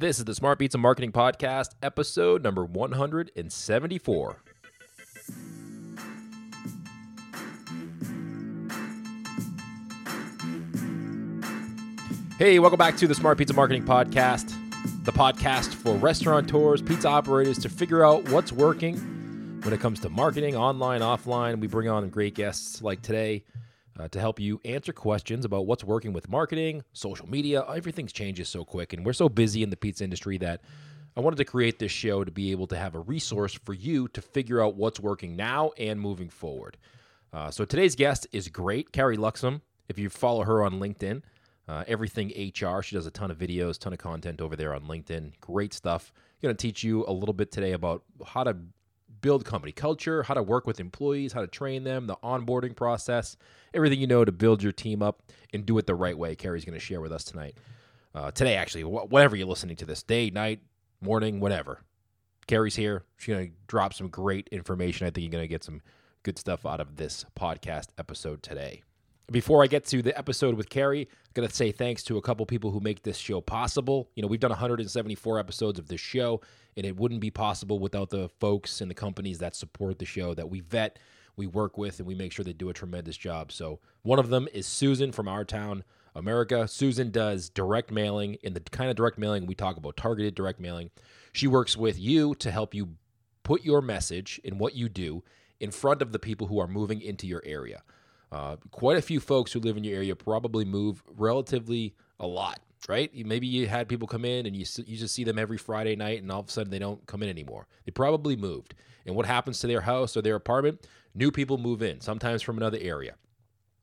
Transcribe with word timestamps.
This 0.00 0.18
is 0.18 0.24
the 0.24 0.34
Smart 0.34 0.58
Pizza 0.58 0.78
Marketing 0.78 1.12
Podcast, 1.12 1.74
episode 1.82 2.42
number 2.42 2.64
174. 2.64 4.42
Hey, 12.38 12.58
welcome 12.58 12.78
back 12.78 12.96
to 12.96 13.06
the 13.06 13.14
Smart 13.14 13.36
Pizza 13.36 13.52
Marketing 13.52 13.84
Podcast, 13.84 14.56
the 15.04 15.12
podcast 15.12 15.74
for 15.74 15.94
restaurateurs, 15.96 16.80
pizza 16.80 17.06
operators 17.06 17.58
to 17.58 17.68
figure 17.68 18.02
out 18.02 18.26
what's 18.30 18.52
working 18.52 18.96
when 19.64 19.74
it 19.74 19.80
comes 19.80 20.00
to 20.00 20.08
marketing, 20.08 20.56
online, 20.56 21.02
offline. 21.02 21.60
We 21.60 21.66
bring 21.66 21.90
on 21.90 22.08
great 22.08 22.34
guests 22.34 22.80
like 22.80 23.02
today 23.02 23.44
uh, 24.00 24.08
to 24.08 24.18
help 24.18 24.40
you 24.40 24.60
answer 24.64 24.92
questions 24.92 25.44
about 25.44 25.66
what's 25.66 25.84
working 25.84 26.12
with 26.12 26.28
marketing, 26.28 26.82
social 26.92 27.28
media. 27.28 27.64
Everything 27.68 28.06
changes 28.06 28.48
so 28.48 28.64
quick, 28.64 28.92
and 28.92 29.04
we're 29.04 29.12
so 29.12 29.28
busy 29.28 29.62
in 29.62 29.70
the 29.70 29.76
pizza 29.76 30.02
industry 30.04 30.38
that 30.38 30.62
I 31.16 31.20
wanted 31.20 31.36
to 31.36 31.44
create 31.44 31.78
this 31.78 31.92
show 31.92 32.24
to 32.24 32.30
be 32.30 32.50
able 32.50 32.66
to 32.68 32.76
have 32.76 32.94
a 32.94 33.00
resource 33.00 33.52
for 33.52 33.74
you 33.74 34.08
to 34.08 34.22
figure 34.22 34.62
out 34.62 34.76
what's 34.76 35.00
working 35.00 35.36
now 35.36 35.72
and 35.76 36.00
moving 36.00 36.30
forward. 36.30 36.78
Uh, 37.32 37.50
so 37.50 37.64
today's 37.64 37.94
guest 37.94 38.26
is 38.32 38.48
great, 38.48 38.92
Carrie 38.92 39.18
Luxem. 39.18 39.60
If 39.88 39.98
you 39.98 40.08
follow 40.08 40.44
her 40.44 40.62
on 40.62 40.80
LinkedIn, 40.80 41.22
uh, 41.68 41.84
everything 41.86 42.28
HR. 42.28 42.82
She 42.82 42.96
does 42.96 43.06
a 43.06 43.10
ton 43.10 43.30
of 43.30 43.38
videos, 43.38 43.78
ton 43.78 43.92
of 43.92 43.98
content 43.98 44.40
over 44.40 44.56
there 44.56 44.74
on 44.74 44.82
LinkedIn. 44.86 45.32
Great 45.40 45.74
stuff. 45.74 46.12
Going 46.42 46.56
to 46.56 46.60
teach 46.60 46.82
you 46.82 47.04
a 47.06 47.12
little 47.12 47.34
bit 47.34 47.52
today 47.52 47.72
about 47.72 48.02
how 48.24 48.44
to 48.44 48.56
build 49.20 49.44
company 49.44 49.72
culture, 49.72 50.22
how 50.22 50.34
to 50.34 50.42
work 50.42 50.66
with 50.66 50.80
employees, 50.80 51.32
how 51.32 51.40
to 51.40 51.46
train 51.46 51.84
them, 51.84 52.06
the 52.06 52.16
onboarding 52.16 52.74
process, 52.74 53.36
everything 53.74 54.00
you 54.00 54.06
know 54.06 54.24
to 54.24 54.32
build 54.32 54.62
your 54.62 54.72
team 54.72 55.02
up 55.02 55.22
and 55.52 55.66
do 55.66 55.76
it 55.78 55.86
the 55.86 55.94
right 55.94 56.16
way. 56.16 56.34
Carrie's 56.34 56.64
going 56.64 56.78
to 56.78 56.84
share 56.84 57.00
with 57.00 57.12
us 57.12 57.24
tonight. 57.24 57.56
Uh, 58.14 58.30
today, 58.30 58.56
actually, 58.56 58.82
wh- 58.82 59.10
whatever 59.10 59.36
you're 59.36 59.46
listening 59.46 59.76
to 59.76 59.86
this, 59.86 60.02
day, 60.02 60.30
night, 60.30 60.60
morning, 61.00 61.40
whatever. 61.40 61.80
Carrie's 62.46 62.76
here. 62.76 63.04
She's 63.16 63.34
going 63.34 63.48
to 63.48 63.54
drop 63.68 63.94
some 63.94 64.08
great 64.08 64.48
information. 64.50 65.06
I 65.06 65.10
think 65.10 65.24
you're 65.24 65.32
going 65.32 65.44
to 65.44 65.48
get 65.48 65.62
some 65.62 65.82
good 66.22 66.38
stuff 66.38 66.66
out 66.66 66.80
of 66.80 66.96
this 66.96 67.24
podcast 67.38 67.88
episode 67.98 68.42
today. 68.42 68.82
Before 69.30 69.62
I 69.62 69.68
get 69.68 69.84
to 69.86 70.02
the 70.02 70.16
episode 70.18 70.56
with 70.56 70.68
Carrie, 70.68 71.02
I'm 71.02 71.30
going 71.34 71.48
to 71.48 71.54
say 71.54 71.70
thanks 71.70 72.02
to 72.04 72.16
a 72.16 72.22
couple 72.22 72.44
people 72.46 72.72
who 72.72 72.80
make 72.80 73.04
this 73.04 73.16
show 73.16 73.40
possible. 73.40 74.10
You 74.16 74.22
know, 74.22 74.26
we've 74.26 74.40
done 74.40 74.50
174 74.50 75.38
episodes 75.38 75.78
of 75.78 75.86
this 75.86 76.00
show, 76.00 76.40
and 76.76 76.84
it 76.84 76.96
wouldn't 76.96 77.20
be 77.20 77.30
possible 77.30 77.78
without 77.78 78.10
the 78.10 78.28
folks 78.40 78.80
and 78.80 78.90
the 78.90 78.94
companies 78.94 79.38
that 79.38 79.54
support 79.54 80.00
the 80.00 80.04
show 80.04 80.34
that 80.34 80.50
we 80.50 80.58
vet, 80.58 80.98
we 81.36 81.46
work 81.46 81.78
with, 81.78 82.00
and 82.00 82.08
we 82.08 82.14
make 82.16 82.32
sure 82.32 82.44
they 82.44 82.52
do 82.52 82.70
a 82.70 82.74
tremendous 82.74 83.16
job. 83.16 83.52
So, 83.52 83.78
one 84.02 84.18
of 84.18 84.30
them 84.30 84.48
is 84.52 84.66
Susan 84.66 85.12
from 85.12 85.28
Our 85.28 85.44
Town, 85.44 85.84
America. 86.16 86.66
Susan 86.66 87.12
does 87.12 87.50
direct 87.50 87.92
mailing, 87.92 88.34
in 88.42 88.54
the 88.54 88.60
kind 88.60 88.90
of 88.90 88.96
direct 88.96 89.16
mailing 89.16 89.46
we 89.46 89.54
talk 89.54 89.76
about, 89.76 89.96
targeted 89.96 90.34
direct 90.34 90.58
mailing. 90.58 90.90
She 91.32 91.46
works 91.46 91.76
with 91.76 92.00
you 92.00 92.34
to 92.34 92.50
help 92.50 92.74
you 92.74 92.96
put 93.44 93.64
your 93.64 93.80
message 93.80 94.40
and 94.44 94.58
what 94.58 94.74
you 94.74 94.88
do 94.88 95.22
in 95.60 95.70
front 95.70 96.02
of 96.02 96.10
the 96.10 96.18
people 96.18 96.48
who 96.48 96.58
are 96.58 96.66
moving 96.66 97.00
into 97.00 97.28
your 97.28 97.42
area. 97.46 97.84
Uh, 98.32 98.56
quite 98.70 98.96
a 98.96 99.02
few 99.02 99.20
folks 99.20 99.52
who 99.52 99.60
live 99.60 99.76
in 99.76 99.84
your 99.84 99.96
area 99.96 100.14
probably 100.14 100.64
move 100.64 101.02
relatively 101.16 101.94
a 102.20 102.26
lot, 102.26 102.60
right? 102.88 103.10
Maybe 103.26 103.46
you 103.46 103.66
had 103.66 103.88
people 103.88 104.06
come 104.06 104.24
in 104.24 104.46
and 104.46 104.56
you, 104.56 104.64
you 104.86 104.96
just 104.96 105.14
see 105.14 105.24
them 105.24 105.38
every 105.38 105.58
Friday 105.58 105.96
night 105.96 106.22
and 106.22 106.30
all 106.30 106.40
of 106.40 106.48
a 106.48 106.50
sudden 106.50 106.70
they 106.70 106.78
don't 106.78 107.04
come 107.06 107.22
in 107.22 107.28
anymore. 107.28 107.66
They 107.84 107.90
probably 107.90 108.36
moved. 108.36 108.74
And 109.04 109.16
what 109.16 109.26
happens 109.26 109.58
to 109.60 109.66
their 109.66 109.80
house 109.80 110.16
or 110.16 110.22
their 110.22 110.36
apartment? 110.36 110.86
New 111.14 111.32
people 111.32 111.58
move 111.58 111.82
in, 111.82 112.00
sometimes 112.00 112.42
from 112.42 112.56
another 112.56 112.78
area. 112.80 113.14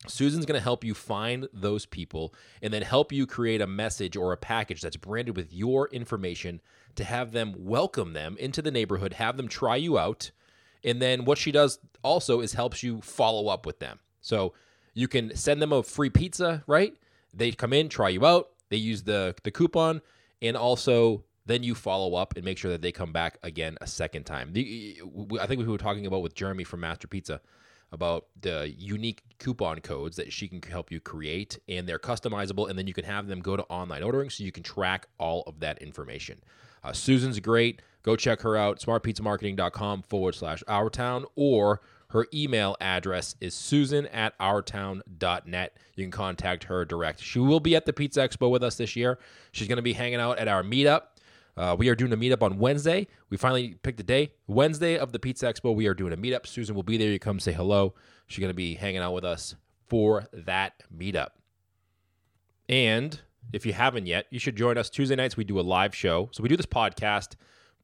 Susan's 0.06 0.46
going 0.46 0.58
to 0.58 0.62
help 0.62 0.84
you 0.84 0.94
find 0.94 1.48
those 1.52 1.84
people 1.84 2.32
and 2.62 2.72
then 2.72 2.82
help 2.82 3.12
you 3.12 3.26
create 3.26 3.60
a 3.60 3.66
message 3.66 4.16
or 4.16 4.32
a 4.32 4.36
package 4.36 4.80
that's 4.80 4.96
branded 4.96 5.36
with 5.36 5.52
your 5.52 5.88
information 5.88 6.60
to 6.94 7.04
have 7.04 7.32
them 7.32 7.54
welcome 7.58 8.12
them 8.12 8.36
into 8.38 8.62
the 8.62 8.70
neighborhood, 8.70 9.14
have 9.14 9.36
them 9.36 9.48
try 9.48 9.76
you 9.76 9.98
out. 9.98 10.30
And 10.84 11.02
then 11.02 11.24
what 11.24 11.36
she 11.36 11.50
does 11.50 11.80
also 12.02 12.40
is 12.40 12.52
helps 12.52 12.82
you 12.82 13.00
follow 13.00 13.48
up 13.48 13.66
with 13.66 13.80
them. 13.80 13.98
So 14.28 14.52
you 14.92 15.08
can 15.08 15.34
send 15.34 15.62
them 15.62 15.72
a 15.72 15.82
free 15.82 16.10
pizza, 16.10 16.62
right? 16.66 16.94
They 17.32 17.50
come 17.50 17.72
in, 17.72 17.88
try 17.88 18.10
you 18.10 18.26
out, 18.26 18.50
they 18.68 18.76
use 18.76 19.02
the 19.02 19.34
the 19.42 19.50
coupon, 19.50 20.02
and 20.42 20.56
also 20.56 21.24
then 21.46 21.62
you 21.62 21.74
follow 21.74 22.14
up 22.14 22.36
and 22.36 22.44
make 22.44 22.58
sure 22.58 22.70
that 22.70 22.82
they 22.82 22.92
come 22.92 23.10
back 23.10 23.38
again 23.42 23.78
a 23.80 23.86
second 23.86 24.24
time. 24.24 24.52
The, 24.52 25.00
I 25.40 25.46
think 25.46 25.60
we 25.60 25.66
were 25.66 25.78
talking 25.78 26.06
about 26.06 26.20
with 26.20 26.34
Jeremy 26.34 26.64
from 26.64 26.80
Master 26.80 27.08
Pizza 27.08 27.40
about 27.90 28.26
the 28.38 28.74
unique 28.76 29.22
coupon 29.38 29.80
codes 29.80 30.16
that 30.16 30.30
she 30.30 30.46
can 30.46 30.60
help 30.60 30.92
you 30.92 31.00
create, 31.00 31.58
and 31.66 31.88
they're 31.88 31.98
customizable, 31.98 32.68
and 32.68 32.78
then 32.78 32.86
you 32.86 32.92
can 32.92 33.04
have 33.04 33.28
them 33.28 33.40
go 33.40 33.56
to 33.56 33.62
online 33.70 34.02
ordering 34.02 34.28
so 34.28 34.44
you 34.44 34.52
can 34.52 34.62
track 34.62 35.06
all 35.16 35.42
of 35.46 35.60
that 35.60 35.78
information. 35.78 36.38
Uh, 36.84 36.92
Susan's 36.92 37.40
great. 37.40 37.80
Go 38.02 38.14
check 38.14 38.42
her 38.42 38.58
out, 38.58 38.78
smartpizzamarketing.com 38.78 40.02
forward 40.02 40.34
slash 40.34 40.62
our 40.68 40.90
town, 40.90 41.24
or 41.34 41.80
her 42.10 42.26
email 42.32 42.76
address 42.80 43.36
is 43.40 43.54
susan 43.54 44.06
at 44.06 44.38
ourtown.net. 44.38 45.76
You 45.94 46.04
can 46.04 46.10
contact 46.10 46.64
her 46.64 46.84
direct. 46.84 47.20
She 47.20 47.38
will 47.38 47.60
be 47.60 47.76
at 47.76 47.84
the 47.84 47.92
Pizza 47.92 48.20
Expo 48.20 48.50
with 48.50 48.62
us 48.62 48.76
this 48.76 48.96
year. 48.96 49.18
She's 49.52 49.68
going 49.68 49.76
to 49.76 49.82
be 49.82 49.92
hanging 49.92 50.20
out 50.20 50.38
at 50.38 50.48
our 50.48 50.62
meetup. 50.62 51.02
Uh, 51.56 51.74
we 51.76 51.88
are 51.88 51.94
doing 51.94 52.12
a 52.12 52.16
meetup 52.16 52.42
on 52.42 52.58
Wednesday. 52.58 53.08
We 53.30 53.36
finally 53.36 53.74
picked 53.82 54.00
a 54.00 54.04
day. 54.04 54.32
Wednesday 54.46 54.96
of 54.96 55.12
the 55.12 55.18
Pizza 55.18 55.52
Expo, 55.52 55.74
we 55.74 55.86
are 55.86 55.94
doing 55.94 56.12
a 56.12 56.16
meetup. 56.16 56.46
Susan 56.46 56.74
will 56.74 56.82
be 56.84 56.96
there. 56.96 57.10
You 57.10 57.18
come 57.18 57.40
say 57.40 57.52
hello. 57.52 57.94
She's 58.26 58.40
going 58.40 58.50
to 58.50 58.54
be 58.54 58.74
hanging 58.74 59.00
out 59.00 59.12
with 59.12 59.24
us 59.24 59.56
for 59.88 60.26
that 60.32 60.82
meetup. 60.96 61.30
And 62.68 63.20
if 63.52 63.66
you 63.66 63.72
haven't 63.72 64.06
yet, 64.06 64.26
you 64.30 64.38
should 64.38 64.56
join 64.56 64.78
us 64.78 64.88
Tuesday 64.88 65.16
nights. 65.16 65.36
We 65.36 65.44
do 65.44 65.58
a 65.58 65.62
live 65.62 65.94
show. 65.94 66.28
So 66.32 66.42
we 66.42 66.48
do 66.48 66.56
this 66.56 66.66
podcast, 66.66 67.34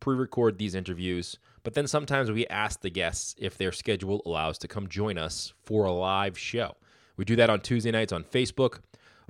pre 0.01 0.15
record 0.15 0.59
these 0.59 0.75
interviews. 0.75 1.39
But 1.65 1.75
then 1.75 1.87
sometimes 1.89 2.31
we 2.31 2.47
ask 2.47 2.81
the 2.81 2.91
guests 2.91 3.35
if 3.39 3.59
their 3.59 3.73
schedule 3.73 4.23
allows 4.25 4.59
to 4.59 4.69
come 4.69 4.87
join 4.87 5.19
us 5.19 5.53
for 5.65 5.85
a 5.85 5.93
live 5.93 6.39
show. 6.39 6.77
We 7.17 7.25
do 7.25 7.37
that 7.37 7.51
on 7.51 7.61
Tuesday 7.61 7.91
nights 7.91 8.13
on 8.13 8.23
Facebook, 8.23 8.81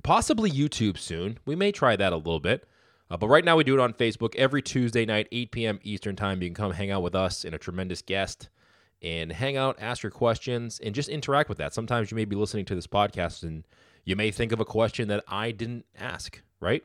possibly 0.03 0.51
YouTube 0.51 0.97
soon. 0.97 1.39
We 1.45 1.55
may 1.55 1.71
try 1.71 1.95
that 1.95 2.13
a 2.13 2.17
little 2.17 2.39
bit. 2.39 2.67
Uh, 3.09 3.17
but 3.17 3.27
right 3.27 3.45
now 3.45 3.55
we 3.55 3.63
do 3.63 3.75
it 3.75 3.79
on 3.79 3.93
Facebook 3.93 4.35
every 4.35 4.61
Tuesday 4.61 5.05
night, 5.05 5.27
8 5.31 5.51
p.m. 5.51 5.79
Eastern 5.83 6.15
Time. 6.15 6.41
You 6.41 6.49
can 6.49 6.55
come 6.55 6.73
hang 6.73 6.91
out 6.91 7.03
with 7.03 7.15
us 7.15 7.45
and 7.45 7.55
a 7.55 7.59
tremendous 7.59 8.01
guest 8.01 8.49
and 9.01 9.31
hang 9.31 9.55
out, 9.55 9.77
ask 9.79 10.03
your 10.03 10.11
questions, 10.11 10.79
and 10.83 10.95
just 10.95 11.09
interact 11.09 11.47
with 11.47 11.59
that. 11.59 11.73
Sometimes 11.73 12.09
you 12.09 12.15
may 12.15 12.25
be 12.25 12.35
listening 12.35 12.65
to 12.65 12.75
this 12.75 12.87
podcast 12.87 13.43
and 13.43 13.63
you 14.03 14.15
may 14.15 14.31
think 14.31 14.51
of 14.51 14.59
a 14.59 14.65
question 14.65 15.07
that 15.07 15.23
I 15.27 15.51
didn't 15.51 15.85
ask, 15.97 16.41
right? 16.59 16.83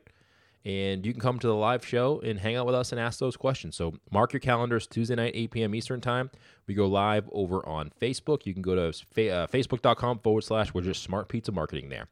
And 0.63 1.05
you 1.05 1.11
can 1.11 1.21
come 1.21 1.39
to 1.39 1.47
the 1.47 1.55
live 1.55 1.85
show 1.85 2.19
and 2.19 2.39
hang 2.39 2.55
out 2.55 2.65
with 2.65 2.75
us 2.75 2.91
and 2.91 3.01
ask 3.01 3.19
those 3.19 3.35
questions. 3.35 3.75
So 3.75 3.95
mark 4.11 4.33
your 4.33 4.39
calendars 4.39 4.85
Tuesday 4.85 5.15
night, 5.15 5.31
8 5.35 5.51
p.m. 5.51 5.75
Eastern 5.75 6.01
Time. 6.01 6.29
We 6.67 6.75
go 6.75 6.87
live 6.87 7.27
over 7.31 7.67
on 7.67 7.91
Facebook. 7.99 8.45
You 8.45 8.53
can 8.53 8.61
go 8.61 8.75
to 8.75 8.87
uh, 8.89 9.47
facebook.com 9.47 10.19
forward 10.19 10.43
slash 10.43 10.73
we're 10.73 10.81
just 10.81 11.01
smart 11.01 11.29
pizza 11.29 11.51
marketing 11.51 11.89
there. 11.89 12.07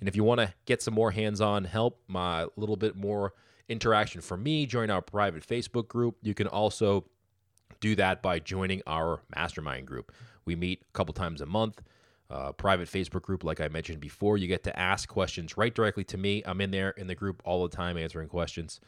And 0.00 0.08
if 0.08 0.16
you 0.16 0.24
want 0.24 0.40
to 0.40 0.52
get 0.66 0.82
some 0.82 0.92
more 0.92 1.12
hands 1.12 1.40
on 1.40 1.64
help, 1.64 2.02
my 2.06 2.46
little 2.56 2.76
bit 2.76 2.94
more 2.94 3.32
interaction 3.68 4.20
from 4.20 4.42
me, 4.42 4.66
join 4.66 4.90
our 4.90 5.00
private 5.00 5.46
Facebook 5.46 5.88
group. 5.88 6.16
You 6.22 6.34
can 6.34 6.46
also 6.46 7.06
do 7.80 7.96
that 7.96 8.20
by 8.20 8.38
joining 8.38 8.82
our 8.86 9.20
mastermind 9.34 9.86
group. 9.86 10.12
We 10.44 10.56
meet 10.56 10.82
a 10.82 10.92
couple 10.92 11.14
times 11.14 11.40
a 11.40 11.46
month 11.46 11.80
uh, 12.30 12.52
private 12.52 12.88
Facebook 12.88 13.22
group, 13.22 13.44
like 13.44 13.60
I 13.60 13.68
mentioned 13.68 14.00
before. 14.00 14.38
You 14.38 14.48
get 14.48 14.64
to 14.64 14.78
ask 14.78 15.08
questions 15.08 15.56
right 15.56 15.74
directly 15.74 16.04
to 16.04 16.18
me. 16.18 16.42
I'm 16.46 16.60
in 16.60 16.70
there 16.70 16.90
in 16.90 17.06
the 17.06 17.14
group 17.14 17.42
all 17.44 17.66
the 17.66 17.76
time 17.76 17.96
answering 17.96 18.28
questions. 18.28 18.80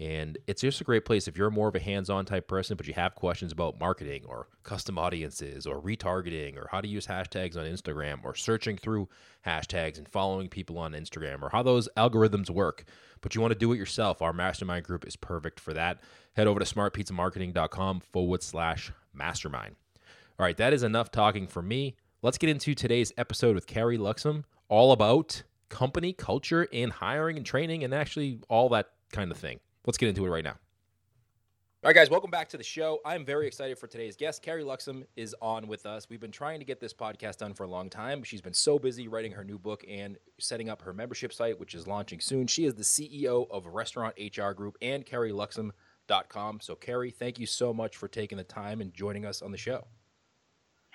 And 0.00 0.38
it's 0.46 0.62
just 0.62 0.80
a 0.80 0.84
great 0.84 1.04
place 1.04 1.28
if 1.28 1.36
you're 1.36 1.50
more 1.50 1.68
of 1.68 1.74
a 1.74 1.78
hands 1.78 2.08
on 2.08 2.24
type 2.24 2.48
person, 2.48 2.74
but 2.78 2.86
you 2.86 2.94
have 2.94 3.14
questions 3.14 3.52
about 3.52 3.78
marketing 3.78 4.24
or 4.26 4.48
custom 4.62 4.98
audiences 4.98 5.66
or 5.66 5.78
retargeting 5.78 6.56
or 6.56 6.68
how 6.72 6.80
to 6.80 6.88
use 6.88 7.06
hashtags 7.06 7.54
on 7.54 7.66
Instagram 7.66 8.24
or 8.24 8.34
searching 8.34 8.78
through 8.78 9.10
hashtags 9.46 9.98
and 9.98 10.08
following 10.08 10.48
people 10.48 10.78
on 10.78 10.92
Instagram 10.92 11.42
or 11.42 11.50
how 11.50 11.62
those 11.62 11.86
algorithms 11.98 12.48
work, 12.48 12.84
but 13.20 13.34
you 13.34 13.42
want 13.42 13.52
to 13.52 13.58
do 13.58 13.72
it 13.72 13.76
yourself. 13.76 14.22
Our 14.22 14.32
mastermind 14.32 14.86
group 14.86 15.06
is 15.06 15.16
perfect 15.16 15.60
for 15.60 15.74
that. 15.74 16.00
Head 16.32 16.46
over 16.46 16.60
to 16.60 16.74
smartpizzamarketing.com 16.74 18.00
forward 18.00 18.42
slash 18.42 18.92
mastermind. 19.12 19.76
All 20.38 20.44
right, 20.44 20.56
that 20.56 20.72
is 20.72 20.82
enough 20.82 21.10
talking 21.10 21.46
for 21.46 21.60
me. 21.60 21.96
Let's 22.22 22.36
get 22.36 22.50
into 22.50 22.74
today's 22.74 23.14
episode 23.16 23.54
with 23.54 23.66
Carrie 23.66 23.96
Luxem, 23.96 24.44
all 24.68 24.92
about 24.92 25.42
company 25.70 26.12
culture 26.12 26.68
and 26.70 26.92
hiring 26.92 27.38
and 27.38 27.46
training 27.46 27.82
and 27.82 27.94
actually 27.94 28.40
all 28.50 28.68
that 28.68 28.90
kind 29.10 29.30
of 29.30 29.38
thing. 29.38 29.58
Let's 29.86 29.96
get 29.96 30.10
into 30.10 30.26
it 30.26 30.28
right 30.28 30.44
now. 30.44 30.50
All 31.82 31.88
right, 31.88 31.94
guys, 31.94 32.10
welcome 32.10 32.30
back 32.30 32.50
to 32.50 32.58
the 32.58 32.62
show. 32.62 32.98
I'm 33.06 33.24
very 33.24 33.46
excited 33.46 33.78
for 33.78 33.86
today's 33.86 34.16
guest. 34.16 34.42
Carrie 34.42 34.64
Luxem 34.64 35.04
is 35.16 35.34
on 35.40 35.66
with 35.66 35.86
us. 35.86 36.10
We've 36.10 36.20
been 36.20 36.30
trying 36.30 36.58
to 36.58 36.66
get 36.66 36.78
this 36.78 36.92
podcast 36.92 37.38
done 37.38 37.54
for 37.54 37.64
a 37.64 37.70
long 37.70 37.88
time. 37.88 38.22
She's 38.22 38.42
been 38.42 38.52
so 38.52 38.78
busy 38.78 39.08
writing 39.08 39.32
her 39.32 39.42
new 39.42 39.58
book 39.58 39.82
and 39.88 40.18
setting 40.38 40.68
up 40.68 40.82
her 40.82 40.92
membership 40.92 41.32
site, 41.32 41.58
which 41.58 41.74
is 41.74 41.86
launching 41.86 42.20
soon. 42.20 42.46
She 42.46 42.66
is 42.66 42.74
the 42.74 42.82
CEO 42.82 43.50
of 43.50 43.64
Restaurant 43.64 44.14
HR 44.18 44.50
Group 44.50 44.76
and 44.82 45.06
CarrieLuxem.com. 45.06 46.60
So, 46.60 46.74
Carrie, 46.74 47.12
thank 47.12 47.38
you 47.38 47.46
so 47.46 47.72
much 47.72 47.96
for 47.96 48.08
taking 48.08 48.36
the 48.36 48.44
time 48.44 48.82
and 48.82 48.92
joining 48.92 49.24
us 49.24 49.40
on 49.40 49.52
the 49.52 49.56
show. 49.56 49.86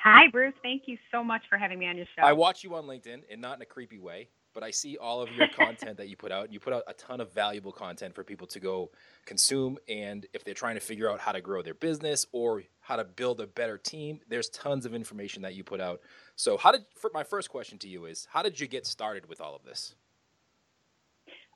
Hi, 0.06 0.28
Bruce. 0.31 0.54
Thank 0.62 0.84
you 0.86 1.00
so 1.12 1.24
much 1.24 1.42
for 1.50 1.57
having 1.57 1.80
me 1.80 1.88
on 1.88 1.98
your 1.98 2.06
show. 2.16 2.24
I 2.24 2.31
watch 2.34 2.63
you 2.63 2.75
on 2.75 2.86
LinkedIn, 2.86 3.24
and 3.31 3.42
not 3.42 3.57
in 3.57 3.62
a 3.63 3.66
creepy 3.66 3.98
way. 3.98 4.30
but 4.56 4.63
I 4.63 4.72
see 4.72 4.98
all 4.98 5.22
of 5.22 5.30
your 5.34 5.48
content 5.50 5.98
that 5.98 6.07
you 6.10 6.16
put 6.16 6.31
out. 6.31 6.52
You 6.52 6.60
put 6.60 6.74
out 6.74 6.84
a 6.88 6.94
ton 6.94 7.22
of 7.22 7.31
valuable 7.34 7.72
content 7.74 8.16
for 8.16 8.24
people 8.24 8.48
to 8.48 8.60
go 8.60 8.90
consume. 9.25 9.78
And 9.88 10.25
if 10.34 10.44
they're 10.44 10.56
trying 10.56 10.75
to 10.75 10.81
figure 10.81 11.12
out 11.12 11.19
how 11.19 11.34
to 11.34 11.42
grow 11.42 11.62
their 11.62 11.74
business 11.75 12.25
or 12.31 12.63
how 12.80 12.96
to 12.96 13.04
build 13.04 13.42
a 13.42 13.48
better 13.48 13.78
team, 13.78 14.22
there's 14.30 14.50
tons 14.50 14.86
of 14.86 14.96
information 14.96 15.44
that 15.44 15.56
you 15.56 15.63
put 15.63 15.81
out. 15.81 16.00
So, 16.38 16.58
how 16.58 16.72
did 16.72 16.86
my 17.13 17.24
first 17.24 17.50
question 17.50 17.78
to 17.80 17.90
you 17.90 18.06
is, 18.06 18.28
how 18.31 18.42
did 18.42 18.60
you 18.60 18.68
get 18.68 18.88
started 18.88 19.28
with 19.28 19.42
all 19.42 19.56
of 19.56 19.63
this? 19.66 19.96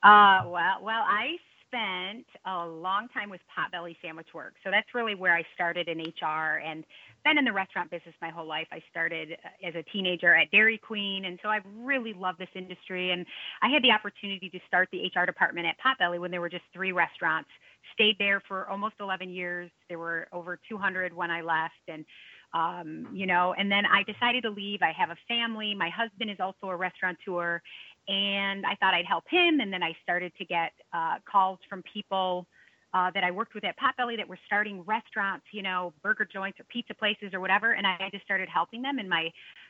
Uh, 0.04 0.44
well, 0.48 0.80
well, 0.84 1.04
I 1.08 1.38
spent 1.70 2.26
a 2.46 2.66
long 2.66 3.08
time 3.14 3.30
with 3.30 3.42
Potbelly 3.54 3.96
Sandwich 4.02 4.28
Works. 4.34 4.56
So 4.64 4.72
that's 4.72 4.88
really 4.94 5.16
where 5.16 5.36
I 5.36 5.44
started 5.54 5.88
in 5.88 6.00
HR 6.00 6.62
and 6.66 6.84
been 7.24 7.38
in 7.38 7.46
the 7.46 7.54
restaurant 7.54 7.92
business 7.92 8.16
my 8.22 8.30
whole 8.30 8.48
life. 8.48 8.68
I 8.72 8.82
started 8.90 9.34
uh, 9.34 9.68
as 9.68 9.76
a 9.76 9.84
teenager 9.92 10.36
at 10.36 10.50
Dairy 10.52 10.78
Queen. 10.78 11.26
And 11.26 11.40
so 11.44 11.50
I've 11.50 11.66
really 11.78 12.14
love 12.14 12.36
this 12.40 12.50
industry. 12.56 13.12
And 13.12 13.26
I 13.62 13.70
had 13.70 13.84
the 13.84 13.92
opportunity 13.92 14.50
to 14.50 14.60
start 14.68 14.90
the 14.92 15.12
HR 15.14 15.26
department 15.26 15.68
at 15.68 15.76
Potbelly 15.78 16.20
when 16.20 16.32
there 16.32 16.42
were 16.42 16.50
just 16.50 16.64
three 16.74 16.92
restaurants. 16.92 17.50
Stayed 17.94 18.16
there 18.20 18.42
for 18.48 18.68
almost 18.70 18.96
11 19.00 19.30
years. 19.30 19.70
There 19.90 20.00
were 20.00 20.28
over 20.32 20.60
200 20.70 21.14
when 21.14 21.30
I 21.30 21.42
left. 21.42 21.74
And 21.88 22.06
um, 22.54 23.08
you 23.14 23.28
know, 23.28 23.54
and 23.58 23.72
then 23.72 23.84
I 23.86 24.04
decided 24.04 24.44
to 24.44 24.50
leave. 24.50 24.82
I 24.82 24.92
have 24.98 25.10
a 25.12 25.18
family. 25.28 25.76
My 25.76 25.90
husband 25.90 26.32
is 26.32 26.38
also 26.40 26.68
a 26.68 26.76
restaurateur, 26.76 27.62
and 28.10 28.66
I 28.66 28.76
thought 28.76 28.96
I'd 28.96 29.06
help 29.06 29.26
him. 29.30 29.60
And 29.60 29.72
then 29.72 29.84
I 29.84 29.96
started 30.02 30.34
to 30.40 30.46
get 30.46 30.72
uh, 30.92 31.18
calls 31.32 31.60
from 31.70 31.84
people 31.94 32.48
uh, 32.92 33.12
that 33.14 33.24
I 33.24 33.30
worked 33.30 33.54
with 33.54 33.64
at 33.64 33.76
Potbelly 33.78 34.18
that 34.18 34.28
were 34.28 34.40
starting 34.48 34.82
restaurants, 34.82 35.46
you 35.52 35.62
know, 35.62 35.94
burger 36.02 36.26
joints 36.26 36.60
or 36.60 36.64
pizza 36.64 36.96
places 36.96 37.34
or 37.34 37.40
whatever. 37.40 37.74
And 37.74 37.86
I 37.86 38.10
just 38.12 38.26
started 38.26 38.50
helping 38.50 38.82
them, 38.82 38.98
and 38.98 39.08
my 39.08 39.30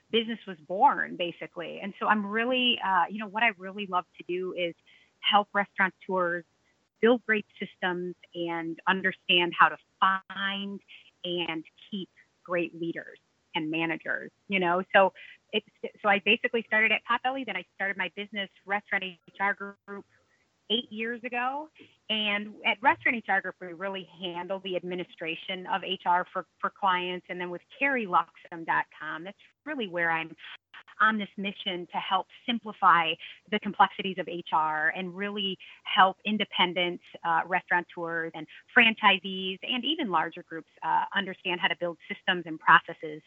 business 0.09 0.39
was 0.47 0.55
born 0.67 1.17
basically. 1.17 1.81
And 1.83 1.93
so 1.99 2.07
I'm 2.07 2.25
really, 2.25 2.79
uh, 2.83 3.03
you 3.09 3.19
know, 3.19 3.27
what 3.27 3.43
I 3.43 3.49
really 3.57 3.87
love 3.87 4.05
to 4.19 4.23
do 4.23 4.53
is 4.57 4.73
help 5.19 5.49
restaurateurs 5.53 6.45
build 7.01 7.21
great 7.25 7.45
systems 7.59 8.15
and 8.33 8.79
understand 8.87 9.53
how 9.57 9.67
to 9.67 9.77
find 9.99 10.79
and 11.25 11.65
keep 11.91 12.09
great 12.45 12.79
leaders 12.79 13.19
and 13.53 13.69
managers, 13.69 14.31
you 14.47 14.59
know. 14.61 14.81
So 14.93 15.11
it's 15.51 15.65
so 16.01 16.09
I 16.09 16.21
basically 16.25 16.63
started 16.67 16.91
at 16.91 17.01
Potbelly, 17.09 17.45
then 17.45 17.55
I 17.55 17.63
started 17.75 17.97
my 17.97 18.11
business 18.15 18.49
restaurant 18.65 19.03
HR 19.39 19.75
group 19.85 20.05
eight 20.71 20.91
years 20.91 21.21
ago. 21.23 21.67
And 22.09 22.53
at 22.65 22.77
Restaurant 22.81 23.23
HR 23.27 23.41
Group, 23.41 23.55
we 23.61 23.67
really 23.73 24.07
handle 24.21 24.61
the 24.63 24.75
administration 24.75 25.65
of 25.73 25.81
HR 25.81 26.27
for, 26.31 26.45
for 26.59 26.71
clients. 26.79 27.25
And 27.29 27.39
then 27.39 27.49
with 27.49 27.61
CarrieLuxem.com, 27.81 29.23
that's 29.23 29.37
really 29.65 29.87
where 29.87 30.11
I'm 30.11 30.35
on 31.01 31.17
this 31.17 31.29
mission 31.37 31.87
to 31.91 31.97
help 31.97 32.27
simplify 32.45 33.13
the 33.51 33.59
complexities 33.59 34.17
of 34.19 34.27
HR 34.27 34.89
and 34.95 35.15
really 35.15 35.57
help 35.83 36.17
independent 36.25 36.99
uh, 37.25 37.41
restaurateurs 37.47 38.31
and 38.35 38.45
franchisees 38.77 39.59
and 39.63 39.85
even 39.85 40.11
larger 40.11 40.43
groups 40.43 40.69
uh, 40.83 41.05
understand 41.15 41.59
how 41.61 41.67
to 41.67 41.75
build 41.79 41.97
systems 42.13 42.43
and 42.45 42.59
processes 42.59 43.21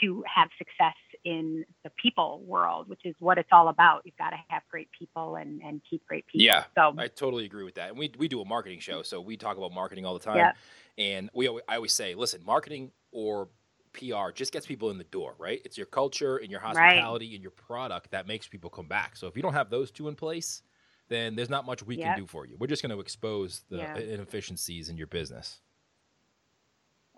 to 0.00 0.24
have 0.32 0.48
success 0.56 0.94
in 1.24 1.64
the 1.84 1.90
people 2.02 2.42
world, 2.46 2.88
which 2.88 3.00
is 3.04 3.14
what 3.18 3.38
it's 3.38 3.48
all 3.52 3.68
about. 3.68 4.02
You've 4.04 4.16
got 4.16 4.30
to 4.30 4.36
have 4.48 4.62
great 4.70 4.88
people 4.96 5.36
and, 5.36 5.60
and 5.62 5.80
keep 5.88 6.06
great 6.06 6.26
people. 6.26 6.44
Yeah, 6.44 6.64
so 6.74 6.94
I 6.98 7.08
totally 7.08 7.44
agree 7.44 7.64
with 7.64 7.74
that. 7.74 7.90
And 7.90 7.98
we 7.98 8.12
we 8.18 8.28
do 8.28 8.40
a 8.40 8.44
marketing 8.44 8.80
show, 8.80 9.02
so 9.02 9.20
we 9.20 9.36
talk 9.36 9.56
about 9.56 9.72
marketing 9.72 10.06
all 10.06 10.14
the 10.14 10.20
time. 10.20 10.36
Yeah. 10.36 10.52
And 10.98 11.30
we 11.34 11.48
I 11.68 11.76
always 11.76 11.92
say, 11.92 12.14
listen, 12.14 12.42
marketing 12.44 12.92
or 13.12 13.48
PR 13.92 14.30
just 14.34 14.52
gets 14.52 14.66
people 14.66 14.90
in 14.90 14.98
the 14.98 15.04
door, 15.04 15.34
right? 15.38 15.60
It's 15.64 15.76
your 15.76 15.86
culture 15.86 16.36
and 16.36 16.50
your 16.50 16.60
hospitality 16.60 17.26
right. 17.26 17.34
and 17.34 17.42
your 17.42 17.50
product 17.50 18.10
that 18.12 18.26
makes 18.26 18.46
people 18.46 18.70
come 18.70 18.86
back. 18.86 19.16
So 19.16 19.26
if 19.26 19.36
you 19.36 19.42
don't 19.42 19.52
have 19.52 19.70
those 19.70 19.90
two 19.90 20.08
in 20.08 20.14
place, 20.14 20.62
then 21.08 21.34
there's 21.34 21.50
not 21.50 21.66
much 21.66 21.84
we 21.84 21.96
yep. 21.96 22.06
can 22.06 22.18
do 22.18 22.26
for 22.26 22.46
you. 22.46 22.56
We're 22.58 22.68
just 22.68 22.82
going 22.82 22.94
to 22.94 23.00
expose 23.00 23.62
the 23.68 23.78
yeah. 23.78 23.96
inefficiencies 23.96 24.88
in 24.88 24.96
your 24.96 25.08
business. 25.08 25.60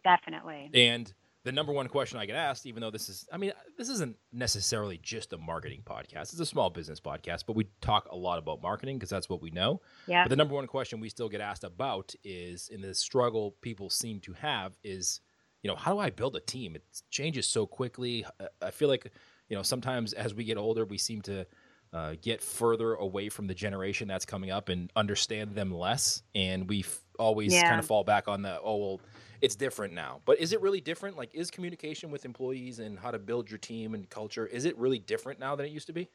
Definitely. 0.03 0.71
And 0.75 1.13
the 1.45 1.53
number 1.53 1.73
one 1.73 1.89
question 1.89 2.19
I 2.19 2.27
get 2.27 2.37
asked, 2.37 2.67
even 2.67 2.81
though 2.81 2.91
this 2.91 3.09
is, 3.09 3.27
I 3.33 3.37
mean, 3.37 3.53
this 3.77 3.89
isn't 3.89 4.17
necessarily 4.33 4.99
just 5.03 5.33
a 5.33 5.39
marketing 5.39 5.83
podcast. 5.85 6.33
It's 6.33 6.39
a 6.39 6.47
small 6.47 6.71
business 6.71 7.01
podcast, 7.01 7.45
but 7.47 7.57
we 7.57 7.67
talk 7.81 8.09
a 8.11 8.17
lot 8.17 8.39
about 8.39 8.63
marketing 8.63 8.97
because 8.99 9.11
that's 9.11 9.29
what 9.29 9.43
we 9.43 9.51
know. 9.51 9.81
Yeah. 10.07 10.25
But 10.25 10.31
the 10.31 10.37
number 10.37 10.55
one 10.55 10.67
question 10.67 11.01
we 11.01 11.09
still 11.09 11.29
get 11.29 11.41
asked 11.41 11.65
about 11.65 12.15
is, 12.23 12.69
in 12.69 12.81
the 12.81 12.95
struggle 12.95 13.57
people 13.61 13.91
seem 13.91 14.21
to 14.21 14.33
have, 14.35 14.79
is, 14.85 15.21
you 15.63 15.69
know, 15.69 15.77
how 15.77 15.93
do 15.93 15.99
I 15.99 16.11
build 16.11 16.37
a 16.37 16.41
team? 16.41 16.77
It 16.77 16.85
changes 17.11 17.47
so 17.47 17.67
quickly. 17.67 18.25
I 18.61 18.71
feel 18.71 18.89
like, 18.89 19.11
you 19.49 19.57
know, 19.57 19.63
sometimes 19.63 20.13
as 20.13 20.35
we 20.35 20.45
get 20.45 20.57
older, 20.57 20.85
we 20.85 20.99
seem 20.99 21.23
to 21.23 21.47
uh, 21.93 22.15
get 22.23 22.41
further 22.41 22.95
away 22.95 23.29
from 23.29 23.47
the 23.47 23.55
generation 23.55 24.09
that's 24.09 24.25
coming 24.25 24.51
up 24.51 24.69
and 24.69 24.91
understand 24.97 25.55
them 25.55 25.75
less. 25.75 26.23
And 26.35 26.69
we 26.69 26.85
always 27.19 27.53
yeah. 27.53 27.69
kind 27.69 27.79
of 27.79 27.87
fall 27.87 28.03
back 28.03 28.29
on 28.29 28.43
the, 28.43 28.61
oh, 28.61 28.77
well, 28.77 29.01
it's 29.43 29.57
different 29.57 29.93
now. 29.93 30.21
But 30.25 30.41
is 30.41 30.53
it 30.53 30.63
really 30.63 30.81
different? 30.81 31.17
Like, 31.17 31.35
is 31.35 31.51
communication 31.51 32.11
with 32.11 32.25
employees 32.25 32.79
and 32.79 32.99
how 32.99 33.11
to 33.11 33.19
build 33.19 33.51
your 33.51 33.59
team 33.59 33.93
and 33.93 34.09
culture, 34.09 34.47
is 34.47 34.65
it 34.65 34.79
really 34.79 35.01
different 35.01 35.41
now 35.41 35.57
than 35.57 35.67
it 35.67 35.73
used 35.73 35.89
to 35.89 35.93
be? 35.93 36.09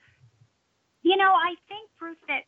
You 1.03 1.17
know, 1.17 1.31
I 1.31 1.55
think, 1.67 1.89
Bruce, 1.99 2.17
that 2.27 2.43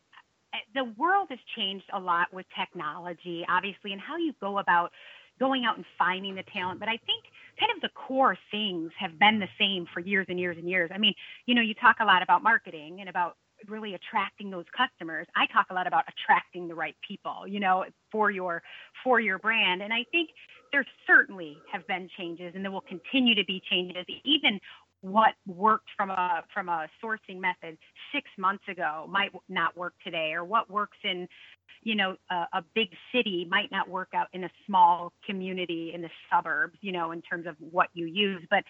uh, 0.52 0.56
the 0.74 0.92
world 0.98 1.28
has 1.30 1.38
changed 1.54 1.84
a 1.92 2.00
lot 2.00 2.32
with 2.32 2.46
technology, 2.58 3.44
obviously, 3.48 3.92
and 3.92 4.00
how 4.00 4.16
you 4.16 4.32
go 4.40 4.58
about 4.58 4.90
going 5.38 5.64
out 5.64 5.76
and 5.76 5.84
finding 5.98 6.34
the 6.34 6.42
talent. 6.52 6.80
But 6.80 6.88
I 6.88 6.98
think 7.06 7.24
kind 7.58 7.70
of 7.76 7.82
the 7.82 7.90
core 7.94 8.36
things 8.50 8.90
have 8.98 9.18
been 9.18 9.38
the 9.38 9.48
same 9.58 9.86
for 9.92 10.00
years 10.00 10.26
and 10.28 10.40
years 10.40 10.56
and 10.58 10.68
years. 10.68 10.90
I 10.94 10.98
mean, 10.98 11.14
you 11.46 11.54
know, 11.54 11.62
you 11.62 11.74
talk 11.74 11.96
a 12.00 12.04
lot 12.04 12.22
about 12.22 12.42
marketing 12.42 12.98
and 13.00 13.08
about 13.08 13.36
really 13.68 13.94
attracting 13.94 14.50
those 14.50 14.66
customers 14.76 15.26
i 15.36 15.46
talk 15.52 15.66
a 15.70 15.74
lot 15.74 15.86
about 15.86 16.04
attracting 16.08 16.68
the 16.68 16.74
right 16.74 16.96
people 17.06 17.46
you 17.46 17.60
know 17.60 17.84
for 18.10 18.30
your 18.30 18.62
for 19.04 19.20
your 19.20 19.38
brand. 19.38 19.82
And 19.82 19.92
i 19.92 20.04
think 20.10 20.30
there 20.72 20.84
certainly 21.06 21.56
have 21.72 21.86
been 21.86 22.08
changes 22.16 22.52
and 22.54 22.64
there 22.64 22.72
will 22.72 22.80
continue 22.82 23.34
to 23.34 23.44
be 23.44 23.62
changes. 23.70 24.04
Even 24.24 24.60
what 25.02 25.34
worked 25.46 25.88
from 25.96 26.10
a 26.10 26.42
from 26.52 26.68
a 26.68 26.86
sourcing 27.02 27.40
method 27.40 27.78
six 28.12 28.28
months 28.36 28.64
ago 28.68 29.06
might 29.08 29.30
not 29.48 29.74
work 29.76 29.94
today 30.04 30.32
or 30.34 30.44
what 30.44 30.70
works 30.70 30.98
in 31.04 31.26
you 31.82 31.94
know 31.94 32.16
a, 32.30 32.34
a, 32.52 32.64
big 32.74 32.88
city 33.10 33.46
might 33.50 33.70
not 33.72 33.88
work 33.88 34.08
out 34.14 34.26
in 34.34 34.44
a 34.44 34.50
small 34.66 35.10
community 35.24 35.92
in 35.94 36.02
the 36.02 36.10
suburbs 36.30 36.76
you 36.82 36.92
know 36.92 37.12
in 37.12 37.22
terms 37.22 37.46
of 37.46 37.56
what 37.58 37.88
you 37.94 38.04
use. 38.04 38.42
But 38.50 38.62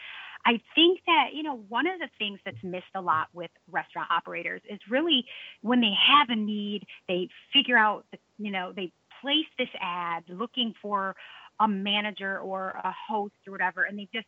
i 0.47 0.61
think 0.75 1.01
that 1.07 1.29
you 1.33 1.43
know 1.43 1.57
one 1.69 1.87
of 1.87 1.99
the 1.99 2.09
things 2.19 2.39
that's 2.45 2.63
missed 2.63 2.85
a 2.95 3.01
lot 3.01 3.29
with 3.33 3.51
restaurant 3.71 4.09
operators 4.11 4.61
is 4.69 4.79
really 4.89 5.25
when 5.63 5.81
they 5.81 5.93
have 5.93 6.29
a 6.31 6.37
need 6.37 6.87
they 7.09 7.29
figure 7.53 7.79
out 7.79 8.05
you 8.39 8.51
know 8.51 8.73
they 8.75 8.93
place 9.21 9.47
this 9.59 9.69
ad 9.81 10.25
looking 10.29 10.75
for 10.81 11.15
a 11.61 11.69
manager 11.69 12.39
or 12.39 12.71
a 12.71 12.95
host 13.09 13.35
or 13.47 13.53
whatever 13.53 13.83
and 13.83 13.99
they 13.99 14.09
just 14.13 14.27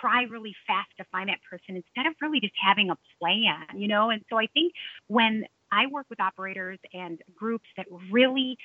try 0.00 0.24
really 0.24 0.54
fast 0.66 0.90
to 0.98 1.04
find 1.10 1.28
that 1.28 1.38
person 1.48 1.76
instead 1.76 2.06
of 2.06 2.14
really 2.20 2.40
just 2.40 2.54
having 2.60 2.90
a 2.90 2.96
plan, 3.18 3.64
you 3.74 3.88
know? 3.88 4.10
And 4.10 4.22
so 4.30 4.38
I 4.38 4.46
think 4.46 4.72
when 5.08 5.44
I 5.70 5.86
work 5.86 6.06
with 6.10 6.20
operators 6.20 6.78
and 6.92 7.20
groups 7.34 7.66
that 7.76 7.86
really 8.10 8.58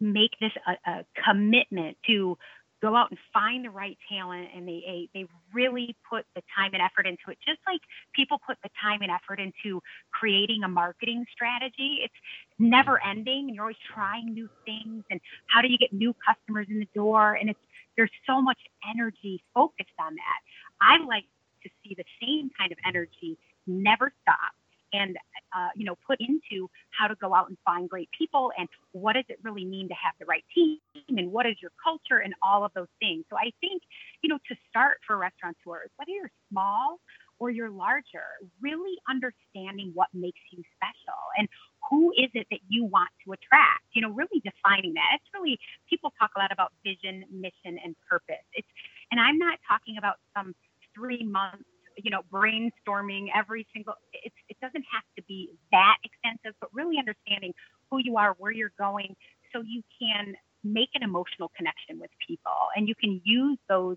make 0.00 0.32
this 0.40 0.52
a, 0.66 0.90
a 0.90 1.04
commitment 1.24 1.96
to 2.06 2.38
go 2.82 2.94
out 2.94 3.10
and 3.10 3.18
find 3.32 3.64
the 3.64 3.70
right 3.70 3.96
talent 4.08 4.48
and 4.54 4.68
they 4.68 5.08
they 5.14 5.26
really 5.52 5.96
put 6.08 6.24
the 6.34 6.42
time 6.54 6.70
and 6.74 6.82
effort 6.82 7.06
into 7.06 7.30
it 7.30 7.38
just 7.46 7.58
like 7.66 7.80
people 8.14 8.38
put 8.46 8.56
the 8.62 8.70
time 8.80 9.00
and 9.02 9.10
effort 9.10 9.40
into 9.40 9.80
creating 10.12 10.62
a 10.64 10.68
marketing 10.68 11.24
strategy. 11.32 12.00
It's 12.02 12.14
never 12.58 13.02
ending 13.04 13.46
and 13.48 13.54
you're 13.54 13.64
always 13.64 13.76
trying 13.94 14.32
new 14.32 14.48
things 14.64 15.04
and 15.10 15.20
how 15.46 15.62
do 15.62 15.68
you 15.68 15.78
get 15.78 15.92
new 15.92 16.14
customers 16.26 16.66
in 16.70 16.78
the 16.78 16.88
door? 16.94 17.34
And 17.34 17.50
it's 17.50 17.60
there's 17.96 18.10
so 18.26 18.42
much 18.42 18.58
energy 18.94 19.42
focused 19.54 19.96
on 19.98 20.14
that. 20.14 20.40
I 20.80 21.02
like 21.04 21.24
to 21.62 21.70
see 21.82 21.94
the 21.96 22.04
same 22.20 22.50
kind 22.58 22.72
of 22.72 22.78
energy 22.86 23.38
never 23.66 24.12
stop 24.22 24.52
and 24.92 25.16
uh, 25.56 25.68
you 25.74 25.84
know 25.84 25.96
put 26.06 26.18
into 26.20 26.68
how 26.90 27.06
to 27.06 27.14
go 27.16 27.34
out 27.34 27.48
and 27.48 27.56
find 27.64 27.88
great 27.88 28.08
people 28.16 28.52
and 28.58 28.68
what 28.92 29.14
does 29.14 29.24
it 29.28 29.38
really 29.42 29.64
mean 29.64 29.88
to 29.88 29.94
have 29.94 30.14
the 30.20 30.26
right 30.26 30.44
team 30.54 30.78
and 31.08 31.30
what 31.32 31.46
is 31.46 31.56
your 31.60 31.72
culture 31.82 32.18
and 32.22 32.34
all 32.42 32.64
of 32.64 32.72
those 32.74 32.90
things. 33.00 33.24
So 33.30 33.36
i 33.36 33.50
think 33.60 33.82
you 34.22 34.28
know 34.28 34.38
to 34.48 34.54
start 34.68 34.98
for 35.06 35.16
restaurateurs 35.16 35.90
whether 35.96 36.10
you're 36.10 36.30
small 36.50 37.00
or 37.38 37.50
you're 37.50 37.70
larger 37.70 38.24
really 38.62 38.96
understanding 39.08 39.90
what 39.94 40.08
makes 40.14 40.40
you 40.50 40.62
special 40.76 41.20
and 41.36 41.48
who 41.90 42.10
is 42.16 42.30
it 42.34 42.46
that 42.50 42.60
you 42.68 42.84
want 42.84 43.10
to 43.24 43.32
attract 43.32 43.84
you 43.92 44.02
know 44.02 44.10
really 44.10 44.40
defining 44.44 44.94
that. 44.94 45.18
It's 45.20 45.30
really 45.34 45.58
people 45.88 46.12
talk 46.18 46.30
a 46.36 46.38
lot 46.38 46.52
about 46.52 46.72
vision 46.84 47.24
mission 47.30 47.78
and 47.82 47.94
purpose. 48.08 48.44
It's 48.54 48.68
and 49.10 49.20
i'm 49.20 49.38
not 49.38 49.58
talking 49.68 49.98
about 49.98 50.16
some 50.34 50.54
three 50.94 51.22
months 51.22 51.64
you 51.96 52.10
know, 52.10 52.22
brainstorming 52.32 53.26
every 53.34 53.66
single, 53.72 53.94
it's, 54.12 54.34
it 54.60 54.64
doesn't 54.64 54.84
have 54.92 55.04
to 55.16 55.22
be 55.24 55.50
that 55.72 55.96
extensive, 56.04 56.54
but 56.60 56.70
really 56.72 56.98
understanding 56.98 57.52
who 57.90 57.98
you 57.98 58.16
are, 58.16 58.34
where 58.38 58.52
you're 58.52 58.72
going, 58.78 59.14
so 59.52 59.62
you 59.62 59.82
can 60.00 60.34
make 60.64 60.90
an 60.94 61.02
emotional 61.02 61.50
connection 61.56 61.98
with 62.00 62.10
people 62.26 62.52
and 62.74 62.88
you 62.88 62.94
can 62.94 63.20
use 63.24 63.58
those 63.68 63.96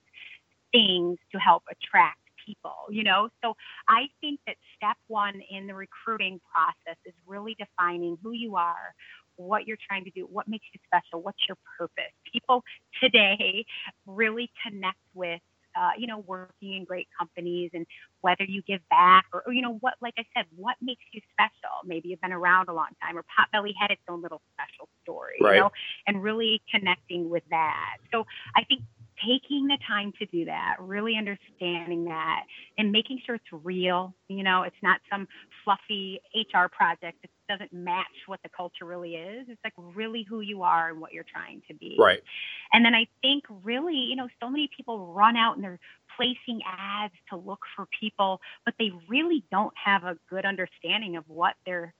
things 0.72 1.18
to 1.32 1.40
help 1.40 1.64
attract 1.72 2.20
people, 2.46 2.76
you 2.90 3.04
know? 3.04 3.30
So 3.44 3.56
I 3.88 4.08
think 4.22 4.40
that 4.48 4.56
step 4.76 4.98
one 5.08 5.42
in 5.50 5.68
the 5.68 5.74
recruiting 5.74 6.40
process 6.52 6.98
is 7.06 7.14
really 7.26 7.56
defining 7.58 8.18
who 8.22 8.32
you 8.32 8.56
are, 8.56 8.94
what 9.36 9.68
you're 9.68 9.78
trying 9.88 10.04
to 10.06 10.12
do, 10.12 10.28
what 10.32 10.48
makes 10.48 10.66
you 10.74 10.80
special, 10.86 11.22
what's 11.22 11.40
your 11.48 11.58
purpose. 11.78 12.14
People 12.32 12.64
today 13.02 13.66
really 14.06 14.52
connect 14.66 15.00
with 15.14 15.42
uh, 15.80 15.92
you 15.98 16.08
know, 16.08 16.20
working 16.28 16.74
in 16.74 16.84
great 16.84 17.08
companies 17.18 17.72
and 17.74 17.86
whether 18.22 18.44
you 18.44 18.62
give 18.64 18.82
back 18.90 19.26
or, 19.34 19.44
or, 19.46 19.54
you 19.54 19.62
know, 19.62 19.76
what, 19.76 19.94
like 20.02 20.14
I 20.18 20.26
said, 20.36 20.46
what 20.58 20.76
makes 20.82 21.04
you 21.14 21.22
special? 21.32 21.72
Maybe 21.86 22.10
you've 22.10 22.20
been 22.22 22.34
around 22.34 22.68
a 22.68 22.74
long 22.74 22.90
time 23.02 23.18
or 23.18 23.24
Potbelly 23.24 23.72
had 23.80 23.90
its 23.90 24.02
own 24.10 24.22
little 24.22 24.42
special 24.54 24.90
story, 25.04 25.38
right. 25.42 25.56
you 25.56 25.62
know, 25.62 25.72
and 26.06 26.22
really 26.22 26.62
connecting 26.70 27.30
with 27.30 27.44
that. 27.50 27.98
So 28.12 28.26
I 28.56 28.66
think 28.66 28.82
taking 29.26 29.68
the 29.68 29.78
time 29.88 30.14
to 30.20 30.26
do 30.28 30.46
that, 30.46 30.76
really 30.80 31.16
understanding 31.18 32.06
that, 32.06 32.44
and 32.78 32.92
making 32.92 33.22
sure 33.26 33.36
it's 33.36 33.46
real. 33.64 34.14
You 34.28 34.44
know, 34.44 34.64
it's 34.64 34.76
not 34.82 35.00
some 35.12 35.28
fluffy 35.64 36.22
HR 36.36 36.68
project 36.68 37.18
that 37.22 37.30
doesn't 37.50 37.74
match 37.74 38.06
what 38.28 38.40
the 38.44 38.50
culture 38.50 38.86
really 38.86 39.16
is. 39.16 39.48
It's 39.50 39.60
like 39.64 39.74
really 39.78 40.26
who 40.28 40.42
you 40.42 40.64
are 40.64 40.90
and 40.90 41.02
what 41.02 41.14
you're 41.14 41.26
trying 41.32 41.62
to 41.68 41.74
be. 41.74 41.96
Right. 42.00 42.22
And 42.74 42.86
then 42.86 42.94
I 42.94 43.08
think 43.22 43.44
really, 43.64 43.96
you 43.96 44.16
know, 44.16 44.28
so 44.40 44.50
many 44.50 44.70
people 44.76 45.14
run 45.14 45.36
out 45.36 45.56
and 45.56 45.64
they're 45.64 45.80
placing 46.16 46.62
ads 46.66 47.14
to 47.30 47.36
look 47.38 47.62
for 47.76 47.88
people, 48.00 48.42
but 48.66 48.74
they 48.78 48.92
really 49.08 49.44
don't 49.52 49.74
have 49.84 50.04
a 50.04 50.18
good 50.30 50.46
understanding 50.46 51.16
of 51.16 51.24
what 51.28 51.56
their 51.66 51.94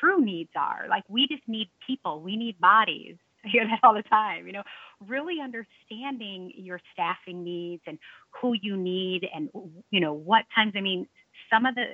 true 0.00 0.24
needs 0.24 0.50
are. 0.56 0.86
Like 0.88 1.04
we 1.08 1.26
just 1.26 1.46
need 1.46 1.68
people, 1.86 2.20
we 2.20 2.36
need 2.36 2.60
bodies. 2.60 3.16
Hear 3.50 3.66
that 3.66 3.80
all 3.82 3.94
the 3.94 4.02
time, 4.02 4.46
you 4.46 4.52
know, 4.52 4.62
really 5.06 5.40
understanding 5.42 6.52
your 6.56 6.80
staffing 6.92 7.42
needs 7.42 7.82
and 7.86 7.98
who 8.40 8.54
you 8.60 8.76
need 8.76 9.28
and 9.34 9.50
you 9.90 10.00
know 10.00 10.12
what 10.12 10.44
times 10.54 10.74
I 10.76 10.80
mean 10.80 11.08
some 11.52 11.66
of 11.66 11.74
the 11.74 11.86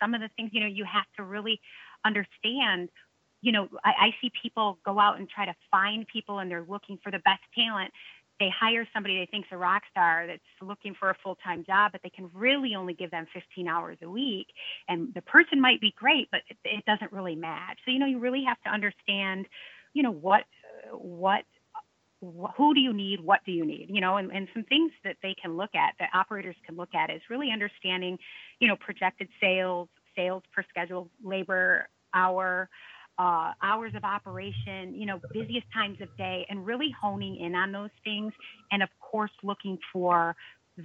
some 0.00 0.14
of 0.14 0.20
the 0.20 0.28
things, 0.36 0.50
you 0.52 0.60
know, 0.60 0.66
you 0.66 0.84
have 0.84 1.06
to 1.16 1.22
really 1.22 1.60
understand 2.04 2.88
you 3.42 3.52
know, 3.52 3.68
I, 3.84 3.90
I 4.06 4.10
see 4.22 4.32
people 4.42 4.78
go 4.86 4.98
out 4.98 5.18
and 5.18 5.28
try 5.28 5.44
to 5.44 5.54
find 5.70 6.06
people 6.08 6.38
and 6.38 6.50
they're 6.50 6.64
looking 6.66 6.98
for 7.02 7.12
the 7.12 7.18
best 7.18 7.42
talent. 7.54 7.92
They 8.40 8.48
hire 8.48 8.88
somebody 8.92 9.18
they 9.18 9.28
think's 9.30 9.48
a 9.52 9.58
rock 9.58 9.82
star 9.90 10.26
that's 10.26 10.42
looking 10.62 10.94
for 10.98 11.10
a 11.10 11.16
full 11.22 11.36
time 11.36 11.62
job, 11.64 11.92
but 11.92 12.00
they 12.02 12.08
can 12.08 12.30
really 12.32 12.74
only 12.74 12.94
give 12.94 13.10
them 13.10 13.26
15 13.34 13.68
hours 13.68 13.98
a 14.02 14.08
week. 14.08 14.46
And 14.88 15.12
the 15.14 15.20
person 15.22 15.60
might 15.60 15.80
be 15.80 15.94
great, 15.94 16.28
but 16.32 16.40
it, 16.48 16.56
it 16.64 16.84
doesn't 16.86 17.12
really 17.12 17.36
match. 17.36 17.78
So, 17.84 17.90
you 17.90 17.98
know, 17.98 18.06
you 18.06 18.18
really 18.18 18.44
have 18.48 18.60
to 18.62 18.70
understand, 18.70 19.46
you 19.92 20.02
know, 20.02 20.10
what 20.10 20.44
what 20.92 21.44
who 22.56 22.74
do 22.74 22.80
you 22.80 22.92
need 22.92 23.20
what 23.20 23.40
do 23.44 23.52
you 23.52 23.64
need 23.66 23.86
you 23.90 24.00
know 24.00 24.16
and, 24.16 24.30
and 24.32 24.48
some 24.54 24.64
things 24.64 24.90
that 25.04 25.16
they 25.22 25.34
can 25.40 25.56
look 25.56 25.74
at 25.74 25.94
that 25.98 26.08
operators 26.14 26.56
can 26.66 26.76
look 26.76 26.94
at 26.94 27.10
is 27.10 27.20
really 27.28 27.50
understanding 27.52 28.18
you 28.60 28.68
know 28.68 28.76
projected 28.76 29.28
sales 29.40 29.88
sales 30.16 30.42
per 30.54 30.64
scheduled 30.70 31.10
labor 31.22 31.88
hour 32.14 32.68
uh, 33.18 33.52
hours 33.62 33.92
of 33.94 34.04
operation 34.04 34.94
you 34.94 35.06
know 35.06 35.20
busiest 35.32 35.66
times 35.72 36.00
of 36.00 36.08
day 36.16 36.46
and 36.48 36.64
really 36.66 36.94
honing 37.00 37.36
in 37.36 37.54
on 37.54 37.72
those 37.72 37.90
things 38.02 38.32
and 38.72 38.82
of 38.82 38.88
course 39.00 39.30
looking 39.42 39.78
for 39.92 40.34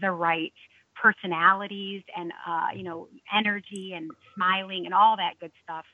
the 0.01 0.11
right 0.11 0.53
personalities 1.01 2.03
and 2.15 2.31
uh, 2.47 2.67
you 2.75 2.83
know 2.83 3.07
energy 3.35 3.93
and 3.95 4.11
smiling 4.35 4.85
and 4.85 4.93
all 4.93 5.15
that 5.17 5.33
good 5.39 5.51
stuff 5.63 5.85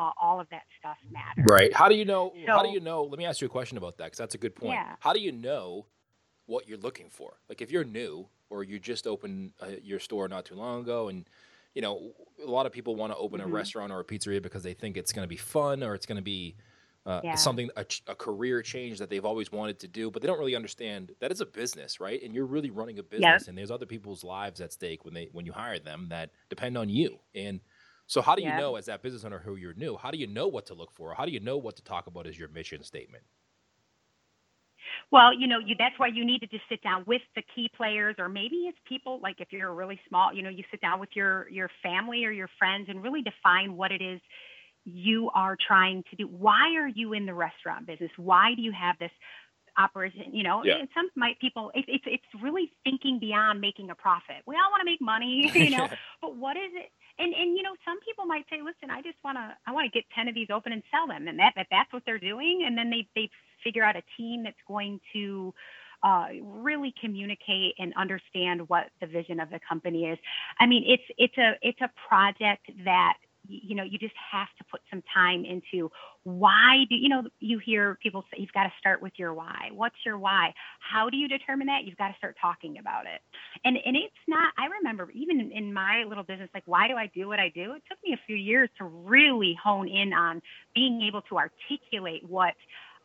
uh, 0.00 0.10
all 0.20 0.40
of 0.40 0.48
that 0.50 0.62
stuff 0.78 0.96
matters. 1.10 1.44
Right. 1.48 1.74
How 1.74 1.88
do 1.88 1.94
you 1.94 2.04
know? 2.04 2.32
So, 2.46 2.52
how 2.52 2.62
do 2.62 2.70
you 2.70 2.80
know? 2.80 3.02
Let 3.02 3.18
me 3.18 3.26
ask 3.26 3.40
you 3.40 3.46
a 3.46 3.50
question 3.50 3.76
about 3.76 3.98
that 3.98 4.06
because 4.06 4.18
that's 4.18 4.34
a 4.34 4.38
good 4.38 4.54
point. 4.54 4.72
Yeah. 4.72 4.94
How 5.00 5.12
do 5.12 5.20
you 5.20 5.32
know 5.32 5.86
what 6.46 6.66
you're 6.68 6.78
looking 6.78 7.10
for? 7.10 7.34
Like 7.48 7.60
if 7.60 7.70
you're 7.70 7.84
new 7.84 8.26
or 8.48 8.64
you 8.64 8.78
just 8.78 9.06
opened 9.06 9.52
uh, 9.60 9.68
your 9.82 10.00
store 10.00 10.26
not 10.28 10.46
too 10.46 10.54
long 10.54 10.80
ago, 10.80 11.08
and 11.08 11.28
you 11.74 11.82
know 11.82 12.12
a 12.44 12.50
lot 12.50 12.66
of 12.66 12.72
people 12.72 12.96
want 12.96 13.12
to 13.12 13.18
open 13.18 13.40
mm-hmm. 13.40 13.50
a 13.50 13.52
restaurant 13.52 13.92
or 13.92 14.00
a 14.00 14.04
pizzeria 14.04 14.42
because 14.42 14.62
they 14.62 14.74
think 14.74 14.96
it's 14.96 15.12
going 15.12 15.24
to 15.24 15.28
be 15.28 15.36
fun 15.36 15.82
or 15.82 15.94
it's 15.94 16.06
going 16.06 16.16
to 16.16 16.22
be 16.22 16.56
uh, 17.06 17.20
yeah. 17.22 17.34
something 17.34 17.70
a, 17.76 17.84
a, 18.08 18.14
career 18.14 18.60
change 18.60 18.98
that 18.98 19.08
they've 19.08 19.24
always 19.24 19.50
wanted 19.50 19.78
to 19.78 19.88
do, 19.88 20.10
but 20.10 20.20
they 20.20 20.28
don't 20.28 20.38
really 20.38 20.54
understand 20.54 21.12
that 21.20 21.30
it's 21.30 21.40
a 21.40 21.46
business, 21.46 21.98
right? 21.98 22.22
And 22.22 22.34
you're 22.34 22.44
really 22.44 22.70
running 22.70 22.98
a 22.98 23.02
business, 23.02 23.42
yep. 23.42 23.48
and 23.48 23.56
there's 23.56 23.70
other 23.70 23.86
people's 23.86 24.22
lives 24.22 24.60
at 24.60 24.72
stake 24.72 25.04
when 25.04 25.14
they 25.14 25.28
when 25.32 25.46
you 25.46 25.52
hire 25.52 25.78
them 25.78 26.06
that 26.10 26.30
depend 26.48 26.76
on 26.78 26.88
you. 26.88 27.18
And 27.34 27.60
so 28.10 28.20
how 28.20 28.34
do 28.34 28.42
you 28.42 28.48
yeah. 28.48 28.58
know 28.58 28.74
as 28.74 28.86
that 28.86 29.04
business 29.04 29.24
owner 29.24 29.38
who 29.38 29.54
you're 29.54 29.72
new, 29.74 29.96
how 29.96 30.10
do 30.10 30.18
you 30.18 30.26
know 30.26 30.48
what 30.48 30.66
to 30.66 30.74
look 30.74 30.90
for? 30.90 31.14
How 31.14 31.24
do 31.24 31.30
you 31.30 31.38
know 31.38 31.56
what 31.56 31.76
to 31.76 31.82
talk 31.82 32.08
about 32.08 32.26
as 32.26 32.36
your 32.36 32.48
mission 32.48 32.82
statement? 32.82 33.22
Well, 35.12 35.32
you 35.32 35.46
know, 35.46 35.60
you, 35.64 35.76
that's 35.78 35.96
why 35.96 36.08
you 36.08 36.24
need 36.24 36.40
to 36.40 36.48
just 36.48 36.64
sit 36.68 36.82
down 36.82 37.04
with 37.06 37.22
the 37.36 37.42
key 37.54 37.70
players, 37.76 38.16
or 38.18 38.28
maybe 38.28 38.66
it's 38.66 38.78
people 38.88 39.20
like 39.22 39.36
if 39.38 39.52
you're 39.52 39.72
really 39.72 40.00
small, 40.08 40.34
you 40.34 40.42
know, 40.42 40.48
you 40.48 40.64
sit 40.72 40.80
down 40.80 40.98
with 40.98 41.10
your 41.14 41.48
your 41.50 41.70
family 41.84 42.24
or 42.24 42.32
your 42.32 42.50
friends 42.58 42.88
and 42.88 43.00
really 43.00 43.22
define 43.22 43.76
what 43.76 43.92
it 43.92 44.02
is 44.02 44.20
you 44.84 45.30
are 45.32 45.56
trying 45.68 46.02
to 46.10 46.16
do. 46.16 46.26
Why 46.26 46.74
are 46.78 46.88
you 46.88 47.12
in 47.12 47.26
the 47.26 47.34
restaurant 47.34 47.86
business? 47.86 48.10
Why 48.16 48.54
do 48.56 48.62
you 48.62 48.72
have 48.72 48.98
this 48.98 49.12
operation? 49.78 50.34
You 50.34 50.42
know, 50.42 50.64
yeah. 50.64 50.78
and 50.80 50.88
some 50.94 51.08
might 51.14 51.38
people 51.38 51.70
it, 51.74 51.84
it's 51.86 52.04
it's 52.08 52.42
really 52.42 52.72
thinking 52.82 53.20
beyond 53.20 53.60
making 53.60 53.90
a 53.90 53.94
profit. 53.94 54.42
We 54.46 54.56
all 54.56 54.68
want 54.72 54.80
to 54.80 54.84
make 54.84 55.00
money, 55.00 55.48
you 55.54 55.70
know, 55.70 55.86
but 56.20 56.36
what 56.36 56.56
is 56.56 56.72
it? 56.74 56.90
And 57.20 57.34
and 57.34 57.56
you 57.56 57.62
know 57.62 57.76
some 57.84 58.00
people 58.00 58.24
might 58.24 58.44
say 58.50 58.58
listen 58.64 58.90
i 58.90 59.02
just 59.02 59.18
want 59.22 59.36
to 59.36 59.52
i 59.66 59.72
want 59.72 59.84
to 59.84 59.92
get 59.92 60.04
10 60.16 60.28
of 60.28 60.34
these 60.34 60.48
open 60.52 60.72
and 60.72 60.82
sell 60.90 61.06
them 61.06 61.28
and 61.28 61.38
that, 61.38 61.52
that 61.56 61.66
that's 61.70 61.92
what 61.92 62.02
they're 62.06 62.18
doing 62.18 62.64
and 62.66 62.76
then 62.76 62.90
they 62.90 63.06
they 63.14 63.30
figure 63.62 63.84
out 63.84 63.96
a 63.96 64.02
team 64.16 64.42
that's 64.42 64.60
going 64.66 64.98
to 65.12 65.52
uh, 66.02 66.28
really 66.42 66.94
communicate 67.00 67.74
and 67.78 67.92
understand 67.96 68.68
what 68.68 68.84
the 69.00 69.06
vision 69.06 69.38
of 69.38 69.50
the 69.50 69.60
company 69.68 70.06
is. 70.06 70.18
I 70.58 70.66
mean, 70.66 70.84
it's 70.86 71.02
it's 71.18 71.36
a 71.36 71.52
it's 71.60 71.80
a 71.82 71.90
project 72.08 72.70
that 72.84 73.14
you 73.48 73.74
know 73.74 73.82
you 73.82 73.98
just 73.98 74.14
have 74.32 74.48
to 74.58 74.64
put 74.70 74.80
some 74.90 75.02
time 75.12 75.44
into 75.44 75.90
why 76.24 76.84
do 76.88 76.94
you 76.94 77.08
know 77.08 77.22
you 77.40 77.58
hear 77.58 77.98
people 78.02 78.24
say 78.30 78.40
you've 78.40 78.52
got 78.52 78.64
to 78.64 78.72
start 78.78 79.00
with 79.00 79.12
your 79.16 79.32
why. 79.34 79.70
What's 79.72 79.96
your 80.04 80.18
why? 80.18 80.52
How 80.80 81.08
do 81.08 81.16
you 81.16 81.28
determine 81.28 81.66
that? 81.68 81.84
You've 81.84 81.96
got 81.96 82.08
to 82.08 82.16
start 82.18 82.36
talking 82.40 82.78
about 82.78 83.06
it. 83.06 83.20
And 83.64 83.78
and 83.84 83.96
it's 83.96 84.14
not 84.28 84.52
i 84.58 84.66
remember 84.66 85.10
even 85.12 85.50
in, 85.52 85.72
my 85.72 86.04
little 86.08 86.24
business 86.24 86.50
like 86.52 86.64
why 86.66 86.88
do 86.88 86.94
i 86.94 87.06
do 87.14 87.28
what 87.28 87.38
i 87.38 87.48
do? 87.48 87.74
It 87.74 87.82
took 87.88 87.98
me 88.04 88.12
a 88.12 88.20
few 88.26 88.36
years 88.36 88.68
to 88.78 88.84
really 88.84 89.56
hone 89.62 89.88
in 89.88 90.12
on 90.12 90.42
being 90.74 91.02
able 91.02 91.22
to 91.22 91.38
articulate 91.38 92.28
what 92.28 92.54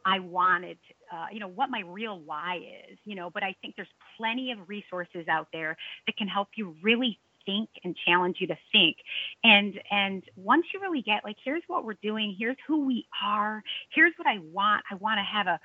I 0.08 0.20
wanted, 0.20 0.78
uh, 1.12 1.26
you 1.32 1.40
know, 1.40 1.48
what 1.48 1.72
my 1.72 1.82
real 1.82 2.20
why 2.20 2.60
is, 2.92 3.00
you 3.06 3.16
know, 3.16 3.32
but 3.32 3.42
I 3.42 3.56
think 3.62 3.76
there's 3.76 3.88
plenty 4.18 4.52
of 4.52 4.70
resources 4.70 5.28
out 5.28 5.48
there 5.52 5.76
that 6.06 6.16
can 6.16 6.28
help 6.28 6.50
you 6.56 6.76
really 6.84 7.18
think 7.46 7.70
and 7.84 7.96
challenge 8.06 8.38
you 8.40 8.48
to 8.48 8.58
think. 8.72 8.98
And 9.44 9.80
and 9.92 10.24
once 10.36 10.66
you 10.74 10.80
really 10.80 11.02
get 11.02 11.24
like 11.24 11.38
here's 11.44 11.64
what 11.68 11.86
we're 11.86 11.98
doing, 12.02 12.36
here's 12.38 12.58
who 12.68 12.86
we 12.86 13.08
are, 13.24 13.64
here's 13.94 14.14
what 14.18 14.28
I 14.28 14.40
want. 14.52 14.84
I 14.92 14.96
want 14.96 15.20
to 15.20 15.24
have 15.24 15.48
a 15.48 15.60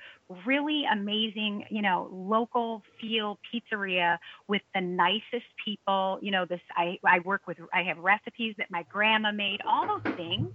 really 0.45 0.83
amazing, 0.91 1.65
you 1.69 1.81
know, 1.81 2.09
local 2.11 2.83
feel 2.99 3.39
pizzeria 3.53 4.17
with 4.47 4.61
the 4.73 4.81
nicest 4.81 5.47
people. 5.63 6.19
You 6.21 6.31
know, 6.31 6.45
this 6.45 6.61
I 6.75 6.97
I 7.05 7.19
work 7.19 7.41
with 7.47 7.57
I 7.73 7.83
have 7.83 7.97
recipes 7.97 8.55
that 8.57 8.69
my 8.69 8.83
grandma 8.91 9.31
made, 9.31 9.61
all 9.65 9.87
those 9.87 10.15
things 10.15 10.49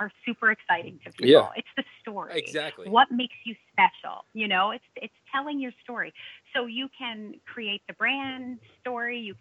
are 0.00 0.10
super 0.26 0.50
exciting 0.50 0.98
to 1.04 1.12
people. 1.12 1.28
Yeah. 1.28 1.48
It's 1.56 1.68
the 1.76 1.84
story. 2.00 2.32
Exactly. 2.34 2.88
What 2.88 3.10
makes 3.10 3.34
you 3.44 3.54
special? 3.72 4.24
You 4.32 4.48
know, 4.48 4.70
it's 4.72 4.84
it's 4.96 5.14
telling 5.32 5.60
your 5.60 5.72
story. 5.82 6.12
So 6.54 6.66
you 6.66 6.88
can 6.96 7.34
create 7.46 7.82
the 7.86 7.94
brand 7.94 8.58
story, 8.80 9.20
you 9.20 9.34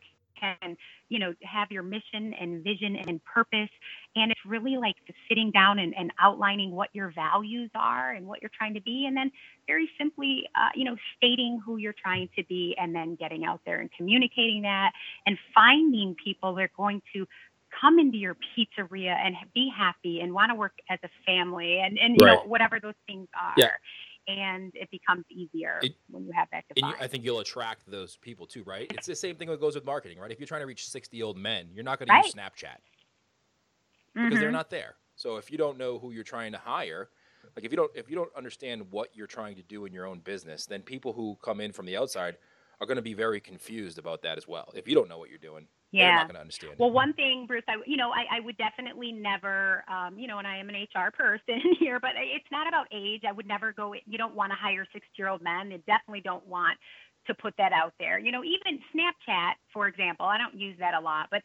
can, 0.44 0.78
you 1.10 1.20
know, 1.20 1.34
have 1.44 1.72
your 1.72 1.84
mission 1.84 2.34
and 2.34 2.64
vision 2.64 2.96
and 3.08 3.24
purpose. 3.24 3.70
And 4.16 4.32
it's 4.32 4.40
really 4.46 4.78
like 4.78 4.96
sitting 5.30 5.52
down 5.52 5.80
and, 5.80 5.94
and 5.98 6.12
outlining 6.20 6.72
what 6.72 6.90
your 6.94 7.12
values 7.12 7.72
are 7.76 8.12
and 8.12 8.28
what 8.28 8.42
you're 8.42 8.52
trying 8.58 8.74
to 8.76 8.82
be. 8.82 9.06
And 9.08 9.16
then 9.16 9.32
very 9.68 9.90
simply, 9.98 10.44
uh, 10.56 10.70
you 10.76 10.86
know, 10.86 10.96
stating 11.18 11.62
who 11.66 11.78
you're 11.78 11.96
trying 12.02 12.30
to 12.38 12.44
be 12.46 12.76
and 12.80 12.96
then 12.96 13.16
getting 13.16 13.46
out 13.46 13.62
there 13.66 13.80
and 13.80 13.90
communicating 13.96 14.64
that 14.64 14.92
and 15.26 15.38
finding 15.54 16.16
people 16.24 16.56
that 16.56 16.62
are 16.62 16.72
going 16.76 17.02
to 17.14 17.26
come 17.82 17.98
into 17.98 18.18
your 18.18 18.36
pizzeria 18.36 19.16
and 19.16 19.36
be 19.54 19.72
happy 19.76 20.20
and 20.20 20.32
want 20.32 20.52
to 20.52 20.56
work 20.56 20.74
as 20.90 21.00
a 21.04 21.10
family 21.26 21.80
and, 21.80 21.98
and 21.98 22.16
you 22.20 22.26
right. 22.26 22.36
know 22.36 22.44
whatever 22.46 22.80
those 22.80 22.94
things 23.08 23.28
are 23.34 23.54
yeah 23.58 23.72
and 24.28 24.72
it 24.76 24.90
becomes 24.92 25.26
easier 25.30 25.80
it, 25.82 25.96
when 26.10 26.26
you 26.26 26.32
have 26.34 26.48
that 26.52 26.64
defined. 26.74 26.96
You, 27.00 27.04
I 27.04 27.08
think 27.08 27.24
you'll 27.24 27.40
attract 27.40 27.90
those 27.90 28.18
people 28.18 28.46
too, 28.46 28.64
right? 28.64 28.92
It's 28.94 29.08
the 29.08 29.16
same 29.16 29.36
thing 29.36 29.50
that 29.50 29.60
goes 29.60 29.76
with 29.76 29.86
marketing, 29.86 30.20
right? 30.20 30.32
If 30.32 30.40
you're 30.40 30.48
trying 30.48 30.62
to 30.62 30.68
reach 30.68 30.88
60 30.88 31.22
old 31.24 31.38
men, 31.38 31.68
you're 31.74 31.84
not 31.84 32.00
going 32.00 32.10
right. 32.10 32.24
to 32.24 32.28
use 32.28 32.36
Snapchat 32.36 32.78
because 34.14 34.30
mm-hmm. 34.30 34.40
they're 34.40 34.52
not 34.52 34.70
there. 34.70 34.96
So 35.16 35.38
if 35.38 35.52
you 35.52 35.58
don't 35.58 35.78
know 35.78 36.00
who 36.00 36.12
you're 36.12 36.24
trying 36.24 36.52
to 36.54 36.58
hire, 36.58 37.10
like 37.56 37.66
if 37.66 37.72
you 37.72 37.78
don't 37.78 37.92
if 37.96 38.10
you 38.10 38.16
don't 38.16 38.34
understand 38.36 38.84
what 38.90 39.10
you're 39.14 39.28
trying 39.28 39.56
to 39.56 39.64
do 39.64 39.86
in 39.86 39.94
your 39.94 40.06
own 40.06 40.20
business, 40.20 40.66
then 40.66 40.82
people 40.82 41.14
who 41.14 41.38
come 41.44 41.60
in 41.62 41.72
from 41.72 41.86
the 41.86 41.98
outside 41.98 42.38
are 42.80 42.88
going 42.88 42.96
to 42.96 43.04
be 43.04 43.14
very 43.14 43.40
confused 43.40 43.98
about 44.00 44.22
that 44.24 44.38
as 44.38 44.48
well. 44.48 44.72
If 44.74 44.88
you 44.88 44.96
don't 44.96 45.10
know 45.10 45.18
what 45.18 45.30
you're 45.30 45.38
doing, 45.38 45.68
yeah. 45.94 46.08
they're 46.08 46.16
not 46.16 46.28
going 46.28 46.36
to 46.36 46.42
understand. 46.42 46.74
Well, 46.78 46.92
one 46.92 47.14
thing, 47.14 47.46
Bruce, 47.48 47.64
I 47.68 47.76
you 47.86 47.98
know 47.98 48.12
I, 48.12 48.38
I 48.38 48.40
would 48.40 48.58
definitely 48.58 49.12
never, 49.12 49.84
um, 49.88 50.18
you 50.18 50.28
know, 50.28 50.40
and 50.40 50.48
I 50.48 50.58
am 50.58 50.70
an 50.70 50.76
HR 50.76 51.12
person 51.12 51.62
here, 51.80 52.00
but 52.00 52.12
it's 52.18 52.52
not 52.52 52.68
about 52.68 52.88
age. 52.92 53.22
I 53.28 53.32
would 53.32 53.48
never 53.48 53.72
go. 53.72 53.94
You 53.94 54.18
don't 54.18 54.36
want 54.36 54.52
to 54.52 54.58
hire 54.58 54.86
60 54.92 55.08
year 55.16 55.30
old 55.30 55.42
men. 55.42 55.72
You 55.72 55.78
definitely 55.86 56.22
don't 56.22 56.46
want 56.48 56.78
to 57.28 57.34
put 57.34 57.54
that 57.58 57.72
out 57.72 57.94
there. 58.00 58.20
You 58.20 58.32
know, 58.32 58.44
even 58.44 58.80
Snapchat, 58.94 59.54
for 59.72 59.88
example, 59.88 60.26
I 60.26 60.38
don't 60.38 60.56
use 60.56 60.76
that 60.80 60.94
a 60.94 61.00
lot, 61.00 61.28
but 61.32 61.42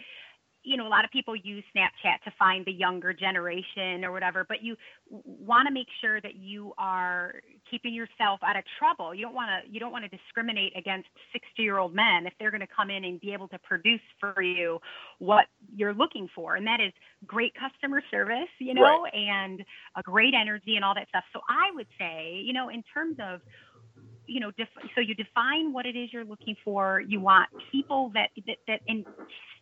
you 0.69 0.77
know, 0.77 0.87
a 0.87 0.93
lot 0.93 1.05
of 1.05 1.11
people 1.11 1.35
use 1.35 1.65
Snapchat 1.75 2.23
to 2.25 2.33
find 2.39 2.65
the 2.67 2.73
younger 2.73 3.15
generation 3.15 4.05
or 4.05 4.13
whatever, 4.13 4.45
but 4.47 4.63
you 4.63 4.77
want 5.09 5.67
to 5.67 5.73
make 5.73 5.87
sure 6.03 6.21
that 6.21 6.37
you 6.37 6.75
are 6.77 7.37
keeping 7.71 7.95
yourself 7.95 8.41
out 8.43 8.57
of 8.57 8.65
trouble. 8.79 9.15
You 9.15 9.23
don't 9.23 9.35
want 9.35 9.49
to 9.49 9.73
you 9.73 9.81
don't 9.81 9.93
want 9.93 10.05
to 10.05 10.15
discriminate 10.15 10.77
against 10.77 11.09
60-year-old 11.35 11.95
men 11.95 12.27
if 12.27 12.35
they're 12.39 12.51
going 12.51 12.61
to 12.61 12.75
come 12.75 12.91
in 12.91 13.05
and 13.05 13.19
be 13.19 13.33
able 13.33 13.49
to 13.49 13.59
produce 13.61 14.01
for 14.21 14.43
you 14.43 14.79
what 15.19 15.47
you're 15.75 15.95
looking 15.95 16.29
for, 16.35 16.57
and 16.57 16.67
that 16.67 16.81
is 16.81 16.93
great 17.27 17.53
customer 17.55 18.03
service, 18.11 18.53
you 18.59 18.75
know, 18.75 18.83
right. 18.83 19.15
and 19.15 19.65
a 19.97 20.03
great 20.03 20.35
energy 20.35 20.77
and 20.77 20.85
all 20.85 20.95
that 20.95 21.09
stuff. 21.09 21.25
So 21.33 21.41
I 21.49 21.75
would 21.75 21.89
say, 21.99 22.43
you 22.45 22.53
know, 22.53 22.69
in 22.69 22.83
terms 22.93 23.17
of 23.21 23.41
you 24.29 24.41
know, 24.41 24.53
def- 24.57 24.69
so 24.95 25.01
you 25.01 25.15
define 25.15 25.73
what 25.73 25.87
it 25.87 25.97
is 25.97 26.13
you're 26.13 26.25
looking 26.25 26.57
for. 26.65 27.01
You 27.01 27.21
want 27.21 27.49
people 27.73 28.13
that 28.15 28.31
that, 28.47 28.59
that 28.69 28.81
and 28.89 29.07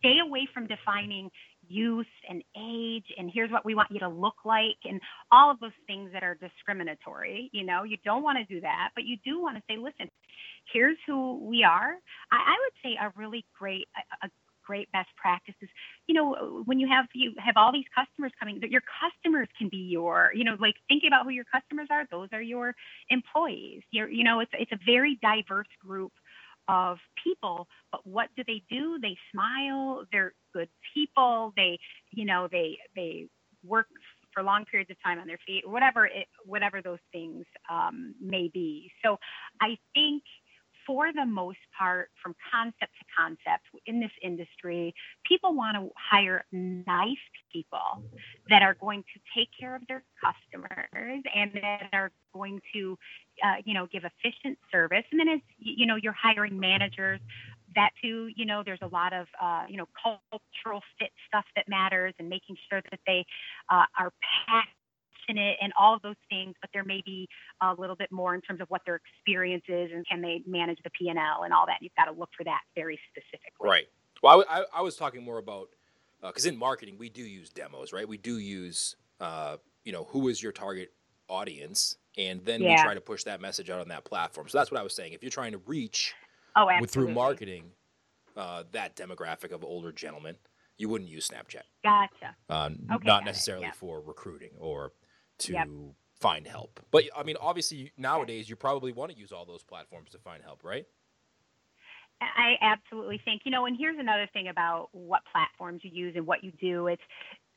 stay 0.00 0.18
away 0.26 0.48
from 0.52 0.66
defining 0.66 1.30
youth 1.68 2.06
and 2.28 2.42
age 2.56 3.06
and 3.18 3.30
here's 3.32 3.50
what 3.50 3.64
we 3.64 3.74
want 3.74 3.90
you 3.90 3.98
to 4.00 4.08
look 4.08 4.36
like 4.44 4.78
and 4.84 5.00
all 5.32 5.50
of 5.50 5.58
those 5.60 5.72
things 5.86 6.10
that 6.12 6.22
are 6.22 6.36
discriminatory. 6.36 7.50
You 7.52 7.64
know, 7.64 7.84
you 7.84 7.96
don't 8.04 8.22
want 8.22 8.38
to 8.38 8.54
do 8.54 8.60
that, 8.60 8.90
but 8.94 9.04
you 9.04 9.16
do 9.24 9.40
want 9.40 9.56
to 9.56 9.62
say, 9.68 9.76
listen, 9.78 10.10
here's 10.72 10.98
who 11.06 11.44
we 11.44 11.64
are. 11.64 11.94
I, 12.32 12.36
I 12.36 12.56
would 12.62 12.74
say 12.82 12.96
a 13.00 13.12
really 13.16 13.44
great, 13.58 13.88
a, 14.22 14.26
a 14.26 14.30
great 14.66 14.90
best 14.92 15.08
practices. 15.16 15.68
You 16.06 16.14
know 16.14 16.62
when 16.64 16.78
you 16.78 16.88
have 16.88 17.06
you 17.14 17.32
have 17.38 17.56
all 17.56 17.72
these 17.72 17.86
customers 17.94 18.32
coming 18.38 18.60
your 18.70 18.82
customers 18.82 19.48
can 19.58 19.68
be 19.68 19.78
your 19.78 20.32
you 20.34 20.44
know 20.44 20.56
like 20.60 20.76
thinking 20.88 21.08
about 21.08 21.24
who 21.24 21.30
your 21.30 21.44
customers 21.44 21.88
are 21.90 22.04
those 22.10 22.28
are 22.32 22.42
your 22.42 22.74
employees. 23.10 23.82
You're 23.90 24.10
you 24.10 24.24
know 24.24 24.40
it's 24.40 24.52
it's 24.54 24.72
a 24.72 24.78
very 24.86 25.18
diverse 25.22 25.68
group 25.80 26.12
of 26.68 26.98
people 27.22 27.68
but 27.92 28.06
what 28.06 28.28
do 28.36 28.42
they 28.46 28.62
do? 28.70 28.98
They 29.00 29.16
smile 29.32 30.04
they're 30.12 30.34
good 30.52 30.68
people 30.94 31.52
they 31.56 31.78
you 32.12 32.24
know 32.26 32.48
they 32.50 32.78
they 32.96 33.28
work 33.64 33.88
for 34.34 34.42
long 34.42 34.64
periods 34.66 34.90
of 34.90 34.96
time 35.02 35.18
on 35.18 35.26
their 35.26 35.38
feet 35.46 35.68
whatever 35.68 36.06
it 36.06 36.26
whatever 36.44 36.82
those 36.82 36.98
things 37.12 37.44
um, 37.70 38.14
may 38.20 38.50
be. 38.52 38.90
So 39.04 39.18
i 39.60 39.78
think 39.94 40.22
for 40.86 41.12
the 41.12 41.26
most 41.26 41.58
part, 41.76 42.10
from 42.22 42.34
concept 42.52 42.92
to 42.98 43.04
concept 43.16 43.64
in 43.86 44.00
this 44.00 44.10
industry, 44.22 44.94
people 45.28 45.54
want 45.54 45.76
to 45.76 45.90
hire 45.96 46.44
nice 46.52 47.16
people 47.52 48.02
that 48.48 48.62
are 48.62 48.74
going 48.74 49.02
to 49.14 49.20
take 49.36 49.48
care 49.58 49.74
of 49.74 49.82
their 49.88 50.04
customers 50.22 51.22
and 51.34 51.50
that 51.54 51.88
are 51.92 52.12
going 52.32 52.60
to, 52.72 52.96
uh, 53.44 53.56
you 53.64 53.74
know, 53.74 53.86
give 53.86 54.04
efficient 54.04 54.58
service. 54.70 55.04
And 55.10 55.18
then 55.18 55.28
as 55.28 55.40
you 55.58 55.86
know, 55.86 55.96
you're 55.96 56.12
hiring 56.12 56.58
managers. 56.58 57.20
That 57.74 57.90
too, 58.00 58.30
you 58.34 58.46
know, 58.46 58.62
there's 58.64 58.78
a 58.80 58.86
lot 58.86 59.12
of, 59.12 59.26
uh, 59.42 59.64
you 59.68 59.76
know, 59.76 59.86
cultural 60.02 60.82
fit 60.98 61.10
stuff 61.28 61.44
that 61.56 61.68
matters, 61.68 62.14
and 62.18 62.28
making 62.28 62.56
sure 62.70 62.80
that 62.90 63.00
they 63.06 63.26
uh, 63.70 63.84
are 63.98 64.12
packed 64.46 64.70
passionate 65.26 65.56
and 65.60 65.72
all 65.78 65.94
of 65.94 66.02
those 66.02 66.16
things, 66.28 66.54
but 66.60 66.70
there 66.72 66.84
may 66.84 67.02
be 67.04 67.28
a 67.62 67.74
little 67.78 67.96
bit 67.96 68.10
more 68.12 68.34
in 68.34 68.40
terms 68.40 68.60
of 68.60 68.68
what 68.68 68.82
their 68.86 69.00
experience 69.16 69.64
is 69.68 69.90
and 69.94 70.06
can 70.06 70.20
they 70.20 70.42
manage 70.46 70.78
the 70.84 70.90
P 70.90 71.08
and 71.08 71.18
L 71.18 71.42
and 71.44 71.52
all 71.52 71.66
that. 71.66 71.78
You've 71.80 71.94
got 71.96 72.06
to 72.06 72.12
look 72.12 72.30
for 72.36 72.44
that 72.44 72.60
very 72.74 72.98
specifically. 73.10 73.68
Right. 73.68 73.86
Well, 74.22 74.44
I, 74.48 74.60
I, 74.60 74.64
I 74.78 74.82
was 74.82 74.96
talking 74.96 75.22
more 75.22 75.38
about 75.38 75.68
because 76.22 76.46
uh, 76.46 76.50
in 76.50 76.56
marketing 76.56 76.96
we 76.98 77.08
do 77.08 77.22
use 77.22 77.50
demos, 77.50 77.92
right? 77.92 78.08
We 78.08 78.16
do 78.16 78.38
use 78.38 78.96
uh, 79.20 79.56
you 79.84 79.92
know 79.92 80.04
who 80.10 80.28
is 80.28 80.42
your 80.42 80.52
target 80.52 80.92
audience, 81.28 81.96
and 82.16 82.44
then 82.44 82.62
yeah. 82.62 82.70
we 82.70 82.82
try 82.82 82.94
to 82.94 83.00
push 83.00 83.24
that 83.24 83.40
message 83.40 83.70
out 83.70 83.80
on 83.80 83.88
that 83.88 84.04
platform. 84.04 84.48
So 84.48 84.58
that's 84.58 84.70
what 84.70 84.80
I 84.80 84.82
was 84.82 84.94
saying. 84.94 85.12
If 85.12 85.22
you're 85.22 85.30
trying 85.30 85.52
to 85.52 85.60
reach 85.66 86.14
oh, 86.56 86.68
with, 86.80 86.90
through 86.90 87.12
marketing 87.12 87.64
uh, 88.36 88.64
that 88.72 88.96
demographic 88.96 89.52
of 89.52 89.64
older 89.64 89.92
gentlemen, 89.92 90.36
you 90.78 90.88
wouldn't 90.88 91.10
use 91.10 91.28
Snapchat. 91.28 91.62
Gotcha. 91.84 92.34
Uh, 92.48 92.70
okay, 92.94 93.06
not 93.06 93.24
necessarily 93.24 93.70
for 93.74 94.00
recruiting 94.00 94.50
or 94.58 94.92
to 95.38 95.52
yep. 95.52 95.68
find 96.20 96.46
help. 96.46 96.80
But 96.90 97.04
I 97.16 97.22
mean, 97.22 97.36
obviously 97.40 97.92
nowadays 97.96 98.48
you 98.48 98.56
probably 98.56 98.92
want 98.92 99.12
to 99.12 99.18
use 99.18 99.32
all 99.32 99.44
those 99.44 99.62
platforms 99.62 100.10
to 100.10 100.18
find 100.18 100.42
help, 100.42 100.64
right? 100.64 100.86
I 102.20 102.54
absolutely 102.62 103.20
think, 103.24 103.42
you 103.44 103.50
know, 103.50 103.66
and 103.66 103.76
here's 103.78 103.98
another 103.98 104.26
thing 104.32 104.48
about 104.48 104.88
what 104.92 105.20
platforms 105.30 105.82
you 105.84 105.90
use 105.92 106.14
and 106.16 106.26
what 106.26 106.42
you 106.42 106.52
do. 106.58 106.86
It's 106.86 107.02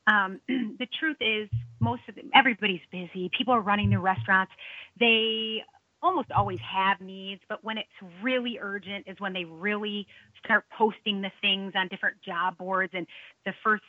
um, 0.06 0.40
the 0.48 0.86
truth 0.98 1.16
is 1.20 1.48
most 1.78 2.02
of 2.08 2.14
them, 2.14 2.30
everybody's 2.34 2.80
busy. 2.92 3.30
People 3.36 3.54
are 3.54 3.60
running 3.60 3.90
their 3.90 4.00
restaurants. 4.00 4.52
They 4.98 5.62
almost 6.02 6.30
always 6.30 6.58
have 6.60 7.00
needs, 7.00 7.40
but 7.48 7.62
when 7.62 7.78
it's 7.78 7.88
really 8.22 8.58
urgent 8.60 9.06
is 9.06 9.18
when 9.18 9.32
they 9.32 9.44
really 9.44 10.06
start 10.42 10.64
posting 10.76 11.20
the 11.20 11.30
things 11.40 11.72
on 11.76 11.88
different 11.88 12.16
job 12.22 12.56
boards 12.56 12.92
and 12.94 13.06
the 13.44 13.52
first 13.62 13.82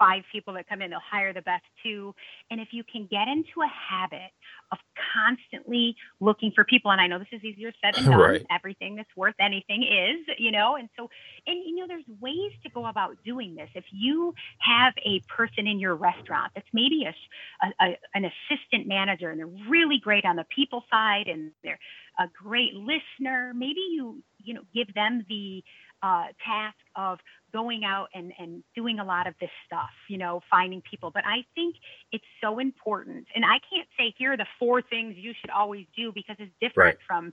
five 0.00 0.22
people 0.32 0.54
that 0.54 0.66
come 0.68 0.80
in, 0.80 0.90
they'll 0.90 0.98
hire 0.98 1.32
the 1.32 1.42
best 1.42 1.62
two. 1.84 2.14
And 2.50 2.60
if 2.60 2.68
you 2.72 2.82
can 2.90 3.06
get 3.10 3.28
into 3.28 3.60
a 3.62 3.68
habit 3.68 4.32
of 4.72 4.78
constantly 5.14 5.94
looking 6.20 6.52
for 6.54 6.64
people, 6.64 6.90
and 6.90 7.00
I 7.00 7.06
know 7.06 7.18
this 7.18 7.28
is 7.32 7.44
easier 7.44 7.70
said 7.84 7.94
than 7.94 8.04
done, 8.10 8.18
right. 8.18 8.46
everything 8.50 8.96
that's 8.96 9.14
worth 9.16 9.34
anything 9.38 9.82
is, 9.82 10.34
you 10.38 10.50
know, 10.50 10.76
and 10.76 10.88
so, 10.96 11.10
and 11.46 11.62
you 11.64 11.76
know, 11.76 11.86
there's 11.86 12.04
ways 12.20 12.52
to 12.64 12.70
go 12.70 12.86
about 12.86 13.16
doing 13.24 13.54
this. 13.54 13.68
If 13.74 13.84
you 13.92 14.34
have 14.60 14.94
a 15.04 15.20
person 15.28 15.66
in 15.66 15.78
your 15.78 15.94
restaurant 15.94 16.52
that's 16.54 16.68
maybe 16.72 17.04
a, 17.04 17.66
a, 17.66 17.86
a 17.86 17.98
an 18.14 18.24
assistant 18.24 18.88
manager 18.88 19.30
and 19.30 19.38
they're 19.38 19.68
really 19.68 19.98
great 20.02 20.24
on 20.24 20.36
the 20.36 20.46
people 20.54 20.82
side 20.90 21.26
and 21.26 21.52
they're 21.62 21.78
a 22.18 22.24
great 22.42 22.74
listener, 22.74 23.52
maybe 23.54 23.80
you, 23.92 24.22
you 24.38 24.54
know, 24.54 24.62
give 24.74 24.92
them 24.94 25.24
the 25.28 25.62
uh, 26.02 26.26
task 26.44 26.76
of 26.96 27.18
going 27.52 27.84
out 27.84 28.08
and, 28.14 28.32
and 28.38 28.62
doing 28.74 28.98
a 28.98 29.04
lot 29.04 29.26
of 29.26 29.34
this 29.40 29.50
stuff, 29.66 29.90
you 30.08 30.18
know, 30.18 30.40
finding 30.50 30.82
people. 30.82 31.10
But 31.10 31.24
I 31.26 31.44
think 31.54 31.76
it's 32.12 32.24
so 32.42 32.58
important. 32.58 33.26
And 33.34 33.44
I 33.44 33.58
can't 33.72 33.88
say 33.98 34.14
here 34.16 34.32
are 34.32 34.36
the 34.36 34.46
four 34.58 34.82
things 34.82 35.16
you 35.16 35.32
should 35.40 35.50
always 35.50 35.86
do 35.96 36.12
because 36.12 36.36
it's 36.38 36.52
different 36.60 36.98
right. 36.98 37.06
from 37.06 37.32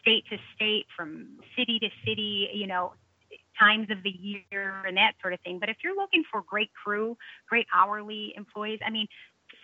state 0.00 0.24
to 0.30 0.38
state, 0.54 0.86
from 0.96 1.38
city 1.56 1.78
to 1.80 1.88
city, 2.06 2.48
you 2.52 2.66
know, 2.66 2.92
times 3.58 3.88
of 3.90 4.02
the 4.02 4.10
year 4.10 4.82
and 4.86 4.96
that 4.96 5.12
sort 5.20 5.34
of 5.34 5.40
thing. 5.40 5.58
But 5.58 5.68
if 5.68 5.76
you're 5.82 5.96
looking 5.96 6.24
for 6.30 6.42
great 6.42 6.70
crew, 6.72 7.16
great 7.48 7.66
hourly 7.74 8.32
employees, 8.36 8.80
I 8.84 8.90
mean, 8.90 9.06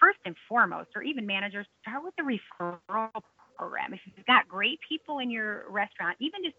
first 0.01 0.19
and 0.25 0.37
foremost, 0.49 0.91
or 0.95 1.03
even 1.03 1.27
managers, 1.27 1.67
start 1.83 2.05
with 2.05 2.15
the 2.17 2.23
referral 2.23 3.23
program. 3.59 3.93
If 3.93 4.01
you've 4.05 4.27
got 4.27 4.49
great 4.49 4.79
people 4.89 5.19
in 5.19 5.31
your 5.31 5.65
restaurant, 5.69 6.17
even 6.21 6.45
just 6.45 6.57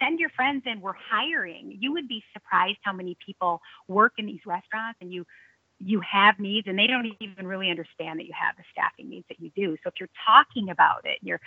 send 0.00 0.18
your 0.18 0.30
friends 0.30 0.62
in. 0.66 0.80
We're 0.80 0.92
hiring. 0.92 1.76
You 1.78 1.92
would 1.92 2.08
be 2.08 2.22
surprised 2.32 2.78
how 2.82 2.92
many 2.92 3.16
people 3.24 3.60
work 3.88 4.12
in 4.18 4.26
these 4.26 4.40
restaurants 4.46 4.98
and 5.00 5.12
you 5.12 5.24
you 5.80 6.00
have 6.00 6.38
needs 6.38 6.68
and 6.68 6.78
they 6.78 6.86
don't 6.86 7.06
even 7.20 7.46
really 7.46 7.68
understand 7.68 8.18
that 8.18 8.26
you 8.26 8.32
have 8.32 8.56
the 8.56 8.62
staffing 8.70 9.10
needs 9.10 9.26
that 9.28 9.40
you 9.40 9.50
do. 9.56 9.76
So 9.82 9.88
if 9.88 9.94
you're 9.98 10.08
talking 10.24 10.70
about 10.70 11.04
it, 11.04 11.18
and 11.20 11.28
you're 11.28 11.40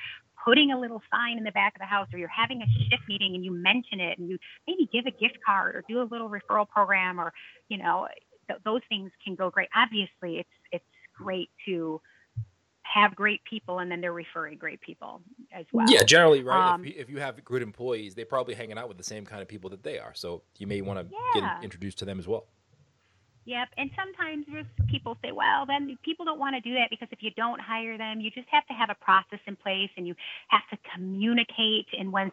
putting 0.43 0.71
a 0.71 0.79
little 0.79 1.01
sign 1.09 1.37
in 1.37 1.43
the 1.43 1.51
back 1.51 1.73
of 1.75 1.79
the 1.79 1.85
house 1.85 2.07
or 2.13 2.19
you're 2.19 2.27
having 2.27 2.61
a 2.61 2.65
shift 2.89 3.03
meeting 3.07 3.35
and 3.35 3.43
you 3.43 3.51
mention 3.51 3.99
it 3.99 4.19
and 4.19 4.29
you 4.29 4.37
maybe 4.67 4.87
give 4.91 5.05
a 5.05 5.11
gift 5.11 5.39
card 5.45 5.75
or 5.75 5.83
do 5.87 6.01
a 6.01 6.07
little 6.11 6.29
referral 6.29 6.67
program 6.67 7.19
or 7.19 7.33
you 7.69 7.77
know 7.77 8.07
th- 8.47 8.59
those 8.63 8.81
things 8.89 9.11
can 9.23 9.35
go 9.35 9.49
great. 9.49 9.69
Obviously, 9.75 10.39
it's 10.39 10.49
it's 10.71 10.85
great 11.17 11.49
to 11.65 11.99
have 12.93 13.15
great 13.15 13.43
people 13.43 13.79
and 13.79 13.91
then 13.91 14.01
they're 14.01 14.13
referring 14.13 14.57
great 14.57 14.81
people 14.81 15.21
as 15.51 15.65
well. 15.71 15.85
Yeah, 15.89 16.03
generally, 16.03 16.43
right. 16.43 16.73
Um, 16.73 16.81
if, 16.81 16.87
you, 16.87 17.01
if, 17.01 17.09
you, 17.09 17.19
have 17.19 17.43
good 17.43 17.61
employees, 17.61 18.15
they're 18.15 18.25
probably 18.25 18.53
hanging 18.53 18.77
out 18.77 18.87
with 18.87 18.97
the 18.97 19.03
same 19.03 19.25
kind 19.25 19.41
of 19.41 19.47
people 19.47 19.69
that 19.71 19.83
they 19.83 19.99
are. 19.99 20.13
So 20.13 20.43
you 20.57 20.67
may 20.67 20.81
want 20.81 20.99
to 20.99 21.15
yeah. 21.35 21.55
get 21.55 21.63
introduced 21.63 21.99
to 21.99 22.05
them 22.05 22.19
as 22.19 22.27
well. 22.27 22.45
Yep. 23.45 23.69
And 23.77 23.89
sometimes 23.95 24.45
people 24.89 25.17
say, 25.23 25.31
well, 25.31 25.65
then 25.65 25.97
people 26.03 26.25
don't 26.25 26.39
want 26.39 26.55
to 26.55 26.61
do 26.61 26.75
that 26.75 26.89
because 26.89 27.07
if 27.11 27.23
you 27.23 27.31
don't 27.37 27.61
hire 27.61 27.97
them, 27.97 28.19
you 28.19 28.29
just 28.29 28.47
have 28.51 28.67
to 28.67 28.73
have 28.73 28.89
a 28.89 28.95
process 28.95 29.39
in 29.47 29.55
place 29.55 29.89
and 29.95 30.05
you 30.05 30.15
have 30.49 30.63
to 30.69 30.77
communicate. 30.93 31.87
And 31.97 32.11
when 32.11 32.29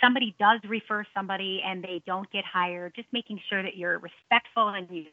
somebody 0.00 0.34
does 0.40 0.60
refer 0.68 1.04
somebody 1.14 1.62
and 1.64 1.84
they 1.84 2.02
don't 2.04 2.28
get 2.32 2.44
hired, 2.44 2.94
just 2.96 3.06
making 3.12 3.40
sure 3.48 3.62
that 3.62 3.76
you're 3.76 4.00
respectful 4.00 4.68
and 4.68 4.88
you 4.90 5.04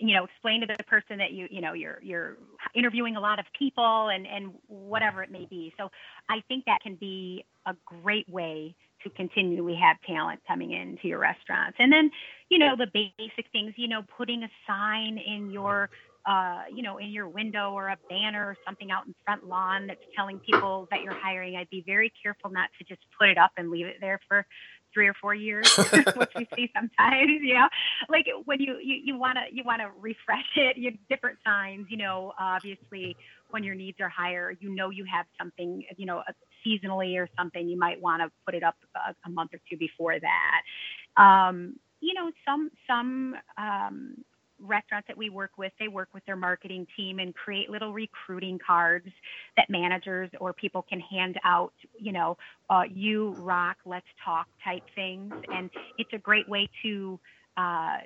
you 0.00 0.14
know 0.14 0.24
explain 0.24 0.60
to 0.62 0.66
the 0.66 0.82
person 0.84 1.18
that 1.18 1.32
you 1.32 1.46
you 1.50 1.60
know 1.60 1.72
you're 1.72 1.98
you're 2.02 2.36
interviewing 2.74 3.16
a 3.16 3.20
lot 3.20 3.38
of 3.38 3.44
people 3.58 4.08
and 4.08 4.26
and 4.26 4.52
whatever 4.66 5.22
it 5.22 5.30
may 5.30 5.46
be. 5.48 5.72
So 5.78 5.90
i 6.28 6.42
think 6.48 6.64
that 6.64 6.80
can 6.82 6.94
be 6.96 7.44
a 7.66 7.74
great 7.84 8.28
way 8.28 8.74
to 9.04 9.10
continually 9.10 9.76
have 9.76 9.96
talent 10.06 10.40
coming 10.46 10.72
into 10.72 11.08
your 11.08 11.18
restaurants. 11.18 11.76
And 11.78 11.92
then 11.92 12.10
you 12.48 12.58
know 12.58 12.74
the 12.76 12.86
basic 12.92 13.50
things 13.52 13.74
you 13.76 13.88
know 13.88 14.02
putting 14.16 14.42
a 14.42 14.50
sign 14.66 15.18
in 15.18 15.50
your 15.50 15.90
uh, 16.26 16.64
you 16.72 16.82
know, 16.82 16.98
in 16.98 17.08
your 17.08 17.26
window 17.28 17.72
or 17.72 17.88
a 17.88 17.96
banner 18.08 18.44
or 18.44 18.56
something 18.66 18.90
out 18.90 19.06
in 19.06 19.14
front 19.24 19.46
lawn 19.48 19.86
that's 19.86 20.04
telling 20.14 20.38
people 20.38 20.86
that 20.90 21.02
you're 21.02 21.14
hiring, 21.14 21.56
I'd 21.56 21.70
be 21.70 21.82
very 21.86 22.12
careful 22.22 22.50
not 22.50 22.68
to 22.78 22.84
just 22.84 23.00
put 23.18 23.28
it 23.28 23.38
up 23.38 23.52
and 23.56 23.70
leave 23.70 23.86
it 23.86 23.96
there 24.00 24.20
for 24.28 24.46
three 24.92 25.06
or 25.06 25.14
four 25.14 25.34
years, 25.34 25.66
which 26.16 26.30
we 26.36 26.48
see 26.56 26.70
sometimes, 26.74 27.40
you 27.42 27.54
know, 27.54 27.68
like 28.08 28.26
when 28.44 28.60
you, 28.60 28.78
you, 28.82 29.00
you 29.04 29.18
want 29.18 29.36
to, 29.36 29.54
you 29.54 29.62
want 29.64 29.80
to 29.80 29.90
refresh 30.00 30.48
it, 30.56 30.76
you 30.76 30.92
different 31.08 31.38
signs, 31.44 31.86
you 31.88 31.96
know, 31.96 32.32
obviously 32.38 33.16
when 33.50 33.64
your 33.64 33.74
needs 33.74 33.98
are 34.00 34.08
higher, 34.08 34.54
you 34.60 34.74
know, 34.74 34.90
you 34.90 35.04
have 35.04 35.26
something, 35.38 35.84
you 35.96 36.06
know, 36.06 36.22
seasonally 36.66 37.16
or 37.16 37.28
something, 37.36 37.68
you 37.68 37.78
might 37.78 38.00
want 38.00 38.22
to 38.22 38.30
put 38.44 38.54
it 38.54 38.62
up 38.62 38.76
a, 38.94 39.14
a, 39.26 39.30
month 39.30 39.50
or 39.52 39.60
two 39.68 39.76
before 39.76 40.16
that. 40.20 41.22
Um, 41.22 41.76
you 42.00 42.14
know, 42.14 42.30
some, 42.46 42.70
some, 42.86 43.34
um, 43.58 44.16
restaurants 44.60 45.08
that 45.08 45.16
we 45.16 45.30
work 45.30 45.52
with, 45.56 45.72
they 45.78 45.88
work 45.88 46.08
with 46.12 46.24
their 46.26 46.36
marketing 46.36 46.86
team 46.96 47.18
and 47.18 47.34
create 47.34 47.70
little 47.70 47.92
recruiting 47.92 48.58
cards 48.64 49.08
that 49.56 49.68
managers 49.70 50.30
or 50.40 50.52
people 50.52 50.82
can 50.88 51.00
hand 51.00 51.38
out, 51.44 51.72
you 51.98 52.12
know, 52.12 52.36
uh, 52.68 52.82
you 52.92 53.30
rock, 53.38 53.76
let's 53.84 54.06
talk 54.24 54.46
type 54.64 54.82
things. 54.94 55.32
And 55.52 55.70
it's 55.98 56.12
a 56.12 56.18
great 56.18 56.48
way 56.48 56.68
to, 56.82 57.18
uh, 57.56 57.98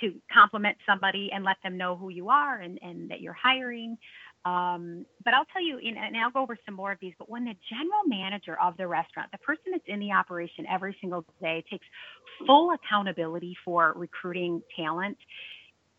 to 0.00 0.14
compliment 0.32 0.76
somebody 0.86 1.30
and 1.32 1.44
let 1.44 1.56
them 1.62 1.76
know 1.76 1.96
who 1.96 2.08
you 2.08 2.28
are 2.28 2.60
and, 2.60 2.78
and 2.82 3.10
that 3.10 3.20
you're 3.20 3.32
hiring. 3.32 3.98
Um, 4.44 5.04
but 5.24 5.34
I'll 5.34 5.44
tell 5.52 5.62
you, 5.62 5.78
and 5.78 6.16
I'll 6.16 6.30
go 6.30 6.40
over 6.40 6.56
some 6.64 6.74
more 6.74 6.92
of 6.92 6.98
these, 7.00 7.12
but 7.18 7.28
when 7.28 7.44
the 7.44 7.54
general 7.68 8.02
manager 8.06 8.56
of 8.62 8.76
the 8.76 8.86
restaurant, 8.86 9.30
the 9.32 9.38
person 9.38 9.64
that's 9.72 9.84
in 9.86 9.98
the 9.98 10.12
operation 10.12 10.64
every 10.70 10.96
single 11.00 11.24
day, 11.42 11.64
takes 11.70 11.86
full 12.46 12.70
accountability 12.72 13.56
for 13.64 13.92
recruiting 13.96 14.62
talent, 14.76 15.18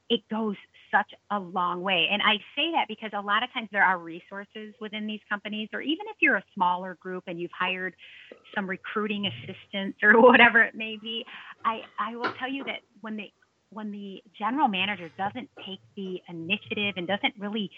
it 0.10 0.22
goes 0.30 0.56
such 0.92 1.12
a 1.32 1.40
long 1.40 1.82
way. 1.82 2.08
And 2.12 2.22
I 2.22 2.38
say 2.56 2.72
that 2.74 2.88
because 2.88 3.12
a 3.14 3.22
lot 3.22 3.44
of 3.44 3.54
times 3.54 3.70
there 3.72 3.84
are 3.84 3.98
resources 3.98 4.74
within 4.82 5.06
these 5.06 5.20
companies, 5.30 5.70
or 5.72 5.82
even 5.82 6.08
if 6.10 6.18
you're 6.20 6.38
a 6.38 6.44
smaller 6.56 6.98
group 7.00 7.26
and 7.28 7.40
you've 7.40 7.52
hired 7.58 7.96
some 8.56 8.68
recruiting 8.68 9.28
assistants 9.28 10.00
or 10.02 10.20
whatever 10.22 10.64
it 10.64 10.76
may 10.76 10.98
be, 11.02 11.26
I, 11.64 11.82
I 12.00 12.16
will 12.16 12.32
tell 12.40 12.50
you 12.50 12.64
that 12.66 12.80
when 13.02 13.18
the 13.18 13.32
when 13.72 13.92
the 13.92 14.24
general 14.36 14.68
manager 14.68 15.12
doesn't 15.16 15.48
take 15.64 15.80
the 15.96 16.20
initiative 16.28 16.96
and 16.98 17.08
doesn't 17.08 17.36
really 17.38 17.70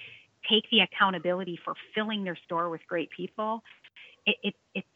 take 0.50 0.64
the 0.72 0.80
accountability 0.80 1.60
for 1.66 1.74
filling 1.94 2.24
their 2.24 2.38
store 2.46 2.70
with 2.70 2.80
great 2.88 3.10
people, 3.12 3.62
it, 4.26 4.38
it 4.42 4.56
it's 4.74 4.88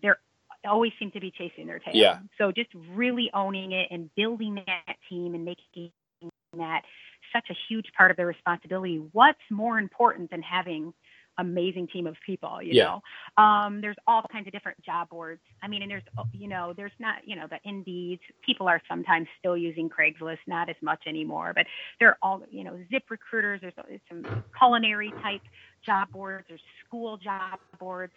they're 0.00 0.18
always 0.66 0.92
seem 0.98 1.10
to 1.10 1.20
be 1.20 1.30
chasing 1.30 1.66
their 1.66 1.78
tail. 1.78 1.94
Yeah. 1.94 2.18
So 2.38 2.52
just 2.52 2.70
really 2.94 3.30
owning 3.34 3.72
it 3.72 3.88
and 3.90 4.08
building 4.14 4.54
that 4.54 4.96
team 5.08 5.34
and 5.34 5.44
making 5.44 5.92
that 6.58 6.82
such 7.32 7.48
a 7.50 7.54
huge 7.68 7.86
part 7.96 8.10
of 8.10 8.16
their 8.16 8.26
responsibility. 8.26 8.96
What's 9.12 9.38
more 9.50 9.78
important 9.78 10.30
than 10.30 10.42
having 10.42 10.92
amazing 11.38 11.88
team 11.88 12.06
of 12.06 12.16
people 12.26 12.60
you 12.60 12.72
yeah. 12.74 12.84
know 13.36 13.42
um, 13.42 13.80
there's 13.80 13.96
all 14.06 14.22
kinds 14.30 14.46
of 14.46 14.52
different 14.52 14.78
job 14.82 15.08
boards 15.08 15.40
i 15.62 15.68
mean 15.68 15.80
and 15.80 15.90
there's 15.90 16.02
you 16.32 16.48
know 16.48 16.74
there's 16.76 16.92
not 16.98 17.16
you 17.24 17.34
know 17.34 17.46
the 17.48 17.58
indeed 17.64 18.18
people 18.44 18.68
are 18.68 18.82
sometimes 18.88 19.26
still 19.38 19.56
using 19.56 19.88
craigslist 19.88 20.38
not 20.46 20.68
as 20.68 20.76
much 20.82 21.00
anymore 21.06 21.52
but 21.54 21.64
there 21.98 22.08
are 22.08 22.18
all 22.20 22.42
you 22.50 22.62
know 22.62 22.78
zip 22.90 23.04
recruiters 23.08 23.60
there's 23.62 24.00
some 24.08 24.44
culinary 24.58 25.12
type 25.22 25.40
job 25.86 26.10
boards 26.12 26.44
there's 26.48 26.60
school 26.86 27.16
job 27.16 27.58
boards 27.78 28.12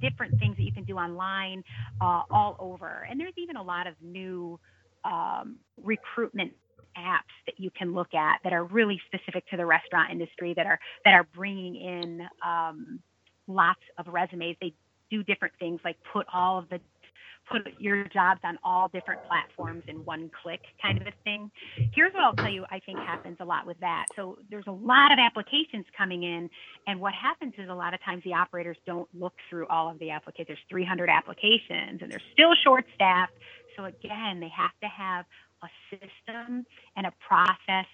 different 0.00 0.36
things 0.40 0.56
that 0.56 0.62
you 0.62 0.72
can 0.72 0.84
do 0.84 0.96
online 0.96 1.62
uh, 2.00 2.22
all 2.30 2.56
over 2.58 3.06
and 3.08 3.20
there's 3.20 3.34
even 3.36 3.56
a 3.56 3.62
lot 3.62 3.86
of 3.86 3.94
new 4.02 4.58
um, 5.04 5.56
recruitment 5.82 6.52
apps 6.98 7.34
that 7.46 7.58
you 7.58 7.70
can 7.70 7.94
look 7.94 8.14
at 8.14 8.38
that 8.44 8.52
are 8.52 8.64
really 8.64 9.00
specific 9.06 9.46
to 9.48 9.56
the 9.56 9.66
restaurant 9.66 10.10
industry 10.10 10.54
that 10.54 10.66
are 10.66 10.78
that 11.04 11.14
are 11.14 11.26
bringing 11.34 11.76
in 11.76 12.26
um, 12.44 13.00
lots 13.46 13.80
of 13.98 14.06
resumes. 14.08 14.56
They 14.60 14.74
do 15.10 15.22
different 15.22 15.54
things 15.58 15.80
like 15.84 15.96
put 16.12 16.26
all 16.32 16.58
of 16.58 16.68
the 16.68 16.80
put 17.50 17.62
your 17.78 18.04
jobs 18.08 18.40
on 18.44 18.58
all 18.64 18.88
different 18.88 19.20
platforms 19.26 19.82
in 19.88 20.04
one 20.04 20.30
click 20.42 20.60
kind 20.82 21.00
of 21.00 21.06
a 21.06 21.12
thing. 21.24 21.50
Here's 21.94 22.12
what 22.12 22.22
I'll 22.22 22.34
tell 22.34 22.50
you 22.50 22.64
I 22.70 22.80
think 22.80 22.98
happens 22.98 23.36
a 23.40 23.44
lot 23.44 23.66
with 23.66 23.78
that. 23.80 24.06
So 24.16 24.38
there's 24.50 24.66
a 24.66 24.72
lot 24.72 25.12
of 25.12 25.18
applications 25.18 25.84
coming 25.96 26.22
in 26.22 26.50
and 26.86 27.00
what 27.00 27.14
happens 27.14 27.54
is 27.58 27.68
a 27.68 27.74
lot 27.74 27.94
of 27.94 28.02
times 28.04 28.22
the 28.24 28.34
operators 28.34 28.76
don't 28.86 29.08
look 29.14 29.34
through 29.48 29.66
all 29.68 29.90
of 29.90 29.98
the 29.98 30.10
applications. 30.10 30.48
There's 30.48 30.66
300 30.70 31.08
applications 31.08 32.02
and 32.02 32.10
they're 32.10 32.22
still 32.32 32.52
short 32.64 32.84
staffed. 32.94 33.34
So 33.76 33.84
again, 33.84 34.40
they 34.40 34.50
have 34.56 34.72
to 34.82 34.88
have 34.88 35.26
a 35.66 35.96
system 35.96 36.64
and 36.96 37.06
a 37.06 37.12
process 37.26 37.86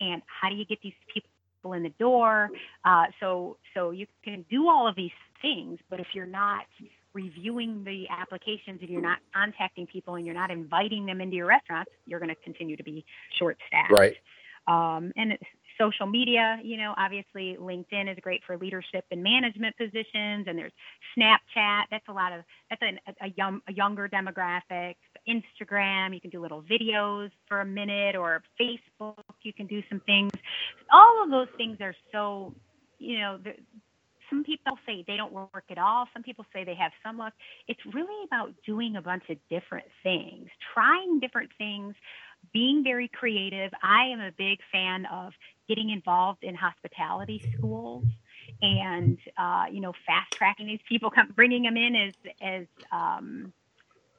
and 0.00 0.22
how 0.26 0.48
do 0.48 0.54
you 0.54 0.64
get 0.64 0.78
these 0.82 0.94
people 1.12 1.72
in 1.72 1.82
the 1.82 1.92
door 1.98 2.50
uh, 2.84 3.04
so 3.20 3.56
so 3.74 3.90
you 3.90 4.06
can 4.24 4.44
do 4.50 4.68
all 4.68 4.88
of 4.88 4.96
these 4.96 5.10
things 5.42 5.78
but 5.90 6.00
if 6.00 6.06
you're 6.14 6.26
not 6.26 6.64
reviewing 7.14 7.84
the 7.84 8.06
applications 8.08 8.80
if 8.82 8.88
you're 8.88 9.02
not 9.02 9.18
contacting 9.34 9.86
people 9.86 10.14
and 10.14 10.24
you're 10.24 10.34
not 10.34 10.50
inviting 10.50 11.06
them 11.06 11.20
into 11.20 11.36
your 11.36 11.46
restaurants 11.46 11.90
you're 12.06 12.20
going 12.20 12.28
to 12.28 12.42
continue 12.42 12.76
to 12.76 12.84
be 12.84 13.04
short 13.38 13.56
staffed 13.66 13.92
right 13.92 14.16
um, 14.68 15.12
and 15.16 15.38
social 15.80 16.06
media, 16.06 16.58
you 16.62 16.76
know, 16.76 16.94
obviously 16.96 17.56
LinkedIn 17.58 18.10
is 18.10 18.18
great 18.20 18.42
for 18.46 18.58
leadership 18.58 19.04
and 19.10 19.22
management 19.22 19.76
positions, 19.76 20.46
and 20.46 20.58
there's 20.58 20.72
Snapchat. 21.16 21.84
That's 21.90 22.06
a 22.08 22.12
lot 22.12 22.32
of 22.32 22.42
that's 22.68 22.82
a, 22.82 23.26
a, 23.26 23.30
young, 23.36 23.60
a 23.68 23.72
younger 23.72 24.08
demographic. 24.08 24.96
Instagram, 25.28 26.14
you 26.14 26.20
can 26.20 26.30
do 26.30 26.40
little 26.40 26.62
videos 26.62 27.30
for 27.46 27.60
a 27.60 27.64
minute, 27.64 28.16
or 28.16 28.42
Facebook, 28.60 29.22
you 29.42 29.52
can 29.52 29.66
do 29.66 29.82
some 29.88 30.00
things. 30.00 30.32
All 30.92 31.22
of 31.22 31.30
those 31.30 31.48
things 31.56 31.78
are 31.80 31.94
so, 32.12 32.54
you 32.98 33.18
know, 33.18 33.38
some 34.30 34.44
people 34.44 34.78
say 34.86 35.04
they 35.06 35.16
don't 35.16 35.32
work 35.32 35.64
at 35.70 35.78
all. 35.78 36.06
Some 36.12 36.22
people 36.22 36.44
say 36.52 36.64
they 36.64 36.74
have 36.74 36.92
some 37.04 37.18
luck. 37.18 37.32
It's 37.66 37.80
really 37.92 38.24
about 38.26 38.52
doing 38.66 38.96
a 38.96 39.02
bunch 39.02 39.24
of 39.30 39.36
different 39.48 39.86
things, 40.02 40.48
trying 40.74 41.20
different 41.20 41.50
things, 41.56 41.94
being 42.52 42.84
very 42.84 43.08
creative. 43.08 43.72
I 43.82 44.08
am 44.12 44.20
a 44.20 44.32
big 44.36 44.58
fan 44.70 45.06
of 45.06 45.32
getting 45.68 45.90
involved 45.90 46.44
in 46.44 46.54
hospitality 46.54 47.42
schools 47.56 48.04
and 48.62 49.18
uh, 49.36 49.64
you 49.70 49.80
know 49.80 49.92
fast 50.06 50.32
tracking 50.32 50.66
these 50.66 50.80
people, 50.88 51.12
bringing 51.34 51.62
them 51.62 51.76
in 51.76 51.94
as 51.94 52.14
as 52.42 52.66
um, 52.92 53.52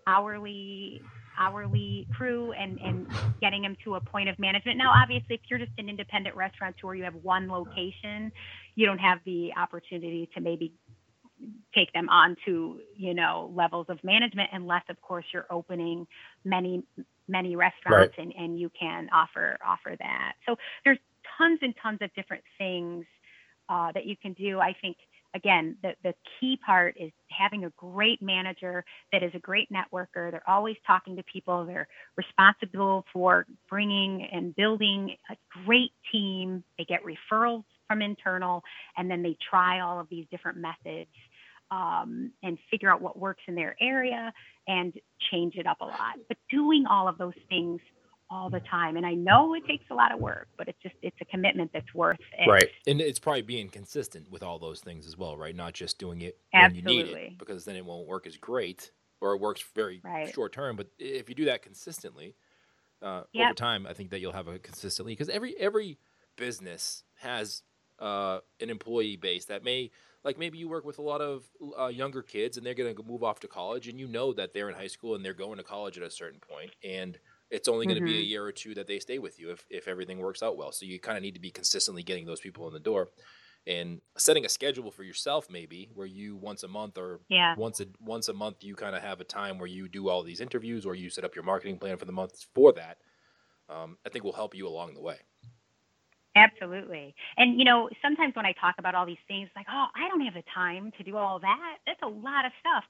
hourly 0.10 1.02
hourly 1.38 2.06
crew 2.16 2.52
and 2.52 2.80
and 2.82 3.08
getting 3.40 3.62
them 3.62 3.78
to 3.84 3.96
a 3.96 4.02
point 4.02 4.28
of 4.28 4.38
management. 4.40 4.78
Now, 4.78 4.92
obviously, 4.92 5.36
if 5.36 5.42
you're 5.50 5.60
just 5.60 5.72
an 5.78 5.88
independent 5.88 6.36
restaurateur, 6.36 6.96
you 6.96 7.04
have 7.04 7.16
one 7.16 7.48
location, 7.48 8.32
you 8.76 8.86
don't 8.86 9.00
have 9.00 9.20
the 9.26 9.52
opportunity 9.56 10.30
to 10.34 10.42
maybe 10.42 10.74
take 11.74 11.94
them 11.94 12.10
on 12.10 12.36
to 12.46 12.80
you 12.98 13.14
know 13.14 13.52
levels 13.56 13.86
of 13.90 14.04
management 14.04 14.50
unless 14.52 14.84
of 14.90 15.00
course 15.02 15.24
you're 15.32 15.46
opening 15.50 16.06
many 16.44 16.84
many 17.30 17.56
restaurants 17.56 18.14
right. 18.18 18.26
and, 18.26 18.34
and 18.38 18.60
you 18.60 18.70
can 18.78 19.08
offer 19.14 19.58
offer 19.66 19.96
that 20.00 20.34
so 20.46 20.58
there's 20.84 20.98
tons 21.38 21.60
and 21.62 21.74
tons 21.82 22.00
of 22.02 22.14
different 22.14 22.44
things 22.58 23.06
uh, 23.70 23.92
that 23.94 24.06
you 24.06 24.18
can 24.18 24.34
do. 24.34 24.60
I 24.60 24.76
think 24.82 24.98
again, 25.34 25.78
the, 25.82 25.94
the 26.04 26.14
key 26.40 26.58
part 26.66 26.96
is 27.00 27.12
having 27.30 27.66
a 27.66 27.70
great 27.78 28.22
manager 28.22 28.84
that 29.12 29.24
is 29.24 29.32
a 29.36 29.40
great 29.40 29.70
networker. 29.72 30.32
They're 30.32 30.48
always 30.48 30.76
talking 30.86 31.16
to 31.18 31.24
people. 31.24 31.66
They're 31.66 31.88
responsible 32.18 33.06
for 33.14 33.46
bringing 33.70 34.28
and 34.32 34.56
building 34.56 35.16
a 35.30 35.36
great 35.66 35.92
team. 36.12 36.64
They 36.78 36.86
get 36.86 37.02
referrals 37.04 37.64
from 37.88 38.02
internal, 38.02 38.64
and 38.98 39.10
then 39.10 39.24
they 39.24 39.36
try 39.50 39.80
all 39.80 40.00
of 40.00 40.08
these 40.10 40.26
different 40.30 40.58
methods 40.58 41.10
um, 41.72 42.32
and 42.44 42.58
figure 42.70 42.92
out 42.92 43.02
what 43.02 43.18
works 43.18 43.42
in 43.48 43.56
their 43.56 43.76
area 43.82 44.34
and 44.68 44.94
change 45.32 45.56
it 45.56 45.68
up 45.68 45.82
a 45.82 45.86
lot. 45.86 46.18
But 46.28 46.38
doing 46.50 46.86
all 46.90 47.08
of 47.08 47.18
those 47.18 47.34
things 47.48 47.82
all 48.30 48.50
the 48.50 48.60
time. 48.62 48.96
And 48.96 49.06
I 49.06 49.14
know 49.14 49.54
it 49.56 49.66
takes 49.66 49.86
a 49.90 49.94
lot 49.94 50.14
of 50.14 50.20
work, 50.20 50.48
but 50.58 50.68
it's 50.68 50.82
just 50.82 50.96
it's 51.02 51.18
a 51.22 51.26
commitment 51.26 51.72
that's 51.74 51.94
worth 51.94 52.20
it. 52.38 52.50
Right. 52.50 52.70
And 52.88 53.02
it's 53.02 53.20
probably 53.20 53.42
being 53.42 53.70
consistent 53.70 54.30
with 54.30 54.44
all 54.44 54.60
those 54.60 54.82
things 54.82 55.08
as 55.08 55.18
well, 55.18 55.38
right? 55.38 55.56
Not 55.56 55.74
just 55.74 55.98
doing 55.98 56.22
it 56.22 56.38
Absolutely. 56.54 56.98
when 56.98 57.08
you 57.08 57.16
need 57.16 57.18
it 57.18 57.38
because 57.38 57.66
then 57.66 57.76
it 57.76 57.86
won't 57.86 58.08
work 58.08 58.28
as 58.28 58.38
great 58.38 58.92
or 59.22 59.34
it 59.34 59.42
works 59.42 59.64
very 59.76 60.02
right. 60.04 60.34
short 60.34 60.54
term. 60.54 60.76
But 60.76 60.88
if 61.00 61.30
you 61.30 61.36
do 61.36 61.46
that 61.46 61.62
consistently, 61.62 62.36
uh, 63.02 63.24
yep. 63.34 63.48
over 63.48 63.54
time, 63.56 63.88
I 63.88 63.94
think 63.94 64.12
that 64.12 64.20
you'll 64.20 64.34
have 64.34 64.48
a 64.48 64.60
consistently 64.60 65.14
because 65.14 65.30
every 65.30 65.56
every 65.58 65.98
business 66.36 67.04
has 67.20 67.64
uh, 68.00 68.40
an 68.62 68.70
employee 68.70 69.18
base 69.18 69.46
that 69.46 69.64
may 69.64 69.92
like 70.24 70.38
maybe 70.38 70.58
you 70.58 70.68
work 70.68 70.86
with 70.86 71.00
a 71.00 71.02
lot 71.02 71.22
of 71.22 71.44
uh, 71.80 71.88
younger 71.88 72.22
kids 72.22 72.58
and 72.58 72.66
they're 72.66 72.74
going 72.74 72.94
to 72.94 73.04
move 73.04 73.24
off 73.24 73.40
to 73.40 73.48
college 73.48 73.88
and 73.88 74.00
you 74.00 74.08
know 74.08 74.34
that 74.34 74.54
they're 74.54 74.70
in 74.70 74.76
high 74.76 74.88
school 74.88 75.16
and 75.16 75.24
they're 75.24 75.34
going 75.34 75.58
to 75.58 75.64
college 75.64 75.98
at 75.98 76.04
a 76.04 76.12
certain 76.12 76.40
point 76.40 76.72
and 76.84 77.20
it's 77.52 77.68
only 77.68 77.86
going 77.86 77.96
to 77.96 78.02
mm-hmm. 78.02 78.08
be 78.08 78.20
a 78.20 78.22
mm-hmm. 78.22 78.30
year 78.30 78.46
or 78.46 78.52
two 78.52 78.76
that 78.76 78.88
they 78.88 79.00
stay 79.00 79.20
with 79.20 79.40
you 79.40 79.52
if, 79.52 79.66
if 79.70 79.88
everything 79.88 80.20
works 80.20 80.44
out 80.44 80.58
well. 80.58 80.72
So 80.72 80.86
you 80.86 81.00
kind 81.00 81.18
of 81.18 81.24
need 81.24 81.34
to 81.34 81.42
be 81.42 81.52
consistently 81.52 82.04
getting 82.04 82.26
those 82.26 82.40
people 82.40 82.68
in 82.68 82.74
the 82.74 82.80
door 82.80 83.10
and 83.68 84.02
setting 84.18 84.46
a 84.46 84.50
schedule 84.50 84.92
for 84.92 85.04
yourself 85.04 85.48
maybe 85.50 85.90
where 85.94 86.08
you 86.08 86.36
once 86.36 86.64
a 86.64 86.68
month 86.68 86.98
or 86.98 87.20
yeah. 87.30 87.56
once 87.58 87.80
a 87.80 87.86
once 88.02 88.28
a 88.28 88.34
month 88.34 88.64
you 88.64 88.76
kind 88.76 88.96
of 88.96 89.02
have 89.02 89.20
a 89.20 89.24
time 89.24 89.58
where 89.58 89.68
you 89.68 89.88
do 89.88 90.10
all 90.10 90.24
these 90.24 90.42
interviews 90.42 90.86
or 90.86 90.96
you 90.96 91.10
set 91.10 91.24
up 91.24 91.36
your 91.36 91.44
marketing 91.44 91.78
plan 91.78 91.98
for 91.98 92.06
the 92.06 92.12
month 92.12 92.46
for 92.54 92.72
that 92.74 92.98
um, 93.70 93.98
i 94.06 94.10
think 94.10 94.24
will 94.24 94.34
help 94.34 94.56
you 94.56 94.68
along 94.68 94.94
the 94.94 95.02
way 95.02 95.18
absolutely 96.36 97.14
and 97.38 97.60
you 97.60 97.66
know 97.66 97.90
sometimes 98.02 98.36
when 98.36 98.46
i 98.46 98.54
talk 98.54 98.76
about 98.78 98.96
all 98.96 99.06
these 99.06 99.18
things 99.28 99.50
like 99.56 99.66
oh 99.72 99.86
i 99.96 100.08
don't 100.08 100.22
have 100.22 100.34
the 100.34 100.44
time 100.54 100.92
to 100.98 101.04
do 101.04 101.18
all 101.18 101.40
that 101.40 101.78
that's 101.86 102.02
a 102.02 102.08
lot 102.08 102.46
of 102.46 102.52
stuff 102.60 102.84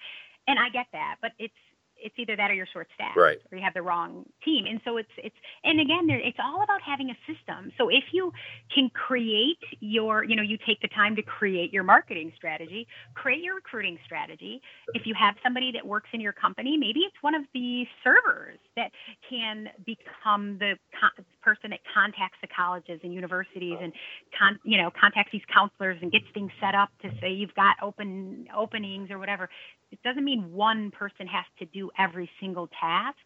and 0.48 0.60
i 0.60 0.70
get 0.70 0.86
that 0.94 1.16
but 1.22 1.32
it's 1.40 1.54
it's 2.02 2.16
either 2.18 2.36
that 2.36 2.52
or 2.52 2.54
you're 2.54 2.68
short 2.72 2.88
staffed 2.96 3.18
right. 3.18 3.38
or 3.52 3.58
you 3.58 3.64
have 3.64 3.74
the 3.74 3.82
wrong 3.82 4.26
team. 4.44 4.66
And 4.66 4.80
so 4.86 4.98
it's 4.98 5.10
it's 5.18 5.36
and 5.64 5.80
again 5.80 6.08
there 6.08 6.20
it's 6.20 6.38
all 6.40 6.64
about 6.64 6.82
having 6.82 7.10
a 7.10 7.18
system. 7.28 7.72
So 7.78 7.90
if 7.90 8.04
you 8.12 8.32
can 8.74 8.90
create 8.90 9.58
your 9.80 10.24
you 10.24 10.36
know 10.36 10.44
you 10.44 10.58
take 10.66 10.82
the 10.82 10.88
time 10.90 11.16
to 11.16 11.22
create 11.22 11.74
your 11.74 11.84
marketing 11.84 12.32
strategy 12.36 12.88
create 13.14 13.44
your 13.44 13.56
recruiting 13.56 13.98
strategy. 14.06 14.62
If 14.94 15.06
you 15.06 15.14
have 15.16 15.36
somebody 15.44 15.72
that 15.74 15.86
works 15.86 16.10
in 16.14 16.22
your 16.22 16.34
company 16.34 16.78
maybe 16.78 17.02
it's 17.02 17.18
one 17.22 17.36
of 17.36 17.44
the 17.54 17.86
servers 18.04 18.60
that 18.76 18.92
can 19.30 19.70
become 19.86 20.58
the 20.60 20.78
con- 21.00 21.26
person 21.42 21.72
that 21.72 21.80
contacts 21.94 22.38
the 22.42 22.48
colleges 22.48 23.00
and 23.04 23.14
universities 23.14 23.78
and 23.82 23.94
con- 24.38 24.60
you 24.64 24.78
know 24.78 24.92
contacts 25.00 25.32
these 25.32 25.46
counselors 25.54 25.98
and 26.02 26.12
gets 26.12 26.26
things 26.34 26.52
set 26.60 26.76
up 26.76 26.90
to 27.02 27.10
say 27.22 27.32
you've 27.32 27.54
got 27.56 27.76
open 27.82 28.48
openings 28.56 29.12
or 29.12 29.20
whatever 29.20 29.50
it 29.92 30.00
doesn't 30.04 30.24
mean 30.24 30.52
one 30.52 30.92
person 30.92 31.28
has 31.28 31.46
to 31.60 31.66
do 31.66 31.90
every 31.98 32.30
single 32.40 32.68
task 32.80 33.18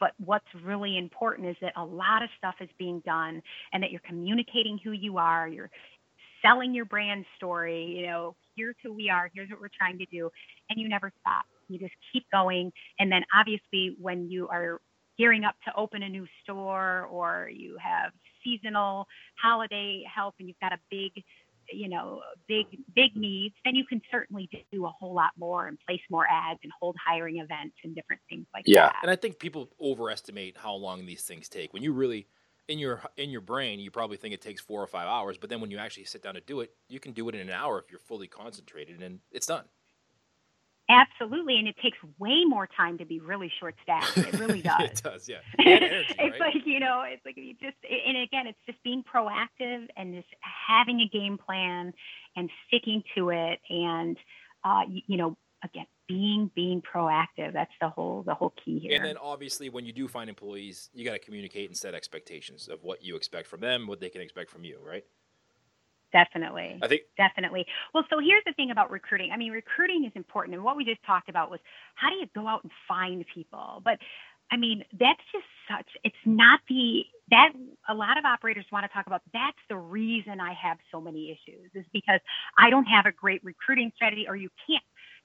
but 0.00 0.12
what's 0.24 0.46
really 0.64 0.98
important 0.98 1.48
is 1.48 1.56
that 1.60 1.72
a 1.76 1.84
lot 1.84 2.22
of 2.22 2.28
stuff 2.36 2.56
is 2.60 2.68
being 2.78 3.00
done 3.06 3.40
and 3.72 3.82
that 3.82 3.90
you're 3.90 4.02
communicating 4.06 4.78
who 4.82 4.92
you 4.92 5.18
are 5.18 5.48
you're 5.48 5.70
selling 6.42 6.74
your 6.74 6.84
brand 6.84 7.24
story 7.36 7.84
you 7.84 8.06
know 8.06 8.34
here's 8.56 8.76
who 8.82 8.92
we 8.92 9.08
are 9.08 9.30
here's 9.34 9.50
what 9.50 9.60
we're 9.60 9.68
trying 9.76 9.98
to 9.98 10.06
do 10.06 10.30
and 10.70 10.80
you 10.80 10.88
never 10.88 11.12
stop. 11.20 11.44
You 11.68 11.78
just 11.78 11.94
keep 12.12 12.24
going 12.30 12.72
and 12.98 13.10
then 13.10 13.22
obviously 13.38 13.96
when 14.00 14.28
you 14.30 14.48
are 14.48 14.80
gearing 15.16 15.44
up 15.44 15.54
to 15.64 15.74
open 15.76 16.02
a 16.02 16.08
new 16.08 16.26
store 16.42 17.08
or 17.10 17.48
you 17.52 17.76
have 17.80 18.12
seasonal 18.42 19.06
holiday 19.40 20.02
help 20.12 20.34
and 20.38 20.48
you've 20.48 20.60
got 20.60 20.72
a 20.72 20.78
big 20.90 21.12
you 21.70 21.88
know 21.88 22.20
big 22.48 22.66
big 22.94 23.16
needs 23.16 23.54
then 23.64 23.74
you 23.74 23.84
can 23.84 24.00
certainly 24.10 24.48
do 24.72 24.86
a 24.86 24.88
whole 24.88 25.14
lot 25.14 25.30
more 25.38 25.66
and 25.66 25.78
place 25.86 26.00
more 26.10 26.26
ads 26.30 26.60
and 26.62 26.72
hold 26.80 26.96
hiring 27.04 27.38
events 27.38 27.76
and 27.84 27.94
different 27.94 28.20
things 28.28 28.46
like 28.54 28.64
yeah. 28.66 28.86
that 28.86 28.96
And 29.02 29.10
I 29.10 29.16
think 29.16 29.38
people 29.38 29.70
overestimate 29.80 30.56
how 30.56 30.74
long 30.74 31.06
these 31.06 31.22
things 31.22 31.48
take. 31.48 31.72
When 31.72 31.82
you 31.82 31.92
really 31.92 32.26
in 32.68 32.78
your 32.78 33.02
in 33.16 33.30
your 33.30 33.40
brain, 33.40 33.78
you 33.78 33.90
probably 33.90 34.16
think 34.16 34.34
it 34.34 34.40
takes 34.40 34.60
four 34.60 34.82
or 34.82 34.86
five 34.86 35.06
hours, 35.06 35.36
but 35.38 35.50
then 35.50 35.60
when 35.60 35.70
you 35.70 35.78
actually 35.78 36.04
sit 36.04 36.22
down 36.22 36.34
to 36.34 36.40
do 36.40 36.60
it, 36.60 36.70
you 36.88 36.98
can 37.00 37.12
do 37.12 37.28
it 37.28 37.34
in 37.34 37.42
an 37.42 37.50
hour 37.50 37.78
if 37.78 37.90
you're 37.90 38.00
fully 38.00 38.26
concentrated, 38.26 39.02
and 39.02 39.20
it's 39.30 39.46
done. 39.46 39.64
Absolutely 40.88 41.58
and 41.58 41.66
it 41.66 41.76
takes 41.82 41.98
way 42.18 42.44
more 42.44 42.68
time 42.76 42.98
to 42.98 43.04
be 43.04 43.20
really 43.20 43.50
short 43.60 43.74
staffed 43.82 44.16
it 44.18 44.38
really 44.38 44.60
does 44.60 44.80
it 44.80 45.00
does, 45.02 45.28
yeah. 45.28 45.38
Energy, 45.64 46.06
it's 46.18 46.18
right? 46.18 46.40
like 46.40 46.66
you 46.66 46.80
know 46.80 47.02
it's 47.06 47.24
like 47.24 47.36
you 47.36 47.54
just 47.54 47.76
and 48.06 48.16
again 48.16 48.46
it's 48.46 48.58
just 48.66 48.82
being 48.82 49.02
proactive 49.02 49.86
and 49.96 50.14
just 50.14 50.28
having 50.40 51.00
a 51.00 51.08
game 51.08 51.38
plan 51.38 51.92
and 52.36 52.50
sticking 52.66 53.02
to 53.16 53.30
it 53.30 53.60
and 53.70 54.16
uh 54.64 54.82
you, 54.88 55.02
you 55.06 55.16
know 55.16 55.36
again 55.64 55.86
being 56.06 56.50
being 56.54 56.82
proactive 56.82 57.52
that's 57.52 57.72
the 57.80 57.88
whole 57.88 58.22
the 58.22 58.34
whole 58.34 58.52
key 58.62 58.78
here 58.78 58.96
And 58.96 59.04
then 59.04 59.16
obviously, 59.16 59.68
when 59.70 59.86
you 59.86 59.92
do 59.92 60.06
find 60.06 60.28
employees, 60.28 60.90
you 60.92 61.04
got 61.04 61.12
to 61.12 61.18
communicate 61.18 61.70
and 61.70 61.76
set 61.76 61.94
expectations 61.94 62.68
of 62.68 62.82
what 62.82 63.02
you 63.02 63.16
expect 63.16 63.48
from 63.48 63.60
them, 63.60 63.86
what 63.86 64.00
they 64.00 64.10
can 64.10 64.20
expect 64.20 64.50
from 64.50 64.64
you, 64.64 64.78
right? 64.84 65.04
Definitely. 66.14 66.80
I 66.82 66.88
think 66.88 67.02
definitely. 67.18 67.66
Well 67.92 68.04
so 68.08 68.18
here's 68.18 68.44
the 68.46 68.54
thing 68.54 68.70
about 68.70 68.90
recruiting. 68.90 69.32
I 69.32 69.36
mean 69.36 69.52
recruiting 69.52 70.06
is 70.06 70.12
important 70.14 70.54
and 70.54 70.64
what 70.64 70.76
we 70.78 70.86
just 70.86 71.04
talked 71.04 71.28
about 71.28 71.50
was 71.50 71.60
how 71.96 72.08
do 72.08 72.16
you 72.16 72.26
go 72.34 72.48
out 72.48 72.62
and 72.62 72.72
find 72.88 73.26
people? 73.34 73.82
But 73.84 73.98
i 74.52 74.56
mean 74.56 74.84
that's 75.00 75.22
just 75.32 75.46
such 75.70 75.88
it's 76.04 76.16
not 76.26 76.60
the 76.68 77.04
that 77.30 77.52
a 77.88 77.94
lot 77.94 78.18
of 78.18 78.24
operators 78.24 78.66
want 78.70 78.84
to 78.84 78.92
talk 78.92 79.06
about 79.06 79.22
that's 79.32 79.58
the 79.68 79.76
reason 79.76 80.40
i 80.40 80.52
have 80.52 80.76
so 80.92 81.00
many 81.00 81.30
issues 81.30 81.70
is 81.74 81.84
because 81.92 82.20
i 82.58 82.70
don't 82.70 82.84
have 82.86 83.06
a 83.06 83.12
great 83.12 83.42
recruiting 83.44 83.90
strategy 83.96 84.26
or 84.28 84.36
you 84.36 84.50
can't 84.66 84.84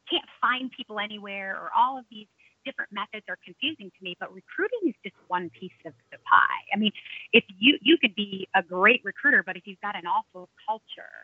can't 0.10 0.26
find 0.42 0.72
people 0.76 1.00
anywhere 1.00 1.56
or 1.56 1.70
all 1.78 1.98
of 1.98 2.06
these 2.10 2.28
different 2.70 2.92
methods 3.02 3.26
are 3.32 3.40
confusing 3.48 3.90
to 3.98 4.00
me 4.06 4.12
but 4.22 4.30
recruiting 4.34 4.84
is 4.92 4.98
just 5.04 5.18
one 5.28 5.50
piece 5.60 5.80
of 5.90 5.94
the 6.12 6.20
pie. 6.32 6.64
I 6.74 6.78
mean 6.78 6.94
if 7.34 7.44
you 7.58 7.72
you 7.82 7.96
could 8.02 8.16
be 8.16 8.48
a 8.56 8.62
great 8.76 9.02
recruiter 9.04 9.42
but 9.48 9.56
if 9.60 9.64
you've 9.68 9.82
got 9.82 9.96
an 10.02 10.06
awful 10.16 10.44
culture 10.68 11.18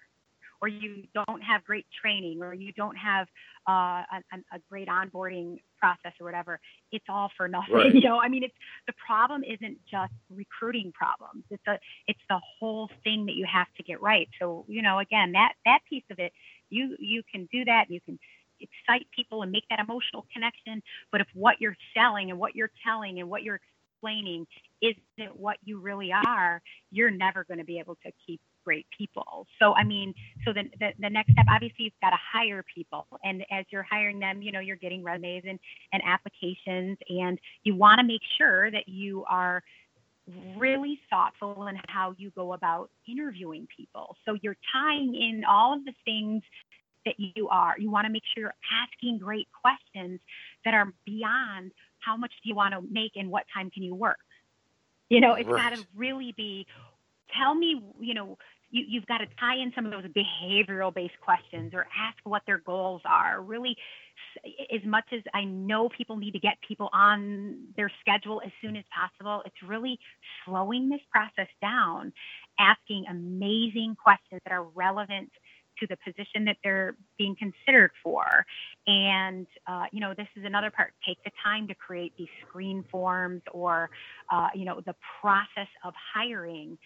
or 0.62 0.68
you 0.70 1.04
don't 1.14 1.42
have 1.42 1.64
great 1.64 1.86
training 2.02 2.42
or 2.42 2.54
you 2.54 2.72
don't 2.74 2.96
have 2.96 3.28
uh, 3.68 4.02
a, 4.34 4.38
a 4.58 4.60
great 4.70 4.88
onboarding 4.88 5.58
process 5.82 6.14
or 6.20 6.26
whatever 6.26 6.60
it's 6.92 7.06
all 7.10 7.30
for 7.38 7.48
nothing 7.48 7.76
Right. 7.82 7.94
you 7.94 8.02
know? 8.02 8.18
I 8.26 8.30
mean 8.34 8.44
it's 8.44 8.60
the 8.88 8.94
problem 9.06 9.44
isn't 9.44 9.78
just 9.90 10.14
recruiting 10.34 10.92
problems. 10.94 11.44
It's 11.52 11.68
a 11.68 11.78
it's 12.08 12.26
the 12.30 12.40
whole 12.60 12.90
thing 13.04 13.26
that 13.28 13.36
you 13.36 13.46
have 13.52 13.68
to 13.78 13.84
get 13.84 14.02
right. 14.02 14.30
So 14.40 14.66
you 14.68 14.82
know 14.82 15.00
again 15.00 15.34
that 15.34 15.54
that 15.66 15.80
piece 15.90 16.08
of 16.10 16.20
it 16.20 16.32
you 16.70 16.96
you 17.00 17.22
can 17.32 17.48
do 17.52 17.66
that 17.66 17.86
you 17.90 18.02
can 18.02 18.18
excite 18.60 19.08
people 19.16 19.42
and 19.42 19.52
make 19.52 19.64
that 19.70 19.80
emotional 19.80 20.26
connection 20.34 20.82
but 21.12 21.22
if 21.22 21.28
what 21.34 21.56
you're 21.60 21.78
selling 21.96 22.30
and 22.30 22.40
what 22.40 22.56
you're 22.56 22.72
telling 22.86 23.20
and 23.20 23.30
what 23.30 23.44
you're 23.44 23.60
explaining 23.96 24.46
isn't 24.82 25.36
what 25.36 25.58
you 25.64 25.80
really 25.80 26.12
are 26.12 26.62
you're 26.92 27.12
never 27.12 27.44
going 27.44 27.58
to 27.58 27.64
be 27.64 27.80
able 27.80 27.96
to 27.96 28.12
keep 28.26 28.40
great 28.64 28.86
people. 28.98 29.46
So 29.60 29.74
i 29.74 29.84
mean 29.84 30.14
so 30.44 30.52
the, 30.52 30.64
the, 30.80 30.90
the 31.00 31.10
next 31.10 31.32
step 31.32 31.46
obviously 31.50 31.86
you've 31.86 31.94
got 32.02 32.12
to 32.12 32.18
hire 32.34 32.64
people. 32.74 33.08
And 33.24 33.46
as 33.52 33.66
you're 33.70 33.86
hiring 33.90 34.20
them 34.20 34.42
you 34.42 34.52
know 34.52 34.60
you're 34.60 34.76
getting 34.76 35.04
resumes 35.04 35.44
and, 35.48 35.60
and 35.94 36.02
applications 36.06 36.98
and 37.10 37.40
you 37.64 37.76
want 37.76 38.00
to 38.00 38.06
make 38.06 38.22
sure 38.38 38.72
that 38.72 38.88
you 38.88 39.24
are 39.30 39.64
really 40.58 41.00
thoughtful 41.10 41.68
in 41.68 41.78
how 41.88 42.16
you 42.18 42.32
go 42.32 42.54
about 42.54 42.90
interviewing 43.08 43.68
people. 43.76 44.16
So 44.26 44.36
you're 44.42 44.58
tying 44.74 45.14
in 45.14 45.44
all 45.48 45.74
of 45.74 45.86
the 45.86 45.94
things 46.04 46.42
that 47.06 47.16
you 47.18 47.48
are. 47.50 47.76
You 47.78 47.92
want 47.92 48.06
to 48.06 48.12
make 48.12 48.24
sure 48.34 48.44
you're 48.44 48.54
asking 48.84 49.20
great 49.20 49.48
questions 49.62 50.20
that 50.64 50.74
are 50.74 50.94
beyond 51.06 51.72
how 52.00 52.18
much 52.18 52.32
do 52.44 52.50
you 52.50 52.56
want 52.56 52.74
to 52.74 52.82
make 52.92 53.14
and 53.16 53.30
what 53.30 53.44
time 53.54 53.70
can 53.72 53.84
you 53.84 53.96
work? 53.96 54.18
You 55.10 55.22
know 55.22 55.34
it's 55.34 55.50
got 55.50 55.76
to 55.76 55.86
really 55.96 56.34
be 56.36 56.66
tell 57.38 57.54
me 57.54 57.82
you 58.00 58.14
know 58.14 58.38
you, 58.72 58.84
you've 58.88 59.06
got 59.06 59.20
to 59.20 59.28
tie 59.40 59.56
in 59.56 59.72
some 59.76 59.86
of 59.86 59.92
those 59.92 60.06
behavioral 60.12 60.94
based 60.94 61.20
questions 61.22 61.74
or 61.74 61.86
ask 61.96 62.18
what 62.24 62.42
their 62.48 62.58
goals 62.58 63.02
are. 63.06 63.42
Really 63.42 63.78
as 64.74 64.82
much 64.86 65.06
as 65.14 65.22
i 65.34 65.44
know 65.44 65.90
people 65.90 66.18
need 66.18 66.32
to 66.32 66.40
get 66.40 66.54
people 66.68 66.90
on 66.94 67.58
their 67.76 67.92
schedule 68.02 68.42
as 68.46 68.52
soon 68.62 68.76
as 68.76 68.84
possible 68.94 69.42
it's 69.46 69.56
really 69.66 70.00
slowing 70.46 70.90
this 70.90 71.02
process 71.12 71.48
down 71.62 72.12
asking 72.60 73.06
amazing 73.10 73.96
questions 74.02 74.42
that 74.46 74.54
are 74.54 74.64
relevant 74.76 75.30
to 75.80 75.88
the 75.88 75.98
position 75.98 76.46
that 76.46 76.58
they're 76.64 76.96
being 77.18 77.36
considered 77.36 77.92
for. 78.04 78.46
And, 78.88 79.48
uh, 79.68 79.86
you 79.92 80.00
know, 80.00 80.14
this 80.16 80.28
is 80.36 80.46
another 80.46 80.72
part. 80.72 80.94
Take 81.06 81.24
the 81.24 81.32
time 81.44 81.68
to 81.68 81.76
create 81.76 82.14
these 82.18 82.30
screen 82.48 82.84
forms 82.92 83.42
or, 83.52 83.90
uh, 84.32 84.50
you 84.54 84.66
know, 84.66 84.82
the 84.86 84.96
process 85.22 85.70
of 85.84 85.94
hiring. 86.14 86.78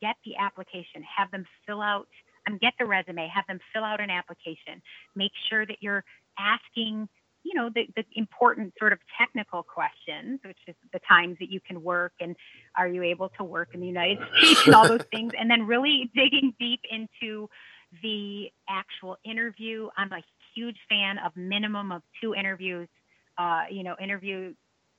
Get 0.00 0.16
the 0.24 0.36
application, 0.36 1.02
have 1.16 1.30
them 1.32 1.44
fill 1.66 1.82
out, 1.82 2.06
um, 2.46 2.58
get 2.58 2.74
the 2.78 2.86
resume, 2.86 3.28
have 3.34 3.46
them 3.48 3.58
fill 3.72 3.84
out 3.84 4.00
an 4.00 4.10
application. 4.10 4.80
Make 5.16 5.32
sure 5.50 5.66
that 5.66 5.78
you're 5.80 6.04
asking, 6.38 7.08
you 7.42 7.54
know, 7.54 7.70
the, 7.74 7.88
the 7.96 8.04
important 8.14 8.74
sort 8.78 8.92
of 8.92 8.98
technical 9.18 9.62
questions, 9.62 10.40
which 10.44 10.58
is 10.66 10.74
the 10.92 11.00
times 11.08 11.36
that 11.40 11.50
you 11.50 11.60
can 11.60 11.82
work 11.82 12.12
and 12.20 12.36
are 12.76 12.88
you 12.88 13.02
able 13.02 13.28
to 13.38 13.44
work 13.44 13.70
in 13.74 13.80
the 13.80 13.86
United 13.86 14.18
States 14.38 14.66
and 14.66 14.74
all 14.74 14.86
those 14.86 15.04
things. 15.12 15.32
And 15.38 15.50
then 15.50 15.66
really 15.66 16.10
digging 16.14 16.54
deep 16.58 16.80
into 16.90 17.48
the 18.02 18.50
actual 18.68 19.16
interview. 19.24 19.88
I'm 19.96 20.12
a 20.12 20.22
huge 20.54 20.78
fan 20.88 21.18
of 21.18 21.36
minimum 21.36 21.92
of 21.92 22.02
two 22.20 22.34
interviews. 22.34 22.88
Uh, 23.38 23.62
you 23.70 23.84
know, 23.84 23.94
interview 24.02 24.52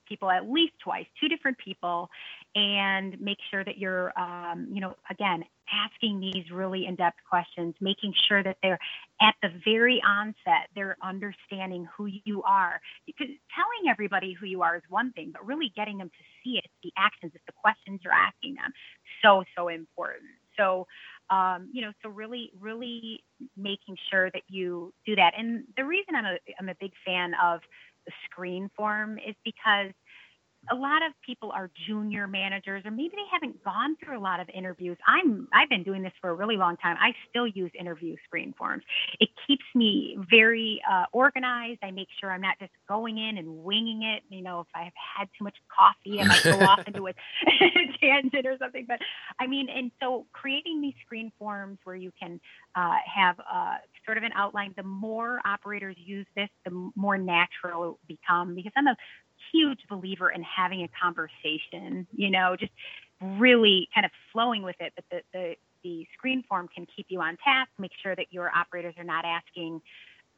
people 0.08 0.30
at 0.30 0.50
least 0.50 0.72
twice, 0.82 1.06
two 1.20 1.28
different 1.28 1.56
people, 1.58 2.10
and 2.54 3.18
make 3.20 3.38
sure 3.50 3.64
that 3.64 3.78
you're, 3.78 4.18
um, 4.18 4.66
you 4.72 4.80
know, 4.80 4.94
again, 5.08 5.44
asking 5.72 6.18
these 6.18 6.50
really 6.50 6.86
in-depth 6.86 7.18
questions, 7.28 7.74
making 7.80 8.12
sure 8.28 8.42
that 8.42 8.56
they're 8.62 8.78
at 9.20 9.34
the 9.40 9.50
very 9.64 10.02
onset, 10.04 10.68
they're 10.74 10.96
understanding 11.02 11.86
who 11.96 12.08
you 12.24 12.42
are. 12.42 12.80
Because 13.06 13.28
telling 13.54 13.88
everybody 13.88 14.32
who 14.32 14.46
you 14.46 14.62
are 14.62 14.76
is 14.76 14.82
one 14.88 15.12
thing, 15.12 15.30
but 15.32 15.46
really 15.46 15.72
getting 15.76 15.98
them 15.98 16.08
to 16.08 16.24
see 16.42 16.58
it, 16.58 16.64
the 16.82 16.92
actions, 16.98 17.32
it's 17.34 17.44
the 17.46 17.52
questions 17.52 18.00
you're 18.02 18.12
asking 18.12 18.54
them, 18.54 18.72
so 19.22 19.44
so 19.56 19.68
important. 19.68 20.30
So 20.56 20.86
um, 21.30 21.68
you 21.72 21.82
know, 21.82 21.92
so 22.02 22.08
really, 22.08 22.50
really 22.60 23.22
making 23.56 23.96
sure 24.10 24.30
that 24.32 24.42
you 24.48 24.92
do 25.06 25.14
that. 25.16 25.32
And 25.36 25.64
the 25.76 25.84
reason 25.84 26.14
I'm 26.14 26.24
a, 26.24 26.38
I'm 26.58 26.68
a 26.68 26.74
big 26.80 26.92
fan 27.04 27.32
of 27.42 27.60
the 28.06 28.12
screen 28.24 28.70
form 28.76 29.18
is 29.18 29.34
because 29.44 29.92
a 30.70 30.74
lot 30.74 31.02
of 31.02 31.12
people 31.24 31.50
are 31.52 31.70
junior 31.86 32.26
managers 32.26 32.84
or 32.84 32.90
maybe 32.90 33.10
they 33.10 33.28
haven't 33.30 33.62
gone 33.64 33.96
through 33.96 34.18
a 34.18 34.20
lot 34.20 34.40
of 34.40 34.48
interviews. 34.54 34.96
I'm 35.06 35.48
I've 35.52 35.68
been 35.68 35.82
doing 35.82 36.02
this 36.02 36.12
for 36.20 36.30
a 36.30 36.34
really 36.34 36.56
long 36.56 36.76
time. 36.76 36.96
I 37.00 37.12
still 37.28 37.46
use 37.46 37.70
interview 37.78 38.16
screen 38.24 38.54
forms. 38.56 38.84
It 39.18 39.28
keeps 39.46 39.64
me 39.74 40.16
very 40.30 40.80
uh, 40.90 41.04
organized. 41.12 41.80
I 41.82 41.90
make 41.90 42.08
sure 42.20 42.30
I'm 42.30 42.40
not 42.40 42.58
just 42.58 42.72
going 42.88 43.18
in 43.18 43.38
and 43.38 43.64
winging 43.64 44.02
it. 44.02 44.22
You 44.28 44.42
know, 44.42 44.60
if 44.60 44.66
I've 44.74 44.92
had 45.18 45.28
too 45.36 45.44
much 45.44 45.56
coffee, 45.76 46.18
and 46.18 46.30
I 46.30 46.34
might 46.34 46.44
go 46.44 46.64
off 46.66 46.86
into 46.86 47.08
a 47.08 47.12
tangent 48.00 48.46
or 48.46 48.56
something. 48.58 48.84
But 48.86 49.00
I 49.40 49.46
mean, 49.46 49.68
and 49.68 49.90
so 50.00 50.26
creating 50.32 50.80
these 50.80 50.94
screen 51.04 51.32
forms 51.38 51.78
where 51.84 51.96
you 51.96 52.12
can 52.20 52.40
uh, 52.76 52.96
have 53.12 53.36
uh, 53.40 53.76
sort 54.04 54.18
of 54.18 54.24
an 54.24 54.32
outline. 54.36 54.72
The 54.76 54.82
more 54.84 55.40
operators 55.44 55.96
use 55.98 56.26
this, 56.36 56.48
the 56.64 56.90
more 56.94 57.18
natural 57.18 57.82
it 57.82 57.86
will 57.86 57.98
become 58.06 58.54
because 58.54 58.72
I'm 58.76 58.86
a 58.86 58.96
huge 59.52 59.80
believer 59.88 60.30
in 60.30 60.42
having 60.42 60.82
a 60.82 60.88
conversation, 61.02 62.06
you 62.12 62.30
know, 62.30 62.56
just 62.58 62.72
really 63.20 63.88
kind 63.94 64.04
of 64.04 64.10
flowing 64.32 64.62
with 64.62 64.76
it. 64.80 64.92
But 64.96 65.04
the, 65.10 65.20
the, 65.32 65.54
the 65.82 66.06
screen 66.16 66.44
form 66.48 66.68
can 66.74 66.86
keep 66.94 67.06
you 67.08 67.20
on 67.20 67.36
task, 67.44 67.70
make 67.78 67.92
sure 68.02 68.14
that 68.16 68.26
your 68.30 68.50
operators 68.54 68.94
are 68.98 69.04
not 69.04 69.24
asking 69.24 69.80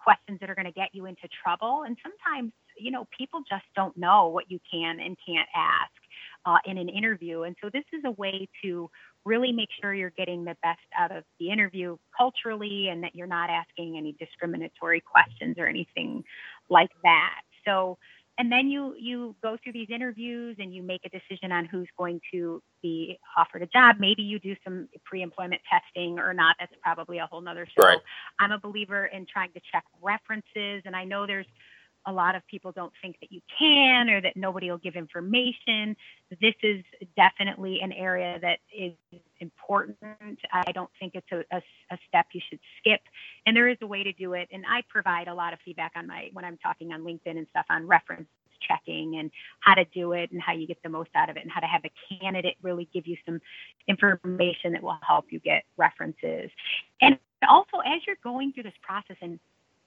questions 0.03 0.39
that 0.41 0.51
are 0.51 0.55
going 0.55 0.67
to 0.67 0.73
get 0.73 0.89
you 0.93 1.07
into 1.07 1.29
trouble. 1.43 1.85
And 1.87 1.97
sometimes, 2.03 2.53
you 2.79 2.91
know, 2.91 3.07
people 3.17 3.41
just 3.49 3.65
don't 3.77 3.97
know 3.97 4.29
what 4.29 4.51
you 4.51 4.59
can 4.71 4.99
and 5.01 5.17
can't 5.27 5.49
ask 5.55 5.93
uh, 6.45 6.59
in 6.65 6.79
an 6.79 6.89
interview. 6.89 7.43
And 7.43 7.57
so 7.63 7.71
this 7.73 7.85
is 7.93 8.03
a 8.05 8.11
way 8.13 8.49
to 8.65 8.91
really 9.25 9.53
make 9.53 9.69
sure 9.81 9.95
you're 9.95 10.11
getting 10.11 10.45
the 10.45 10.57
best 10.63 10.81
out 10.99 11.15
of 11.17 11.23
the 11.39 11.51
interview 11.51 11.97
culturally 12.17 12.89
and 12.89 13.05
that 13.05 13.15
you're 13.15 13.29
not 13.29 13.51
asking 13.51 13.97
any 13.97 14.17
discriminatory 14.19 15.01
questions 15.01 15.57
or 15.59 15.67
anything 15.67 16.25
like 16.69 16.91
that. 17.05 17.43
So 17.65 17.99
and 18.39 18.51
then 18.51 18.69
you 18.69 18.95
you 18.99 19.35
go 19.43 19.57
through 19.63 19.75
these 19.75 19.89
interviews 19.91 20.57
and 20.59 20.75
you 20.75 20.83
make 20.83 21.03
a 21.05 21.11
decision 21.11 21.53
on 21.53 21.67
who's 21.67 21.89
going 21.99 22.21
to 22.33 22.63
be 22.83 23.19
offered 23.37 23.63
a 23.63 23.67
job. 23.67 23.97
Maybe 23.99 24.23
you 24.23 24.39
do 24.39 24.57
some 24.65 24.89
pre-employment 25.05 25.61
testing 25.71 26.19
or 26.19 26.35
not. 26.35 26.57
That's 26.59 26.73
probably 26.83 27.19
a 27.19 27.27
whole 27.27 27.41
nother 27.41 27.67
show. 27.67 27.87
Right. 27.87 27.99
i'm 28.39 28.53
a 28.53 28.59
believer 28.59 29.07
in 29.07 29.27
trying 29.33 29.53
to 29.53 29.61
check 29.73 29.85
references 30.01 30.83
and 30.85 30.95
i 30.95 31.05
know 31.05 31.27
there's 31.27 31.47
a 32.07 32.13
lot 32.13 32.35
of 32.35 32.47
people 32.47 32.73
don't 32.73 32.93
think 33.01 33.17
that 33.21 33.31
you 33.31 33.41
can 33.59 34.11
or 34.11 34.21
that 34.21 34.37
nobody 34.37 34.71
will 34.71 34.79
give 34.79 34.97
information. 34.97 35.97
This 36.41 36.55
is 36.63 36.83
definitely 37.17 37.81
an 37.81 37.93
area 37.93 38.39
that 38.41 38.59
is 38.77 38.93
important. 39.41 39.97
I 40.53 40.73
don't 40.73 40.91
think 40.99 41.15
it's 41.15 41.31
a, 41.33 41.45
a, 41.55 41.63
a 41.91 41.99
step 42.09 42.27
you 42.33 42.41
should 42.49 42.61
skip 42.79 43.01
and 43.47 43.57
there 43.57 43.69
is 43.69 43.77
a 43.83 43.87
way 43.87 44.03
to 44.03 44.13
do 44.13 44.35
it 44.35 44.49
and 44.53 44.65
i 44.69 44.83
provide 44.89 45.29
a 45.29 45.35
lot 45.35 45.53
of 45.53 45.59
feedback 45.65 45.93
on 45.97 46.07
my 46.07 46.31
when 46.33 46.45
i'm 46.45 46.59
talking 46.59 46.93
on 46.93 47.03
linkedin 47.03 47.39
and 47.39 47.47
stuff 47.51 47.67
on 47.71 47.87
reference 47.87 48.27
checking 48.69 49.17
and 49.19 49.31
how 49.61 49.75
to 49.75 49.85
do 49.87 50.13
it 50.13 50.31
and 50.31 50.41
how 50.41 50.53
you 50.53 50.67
get 50.67 50.81
the 50.83 50.89
most 50.89 51.11
out 51.17 51.29
of 51.29 51.37
it 51.37 51.43
and 51.43 51.51
how 51.51 51.61
to 51.61 51.67
have 51.67 51.83
a 51.85 51.91
candidate 52.21 52.55
really 52.63 52.89
give 52.93 53.07
you 53.07 53.17
some 53.27 53.41
information 53.89 54.73
that 54.73 54.83
will 54.83 54.99
help 55.07 55.27
you 55.31 55.41
get 55.41 55.65
references. 55.77 56.49
And 57.01 57.19
also 57.49 57.79
as 57.85 58.03
you're 58.07 58.17
going 58.23 58.53
through 58.53 58.63
this 58.65 58.73
process 58.83 59.17
and 59.21 59.41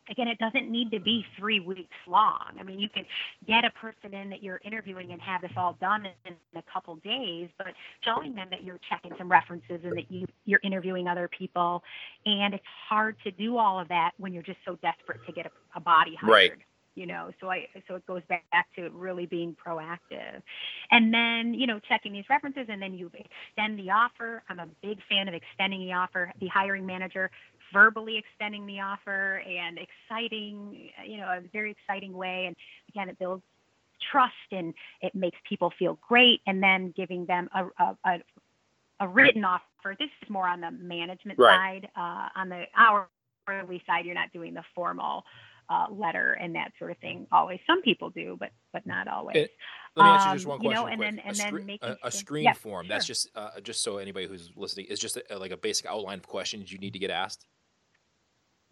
again 0.09 0.27
it 0.27 0.37
doesn't 0.39 0.69
need 0.71 0.91
to 0.91 0.99
be 0.99 1.25
three 1.37 1.59
weeks 1.59 1.95
long. 2.07 2.39
I 2.59 2.63
mean 2.63 2.79
you 2.79 2.89
can 2.89 3.05
get 3.47 3.65
a 3.65 3.71
person 3.71 4.13
in 4.13 4.29
that 4.29 4.43
you're 4.43 4.61
interviewing 4.63 5.11
and 5.11 5.21
have 5.21 5.41
this 5.41 5.51
all 5.57 5.77
done 5.81 6.05
in, 6.25 6.33
a 6.55 6.63
couple 6.71 6.95
days 6.97 7.49
but 7.57 7.67
showing 8.01 8.33
them 8.35 8.47
that 8.51 8.63
you're 8.63 8.79
checking 8.89 9.11
some 9.17 9.29
references 9.31 9.81
and 9.83 9.97
that 9.97 10.11
you 10.11 10.25
you're 10.45 10.61
interviewing 10.63 11.07
other 11.07 11.27
people. 11.27 11.83
And 12.25 12.53
it's 12.53 12.63
hard 12.89 13.15
to 13.23 13.31
do 13.31 13.57
all 13.57 13.79
of 13.79 13.87
that 13.89 14.11
when 14.17 14.33
you're 14.33 14.43
just 14.43 14.59
so 14.65 14.77
desperate 14.81 15.19
to 15.25 15.33
get 15.33 15.45
a, 15.47 15.51
a 15.77 15.79
body 15.81 16.15
hired 16.19 16.31
Right. 16.31 16.51
you 16.95 17.05
know? 17.05 17.31
So 17.41 17.49
i 17.49 17.67
so 17.87 17.95
it 17.95 18.05
goes 18.05 18.21
back 18.29 18.67
to 18.77 18.89
really 18.91 19.25
being 19.25 19.55
proactive. 19.65 20.41
And 20.91 21.13
then 21.13 21.53
you 21.53 21.67
know 21.67 21.79
checking 21.79 22.13
these 22.13 22.25
references 22.29 22.67
and 22.69 22.81
then 22.81 22.93
you 22.93 23.11
extend 23.13 23.79
the 23.79 23.91
offer. 23.91 24.43
I'm 24.49 24.59
a 24.59 24.67
big 24.81 24.99
fan 25.09 25.27
of 25.27 25.33
extending 25.33 25.81
the 25.81 25.93
offer. 25.93 26.31
The 26.39 26.47
hiring 26.47 26.85
manager 26.85 27.31
verbally 27.73 28.17
extending 28.17 28.65
the 28.65 28.79
offer 28.79 29.41
and 29.47 29.77
exciting 29.77 30.89
you 31.05 31.17
know 31.17 31.25
a 31.27 31.41
very 31.53 31.71
exciting 31.71 32.13
way 32.13 32.45
and 32.47 32.55
again 32.89 33.09
it 33.09 33.17
builds 33.19 33.43
trust 34.11 34.33
and 34.51 34.73
it 35.01 35.13
makes 35.15 35.37
people 35.47 35.71
feel 35.79 35.97
great 36.07 36.41
and 36.47 36.61
then 36.61 36.93
giving 36.95 37.25
them 37.25 37.49
a, 37.55 37.65
a, 37.83 37.97
a, 38.05 38.19
a 39.01 39.07
written 39.07 39.43
offer 39.45 39.95
this 39.99 40.09
is 40.21 40.29
more 40.29 40.47
on 40.47 40.61
the 40.61 40.71
management 40.71 41.39
Right. 41.39 41.83
side 41.83 41.89
uh, 41.95 42.39
on 42.39 42.49
the 42.49 42.65
hourly 42.77 43.81
side 43.87 44.05
you're 44.05 44.15
not 44.15 44.31
doing 44.33 44.53
the 44.53 44.63
formal 44.73 45.23
uh, 45.69 45.87
letter 45.89 46.33
and 46.33 46.53
that 46.55 46.71
sort 46.77 46.91
of 46.91 46.97
thing 46.99 47.25
always 47.31 47.59
some 47.65 47.81
people 47.81 48.09
do 48.11 48.37
but 48.39 48.51
but 48.73 48.85
not 48.85 49.07
always 49.07 49.35
It- 49.37 49.51
Let 49.95 50.03
me 50.03 50.09
ask 50.11 50.27
you 50.27 50.33
just 50.33 50.45
Um, 50.45 50.49
one 50.49 50.61
you 50.61 50.69
question. 50.69 50.83
know, 50.83 50.87
and 50.87 50.97
quick. 50.99 51.09
then- 51.15 51.19
and 51.25 51.35
a, 51.35 51.39
then 51.39 51.77
scre- 51.79 51.85
a, 52.05 52.07
a 52.07 52.11
screen 52.11 52.43
yeah, 52.43 52.53
form. 52.53 52.87
That's 52.89 53.05
just 53.05 53.29
uh, 53.33 53.61
just 53.61 53.81
so 53.81 53.97
anybody 53.97 54.27
who's 54.27 54.51
listening 54.57 54.87
is 54.87 54.99
just 54.99 55.17
a, 55.29 55.39
like 55.39 55.51
a 55.51 55.57
basic 55.57 55.85
outline 55.85 56.17
of 56.19 56.27
questions 56.27 56.69
you 56.71 56.77
need 56.79 56.91
to 56.93 56.99
get 56.99 57.09
asked. 57.09 57.45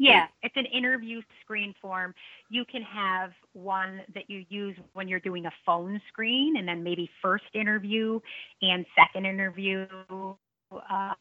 Yeah, 0.03 0.27
it's 0.41 0.55
an 0.57 0.65
interview 0.65 1.21
screen 1.41 1.73
form. 1.81 2.13
You 2.49 2.65
can 2.65 2.81
have 2.81 3.31
one 3.53 4.01
that 4.13 4.29
you 4.29 4.45
use 4.49 4.75
when 4.93 5.07
you're 5.07 5.19
doing 5.19 5.45
a 5.45 5.51
phone 5.65 6.01
screen, 6.09 6.57
and 6.57 6.67
then 6.67 6.83
maybe 6.83 7.09
first 7.21 7.45
interview 7.53 8.19
and 8.61 8.85
second 8.97 9.25
interview 9.25 9.87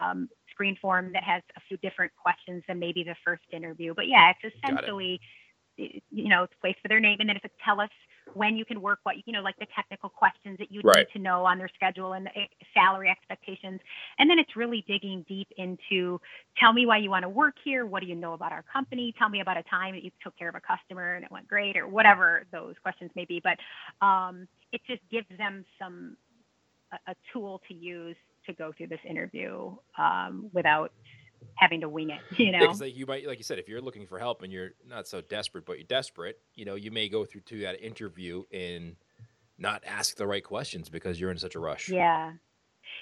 um, 0.01 0.29
screen 0.51 0.77
form 0.81 1.13
that 1.13 1.23
has 1.23 1.43
a 1.57 1.61
few 1.69 1.77
different 1.79 2.13
questions 2.21 2.63
than 2.67 2.79
maybe 2.79 3.05
the 3.05 3.15
first 3.25 3.43
interview. 3.53 3.95
But 3.95 4.09
yeah, 4.09 4.31
it's 4.31 4.43
Got 4.43 4.73
it. 4.73 4.75
essentially, 4.75 5.21
you 5.77 6.29
know, 6.29 6.45
it's 6.45 6.55
place 6.61 6.77
for 6.83 6.89
their 6.89 7.01
name, 7.01 7.19
and 7.21 7.29
then 7.29 7.37
if 7.37 7.45
it 7.45 7.53
tell 7.65 7.81
us 7.81 7.91
when 8.35 8.57
you 8.57 8.65
can 8.65 8.81
work, 8.81 9.01
what 9.03 9.17
you 9.27 9.33
know, 9.33 9.43
like 9.43 9.59
the 9.59 9.67
technical 9.75 10.09
questions 10.09 10.59
that 10.59 10.73
you 10.73 10.83
Right. 10.83 11.07
need 11.07 11.09
to 11.13 11.19
know 11.19 11.45
on 11.45 11.59
their 11.59 11.71
schedule 11.75 12.15
and 12.15 12.27
the 12.27 12.31
salary 12.75 13.11
expectations, 13.11 13.81
and 14.19 14.31
then 14.31 14.39
it's 14.39 14.57
really 14.57 14.85
digging 14.87 15.25
deep 15.29 15.49
into 15.57 16.21
tell 16.59 16.73
me 16.73 16.87
why 16.87 16.99
you 16.99 17.11
want 17.11 17.25
to 17.25 17.29
work 17.29 17.55
here. 17.65 17.87
What 17.87 18.01
do 18.01 18.07
you 18.07 18.15
know 18.17 18.33
about 18.33 18.53
our 18.53 18.65
company? 18.73 19.15
Tell 19.19 19.29
me 19.29 19.41
about 19.41 19.57
a 19.59 19.63
time 19.65 19.95
that 19.95 20.03
you 20.05 20.11
took 20.23 20.37
care 20.39 20.49
of 20.49 20.55
a 20.55 20.61
customer 20.61 21.15
and 21.15 21.25
it 21.25 21.31
went 21.31 21.49
great, 21.49 21.77
or 21.77 21.87
whatever 21.89 22.45
those 22.53 22.75
questions 22.83 23.11
may 23.15 23.25
be. 23.25 23.43
But 23.43 23.59
um, 24.07 24.49
it 24.73 24.81
just 24.87 25.03
gives 25.11 25.27
them 25.39 25.65
some 25.79 26.17
a, 26.93 27.13
a 27.13 27.15
tool 27.33 27.61
to 27.69 27.75
use 27.75 28.17
to 28.47 28.53
go 28.55 28.73
through 28.77 28.89
this 28.89 29.01
interview 29.09 29.75
um, 29.99 30.51
without 30.53 30.93
having 31.57 31.81
to 31.83 31.89
wing 31.89 32.11
it. 32.11 32.21
You 32.39 32.53
know? 32.53 32.61
Because 32.61 32.81
like 32.81 32.97
you 32.97 33.07
might, 33.07 33.27
like 33.27 33.39
you 33.39 33.45
said, 33.45 33.59
if 33.59 33.69
you're 33.69 33.81
looking 33.81 34.07
for 34.07 34.19
help 34.19 34.43
and 34.43 34.53
you're 34.53 34.71
not 34.87 35.07
so 35.07 35.21
desperate, 35.21 35.65
but 35.67 35.79
you're 35.79 35.87
desperate, 35.87 36.39
you 36.55 36.65
know, 36.65 36.75
you 36.75 36.91
may 36.91 37.09
go 37.09 37.25
through 37.25 37.43
to 37.43 37.61
that 37.61 37.81
interview 37.85 38.45
and 38.53 38.97
not 39.59 39.83
ask 39.87 40.17
the 40.17 40.27
right 40.27 40.43
questions 40.45 40.89
because 40.89 41.21
you're 41.21 41.31
in 41.31 41.39
such 41.39 41.55
a 41.55 41.61
rush. 41.61 41.89
Yeah. 41.89 42.33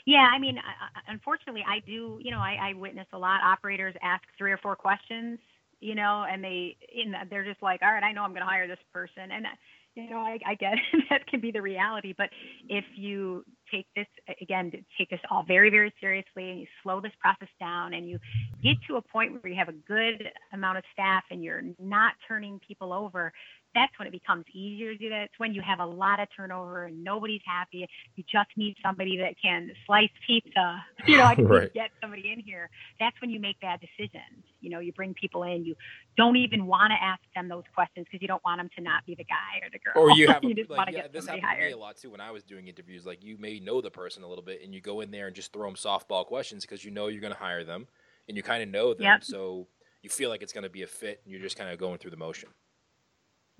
Yeah, 0.06 0.28
I 0.32 0.38
mean, 0.38 0.58
I- 0.58 1.12
unfortunately, 1.12 1.64
I 1.66 1.80
do. 1.80 2.18
You 2.22 2.30
know, 2.30 2.38
I, 2.38 2.70
I 2.70 2.72
witness 2.74 3.06
a 3.12 3.18
lot. 3.18 3.40
Operators 3.42 3.94
ask 4.02 4.22
three 4.38 4.52
or 4.52 4.58
four 4.58 4.76
questions, 4.76 5.38
you 5.80 5.94
know, 5.94 6.24
and 6.30 6.42
they, 6.42 6.76
in, 6.92 7.14
they're 7.28 7.44
just 7.44 7.62
like, 7.62 7.82
all 7.82 7.92
right, 7.92 8.02
I 8.02 8.12
know 8.12 8.22
I'm 8.22 8.30
going 8.30 8.42
to 8.42 8.46
hire 8.46 8.66
this 8.66 8.78
person, 8.92 9.30
and 9.30 9.46
you 9.94 10.08
know, 10.08 10.18
I, 10.18 10.38
I 10.46 10.54
get 10.54 10.74
that 11.10 11.26
can 11.26 11.40
be 11.40 11.50
the 11.50 11.62
reality. 11.62 12.14
But 12.16 12.30
if 12.68 12.84
you 12.94 13.44
take 13.70 13.86
this 13.94 14.06
again, 14.40 14.72
take 14.98 15.10
this 15.10 15.20
all 15.30 15.42
very, 15.42 15.70
very 15.70 15.92
seriously, 16.00 16.50
and 16.50 16.60
you 16.60 16.66
slow 16.82 17.00
this 17.00 17.12
process 17.20 17.48
down, 17.58 17.94
and 17.94 18.08
you 18.08 18.18
get 18.62 18.76
to 18.88 18.96
a 18.96 19.02
point 19.02 19.32
where 19.32 19.52
you 19.52 19.58
have 19.58 19.68
a 19.68 19.72
good 19.72 20.30
amount 20.52 20.78
of 20.78 20.84
staff, 20.92 21.24
and 21.30 21.42
you're 21.42 21.62
not 21.78 22.14
turning 22.26 22.60
people 22.66 22.92
over, 22.92 23.32
that's 23.74 23.92
when 23.98 24.08
it 24.08 24.10
becomes 24.12 24.44
easier 24.52 24.92
to 24.92 24.98
do 24.98 25.08
that. 25.10 25.22
It's 25.24 25.38
when 25.38 25.54
you 25.54 25.62
have 25.62 25.78
a 25.80 25.86
lot 25.86 26.20
of 26.20 26.28
turnover 26.36 26.84
and 26.86 27.02
nobody's 27.04 27.42
happy. 27.46 27.86
You 28.16 28.24
just 28.30 28.50
need 28.56 28.76
somebody 28.84 29.16
that 29.18 29.34
can 29.42 29.70
slice 29.86 30.10
pizza. 30.26 30.82
You 31.06 31.16
know, 31.18 31.24
I 31.24 31.34
need 31.38 31.46
Right. 31.48 31.72
get 31.74 31.90
somebody 32.00 32.32
in 32.32 32.40
here. 32.40 32.68
That's 33.00 33.18
when 33.20 33.30
you 33.30 33.40
make 33.40 33.58
bad 33.60 33.80
decisions. 33.80 34.44
You 34.60 34.70
know, 34.70 34.80
you 34.80 34.92
bring 34.92 35.14
people 35.14 35.42
in. 35.44 35.64
You 35.64 35.74
don't 36.16 36.36
even 36.36 36.66
want 36.66 36.90
to 36.92 37.02
ask 37.04 37.20
them 37.34 37.48
those 37.48 37.64
questions 37.74 38.06
because 38.06 38.20
you 38.22 38.28
don't 38.28 38.44
want 38.44 38.58
them 38.60 38.68
to 38.76 38.82
not 38.82 39.04
be 39.06 39.14
the 39.14 39.24
guy 39.24 39.64
or 39.64 39.70
the 39.72 39.78
girl. 39.78 39.94
Or 40.02 40.10
you 40.10 40.28
have, 40.28 40.44
a, 40.44 40.48
you 40.48 40.54
just 40.54 40.68
want 40.70 40.88
to 40.88 40.94
yeah, 40.94 41.02
get 41.02 41.12
this 41.12 41.26
happened 41.26 41.42
to 41.42 41.48
me 41.48 41.54
hired. 41.56 41.72
a 41.72 41.78
lot 41.78 41.96
too 41.96 42.10
when 42.10 42.20
I 42.20 42.30
was 42.30 42.42
doing 42.44 42.68
interviews. 42.68 43.06
Like 43.06 43.24
you 43.24 43.36
may 43.38 43.58
know 43.60 43.80
the 43.80 43.90
person 43.90 44.22
a 44.22 44.28
little 44.28 44.44
bit, 44.44 44.60
and 44.62 44.74
you 44.74 44.80
go 44.80 45.00
in 45.00 45.10
there 45.10 45.26
and 45.26 45.34
just 45.34 45.52
throw 45.52 45.66
them 45.66 45.74
softball 45.74 46.24
questions 46.26 46.64
because 46.64 46.84
you 46.84 46.90
know 46.90 47.08
you're 47.08 47.20
going 47.20 47.32
to 47.32 47.38
hire 47.38 47.64
them, 47.64 47.86
and 48.28 48.36
you 48.36 48.42
kind 48.42 48.62
of 48.62 48.68
know 48.68 48.94
them, 48.94 49.04
Yep. 49.04 49.24
so 49.24 49.66
you 50.02 50.10
feel 50.10 50.30
like 50.30 50.42
it's 50.42 50.52
going 50.52 50.64
to 50.64 50.70
be 50.70 50.82
a 50.82 50.86
fit, 50.86 51.20
and 51.24 51.32
you're 51.32 51.42
just 51.42 51.56
kind 51.56 51.70
of 51.70 51.78
going 51.78 51.98
through 51.98 52.10
the 52.12 52.16
motion. 52.16 52.48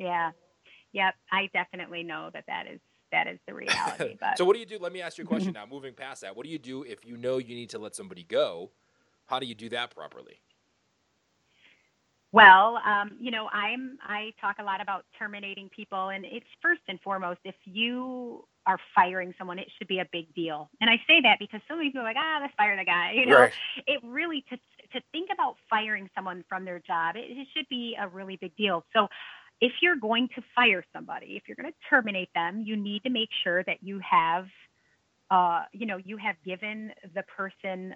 Yeah. 0.01 0.33
Yep. 0.93 1.15
I 1.33 1.49
definitely 1.53 2.03
know 2.03 2.31
that 2.35 2.45
that 2.49 2.67
is 2.73 2.81
that 3.13 3.27
is 3.29 3.39
the 3.47 3.55
reality. 3.55 4.17
But 4.21 4.39
so 4.39 4.45
what 4.45 4.55
do 4.55 4.61
you 4.61 4.67
do? 4.67 4.79
Let 4.81 4.93
me 4.93 5.03
ask 5.03 5.19
you 5.19 5.25
a 5.25 5.27
question 5.27 5.53
now. 5.53 5.67
Moving 5.67 5.95
past 5.95 6.23
that, 6.23 6.37
what 6.37 6.45
do 6.47 6.51
you 6.51 6.59
do 6.59 6.83
if 6.85 7.05
you 7.05 7.17
know 7.17 7.39
you 7.39 7.55
need 7.55 7.71
to 7.71 7.79
let 7.79 7.95
somebody 7.95 8.25
go? 8.25 8.71
How 9.27 9.39
do 9.39 9.47
you 9.47 9.55
do 9.55 9.69
that 9.71 9.95
properly? 9.95 10.41
Well, 12.33 12.79
um, 12.87 13.13
you 13.21 13.31
know, 13.33 13.49
I'm 13.53 13.99
I 14.03 14.33
talk 14.41 14.57
a 14.61 14.65
lot 14.65 14.81
about 14.81 15.05
terminating 15.19 15.69
people, 15.75 16.11
and 16.11 16.25
it's 16.25 16.47
first 16.63 16.83
and 16.89 17.01
foremost 17.01 17.41
if 17.45 17.57
you 17.65 18.45
are 18.67 18.79
firing 18.95 19.35
someone, 19.39 19.59
it 19.59 19.69
should 19.79 19.89
be 19.89 19.99
a 20.01 20.07
big 20.13 20.33
deal. 20.35 20.71
And 20.81 20.91
I 20.91 20.97
say 21.09 21.21
that 21.23 21.39
because 21.41 21.61
so 21.69 21.75
many 21.77 21.89
people 21.89 22.03
are 22.03 22.05
like, 22.05 22.17
ah, 22.19 22.39
let's 22.41 22.55
fire 22.57 22.77
the 22.77 22.85
guy. 22.85 23.13
You 23.17 23.27
know, 23.27 23.41
Right. 23.41 23.53
it 23.87 24.01
really 24.05 24.45
to 24.51 24.57
to 24.93 25.01
think 25.13 25.31
about 25.33 25.57
firing 25.69 26.09
someone 26.15 26.45
from 26.49 26.65
their 26.65 26.81
job, 26.81 27.17
it, 27.17 27.25
it 27.31 27.49
should 27.57 27.69
be 27.69 27.97
a 28.01 28.09
really 28.09 28.37
big 28.37 28.57
deal. 28.57 28.85
So. 28.95 29.09
If 29.61 29.73
you're 29.83 29.97
going 29.97 30.29
to 30.37 30.43
fire 30.55 30.85
somebody, 30.93 31.37
if 31.37 31.43
you're 31.47 31.57
going 31.57 31.71
to 31.71 31.79
terminate 31.89 32.31
them, 32.35 32.63
you 32.65 32.77
need 32.77 33.03
to 33.05 33.11
make 33.11 33.29
sure 33.45 33.63
that 33.65 33.83
you 33.83 34.01
have, 34.09 34.47
uh, 35.31 35.65
you 35.73 35.87
know, 35.87 35.99
you 35.99 36.17
have 36.17 36.37
given 36.45 36.93
the 37.15 37.23
person 37.37 37.95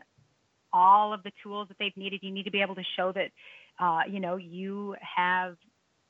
all 0.72 1.12
of 1.12 1.22
the 1.22 1.32
tools 1.42 1.68
that 1.68 1.76
they've 1.78 1.96
needed. 1.96 2.20
You 2.22 2.32
need 2.32 2.44
to 2.44 2.50
be 2.50 2.60
able 2.60 2.74
to 2.74 2.84
show 2.96 3.12
that 3.12 3.30
uh, 3.80 4.00
you 4.08 4.20
know, 4.20 4.36
you 4.36 4.94
have 5.00 5.56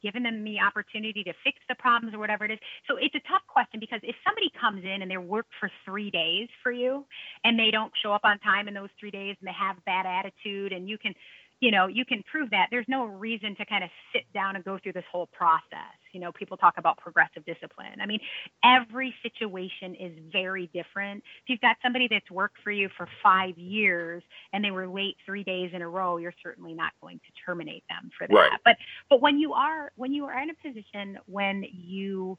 given 0.02 0.22
them 0.22 0.44
the 0.44 0.60
opportunity 0.60 1.24
to 1.24 1.32
fix 1.42 1.56
the 1.68 1.74
problems 1.76 2.14
or 2.14 2.18
whatever 2.18 2.44
it 2.44 2.50
is. 2.50 2.58
So 2.86 2.96
it's 3.00 3.14
a 3.14 3.24
tough 3.26 3.40
question 3.48 3.80
because 3.80 4.00
if 4.02 4.14
somebody 4.22 4.50
comes 4.60 4.84
in 4.84 5.00
and 5.00 5.10
they 5.10 5.16
work 5.16 5.46
for 5.58 5.70
three 5.86 6.10
days 6.10 6.48
for 6.62 6.70
you 6.70 7.06
and 7.42 7.58
they 7.58 7.70
don't 7.70 7.92
show 8.02 8.12
up 8.12 8.20
on 8.24 8.38
time 8.40 8.68
in 8.68 8.74
those 8.74 8.90
three 9.00 9.10
days 9.10 9.36
and 9.40 9.48
they 9.48 9.56
have 9.58 9.82
bad 9.86 10.04
attitude 10.04 10.72
and 10.72 10.90
you 10.90 10.98
can 10.98 11.14
you 11.60 11.70
know, 11.70 11.86
you 11.86 12.04
can 12.04 12.22
prove 12.30 12.50
that. 12.50 12.68
There's 12.70 12.86
no 12.88 13.04
reason 13.04 13.56
to 13.56 13.64
kind 13.64 13.84
of 13.84 13.90
sit 14.12 14.24
down 14.34 14.56
and 14.56 14.64
go 14.64 14.78
through 14.82 14.92
this 14.92 15.04
whole 15.10 15.26
process. 15.28 15.96
You 16.12 16.20
know, 16.20 16.32
people 16.32 16.56
talk 16.56 16.74
about 16.76 16.98
progressive 16.98 17.44
discipline. 17.44 18.00
I 18.00 18.06
mean, 18.06 18.20
every 18.62 19.14
situation 19.22 19.94
is 19.94 20.12
very 20.32 20.70
different. 20.74 21.22
If 21.42 21.48
you've 21.48 21.60
got 21.60 21.76
somebody 21.82 22.08
that's 22.10 22.30
worked 22.30 22.58
for 22.62 22.70
you 22.70 22.88
for 22.96 23.08
five 23.22 23.56
years 23.56 24.22
and 24.52 24.64
they 24.64 24.70
were 24.70 24.86
late 24.86 25.16
three 25.24 25.42
days 25.42 25.70
in 25.72 25.82
a 25.82 25.88
row, 25.88 26.18
you're 26.18 26.34
certainly 26.42 26.74
not 26.74 26.92
going 27.00 27.18
to 27.18 27.32
terminate 27.46 27.84
them 27.88 28.10
for 28.18 28.26
that. 28.26 28.34
Right. 28.34 28.50
But 28.64 28.76
but 29.08 29.20
when 29.20 29.38
you 29.38 29.54
are 29.54 29.90
when 29.96 30.12
you 30.12 30.26
are 30.26 30.42
in 30.42 30.50
a 30.50 30.54
position 30.54 31.18
when 31.26 31.64
you 31.72 32.38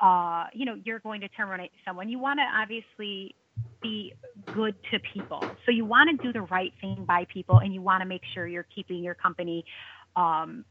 uh, 0.00 0.46
you 0.52 0.64
know, 0.64 0.76
you're 0.84 1.00
going 1.00 1.20
to 1.20 1.28
terminate 1.28 1.72
someone, 1.84 2.08
you 2.08 2.18
want 2.18 2.38
to 2.38 2.44
obviously 2.56 3.34
be 3.80 4.14
good 4.54 4.74
to 4.90 4.98
people. 5.12 5.40
So 5.64 5.70
you 5.70 5.84
want 5.84 6.10
to 6.10 6.26
do 6.26 6.32
the 6.32 6.42
right 6.42 6.72
thing 6.80 7.04
by 7.06 7.26
people, 7.32 7.58
and 7.58 7.72
you 7.72 7.82
want 7.82 8.02
to 8.02 8.06
make 8.06 8.22
sure 8.34 8.46
you're 8.46 8.66
keeping 8.74 9.02
your 9.02 9.14
company 9.14 9.64
um, 10.16 10.64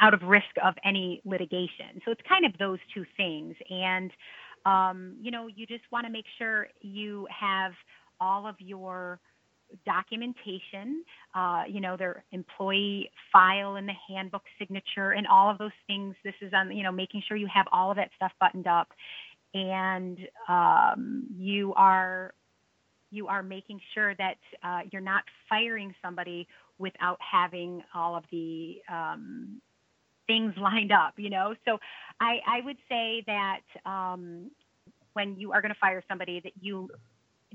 out 0.00 0.14
of 0.14 0.22
risk 0.22 0.50
of 0.62 0.74
any 0.84 1.20
litigation. 1.24 2.00
So 2.04 2.12
it's 2.12 2.20
kind 2.28 2.44
of 2.44 2.52
those 2.58 2.78
two 2.94 3.04
things, 3.16 3.56
and 3.70 4.10
um, 4.66 5.16
you 5.20 5.30
know, 5.30 5.46
you 5.46 5.66
just 5.66 5.84
want 5.90 6.06
to 6.06 6.12
make 6.12 6.26
sure 6.38 6.68
you 6.80 7.26
have 7.30 7.72
all 8.20 8.46
of 8.46 8.56
your 8.58 9.18
documentation, 9.86 11.04
uh, 11.34 11.62
you 11.68 11.80
know, 11.80 11.96
their 11.96 12.24
employee 12.32 13.10
file 13.32 13.76
and 13.76 13.88
the 13.88 13.94
handbook 14.08 14.42
signature 14.58 15.12
and 15.12 15.26
all 15.26 15.50
of 15.50 15.58
those 15.58 15.70
things. 15.86 16.14
This 16.24 16.34
is 16.40 16.52
on, 16.52 16.76
you 16.76 16.82
know, 16.82 16.92
making 16.92 17.22
sure 17.26 17.36
you 17.36 17.48
have 17.52 17.66
all 17.72 17.90
of 17.90 17.96
that 17.96 18.10
stuff 18.16 18.32
buttoned 18.40 18.66
up 18.66 18.88
and 19.54 20.18
um, 20.48 21.26
you 21.36 21.74
are 21.74 22.34
you 23.10 23.26
are 23.26 23.42
making 23.42 23.80
sure 23.92 24.14
that 24.14 24.38
uh, 24.62 24.80
you're 24.92 25.02
not 25.02 25.24
firing 25.48 25.94
somebody 26.02 26.46
without 26.78 27.18
having 27.20 27.82
all 27.92 28.16
of 28.16 28.24
the 28.30 28.76
um, 28.88 29.60
things 30.26 30.54
lined 30.60 30.92
up 30.92 31.14
you 31.16 31.30
know? 31.30 31.54
So 31.66 31.78
i 32.20 32.38
i 32.46 32.60
would 32.64 32.78
say 32.88 33.24
that 33.26 33.60
um, 33.84 34.50
when 35.14 35.36
you 35.36 35.52
are 35.52 35.60
going 35.60 35.74
to 35.74 35.80
fire 35.80 36.02
somebody 36.08 36.40
that 36.40 36.52
you 36.60 36.88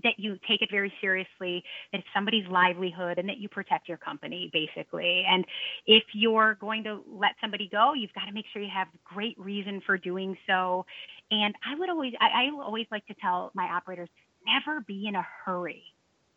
that 0.03 0.13
you 0.17 0.37
take 0.47 0.61
it 0.61 0.69
very 0.71 0.91
seriously, 0.99 1.63
that 1.91 1.99
it's 1.99 2.07
somebody's 2.13 2.47
livelihood, 2.47 3.17
and 3.17 3.27
that 3.29 3.37
you 3.37 3.49
protect 3.49 3.87
your 3.87 3.97
company, 3.97 4.49
basically. 4.51 5.23
And 5.27 5.45
if 5.85 6.03
you're 6.13 6.55
going 6.55 6.83
to 6.83 7.01
let 7.07 7.31
somebody 7.41 7.69
go, 7.71 7.93
you've 7.93 8.13
got 8.13 8.25
to 8.25 8.31
make 8.31 8.45
sure 8.51 8.61
you 8.61 8.69
have 8.73 8.87
great 9.03 9.37
reason 9.39 9.81
for 9.85 9.97
doing 9.97 10.37
so. 10.47 10.85
And 11.31 11.55
I 11.65 11.77
would 11.79 11.89
always, 11.89 12.13
I, 12.19 12.45
I 12.45 12.61
always 12.61 12.87
like 12.91 13.05
to 13.07 13.15
tell 13.21 13.51
my 13.53 13.65
operators, 13.65 14.09
never 14.45 14.81
be 14.81 15.07
in 15.07 15.15
a 15.15 15.25
hurry 15.45 15.83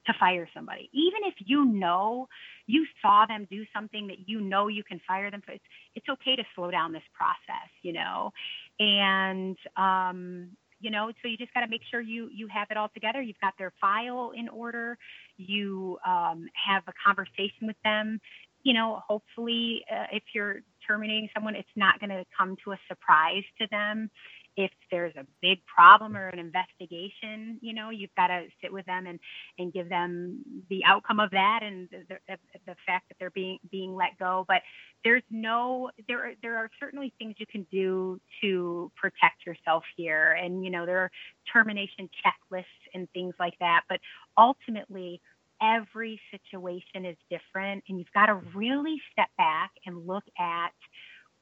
to 0.07 0.15
fire 0.19 0.49
somebody. 0.55 0.89
Even 0.93 1.21
if 1.25 1.35
you 1.39 1.67
know 1.67 2.29
you 2.67 2.87
saw 3.03 3.27
them 3.27 3.47
do 3.51 3.65
something 3.75 4.07
that 4.07 4.27
you 4.27 4.41
know 4.41 4.69
you 4.69 4.83
can 4.83 5.01
fire 5.07 5.31
them 5.31 5.43
for, 5.45 5.53
it's, 5.53 5.65
it's 5.95 6.09
okay 6.09 6.37
to 6.37 6.45
slow 6.55 6.71
down 6.71 6.93
this 6.93 7.03
process, 7.13 7.69
you 7.83 7.93
know? 7.93 8.33
And, 8.81 9.57
um, 9.77 10.51
you 10.81 10.91
know 10.91 11.11
so 11.23 11.29
you 11.29 11.37
just 11.37 11.53
got 11.55 11.61
to 11.61 11.69
make 11.69 11.83
sure 11.91 12.01
you 12.01 12.29
you 12.33 12.49
have 12.49 12.69
it 12.71 12.77
all 12.77 12.89
together. 12.93 13.21
You've 13.21 13.41
got 13.41 13.55
their 13.59 13.73
file 13.81 14.33
in 14.37 14.49
order. 14.49 14.97
You 15.37 15.99
um, 16.07 16.47
have 16.55 16.83
a 16.87 16.93
conversation 17.05 17.67
with 17.67 17.77
them. 17.85 18.21
You 18.63 18.75
know 18.75 19.01
hopefully 19.07 19.85
uh, 19.91 20.07
if 20.13 20.23
you're 20.35 20.61
terminating 20.87 21.29
someone 21.35 21.55
it's 21.55 21.69
not 21.77 22.01
going 22.01 22.11
to 22.11 22.25
come 22.37 22.57
to 22.65 22.73
a 22.73 22.79
surprise 22.89 23.45
to 23.61 23.67
them 23.71 24.11
if 24.59 24.73
there's 24.91 25.15
a 25.15 25.25
big 25.41 25.59
problem 25.73 26.17
or 26.17 26.27
an 26.27 26.41
investigation, 26.41 27.61
you 27.61 27.73
know, 27.73 27.91
you've 27.91 28.15
got 28.17 28.27
to 28.27 28.47
sit 28.61 28.73
with 28.73 28.85
them 28.87 29.07
and, 29.07 29.21
and 29.57 29.73
give 29.73 29.89
them 29.89 30.43
the 30.69 30.83
outcome 30.85 31.21
of 31.21 31.31
that 31.31 31.61
and 31.63 31.89
the, 31.93 32.17
the, 32.27 32.37
the 32.67 32.75
fact 32.85 33.09
that 33.09 33.15
they're 33.21 33.31
being 33.31 33.59
being 33.71 33.95
let 33.95 34.19
go. 34.19 34.45
But 34.49 34.63
there's 35.05 35.23
no 35.31 35.93
there 36.09 36.27
are, 36.27 36.33
there 36.43 36.57
are 36.57 36.69
certainly 36.81 37.15
things 37.21 37.37
you 37.39 37.47
can 37.47 37.69
do 37.71 38.21
to 38.41 38.91
protect 38.97 39.47
yourself 39.47 39.85
here, 39.97 40.33
and 40.33 40.65
you 40.65 40.73
know 40.73 40.85
there 40.85 40.99
are 40.99 41.11
termination 41.53 42.11
checklists 42.27 42.65
and 42.95 43.09
things 43.13 43.35
like 43.39 43.55
that. 43.61 43.83
But 43.89 44.01
ultimately, 44.37 45.21
every 45.63 46.21
situation 46.33 47.05
is 47.05 47.17
different, 47.31 47.85
and 47.89 47.97
you've 48.01 48.13
got 48.13 48.27
to 48.27 48.41
really 48.57 49.01
step 49.13 49.29
back 49.39 49.71
and 49.87 50.05
look 50.05 50.25
at 50.37 50.73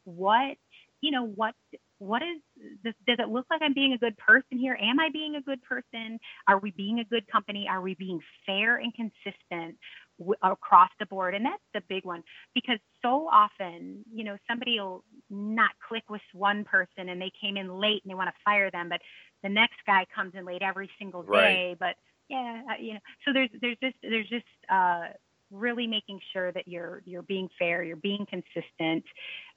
what 0.04 0.58
you 1.00 1.10
know 1.10 1.26
what 1.26 1.54
what 1.98 2.22
is 2.22 2.40
this 2.82 2.94
does 3.06 3.18
it 3.18 3.28
look 3.28 3.46
like 3.50 3.62
i'm 3.62 3.74
being 3.74 3.92
a 3.92 3.98
good 3.98 4.16
person 4.18 4.58
here? 4.58 4.78
Am 4.80 5.00
i 5.00 5.08
being 5.12 5.36
a 5.36 5.42
good 5.42 5.62
person? 5.62 6.18
Are 6.48 6.58
we 6.58 6.70
being 6.70 7.00
a 7.00 7.04
good 7.04 7.26
company? 7.30 7.66
Are 7.68 7.80
we 7.80 7.94
being 7.94 8.20
fair 8.44 8.76
and 8.76 8.92
consistent 8.94 9.78
w- 10.18 10.34
across 10.42 10.90
the 10.98 11.06
board? 11.06 11.34
And 11.34 11.44
that's 11.44 11.62
the 11.74 11.82
big 11.88 12.04
one 12.04 12.22
because 12.54 12.78
so 13.02 13.28
often 13.32 14.04
you 14.12 14.24
know 14.24 14.36
somebody 14.48 14.78
will 14.80 15.04
not 15.30 15.70
click 15.88 16.04
with 16.08 16.22
one 16.32 16.64
person 16.64 17.08
and 17.08 17.20
they 17.20 17.32
came 17.40 17.56
in 17.56 17.80
late 17.80 18.02
and 18.04 18.10
they 18.10 18.14
want 18.14 18.28
to 18.28 18.42
fire 18.44 18.70
them 18.70 18.88
but 18.88 19.00
the 19.42 19.48
next 19.48 19.76
guy 19.86 20.06
comes 20.14 20.32
in 20.34 20.44
late 20.44 20.62
every 20.62 20.90
single 20.98 21.22
day 21.22 21.28
right. 21.30 21.76
but 21.78 21.94
yeah 22.28 22.62
you 22.80 22.94
know 22.94 23.00
so 23.24 23.32
there's 23.32 23.50
there's 23.60 23.76
just 23.82 23.96
there's 24.02 24.28
just 24.28 24.44
uh 24.70 25.06
really 25.50 25.86
making 25.86 26.20
sure 26.32 26.52
that 26.52 26.68
you're 26.68 27.02
you're 27.04 27.22
being 27.22 27.48
fair, 27.58 27.82
you're 27.82 27.96
being 27.96 28.26
consistent, 28.28 29.04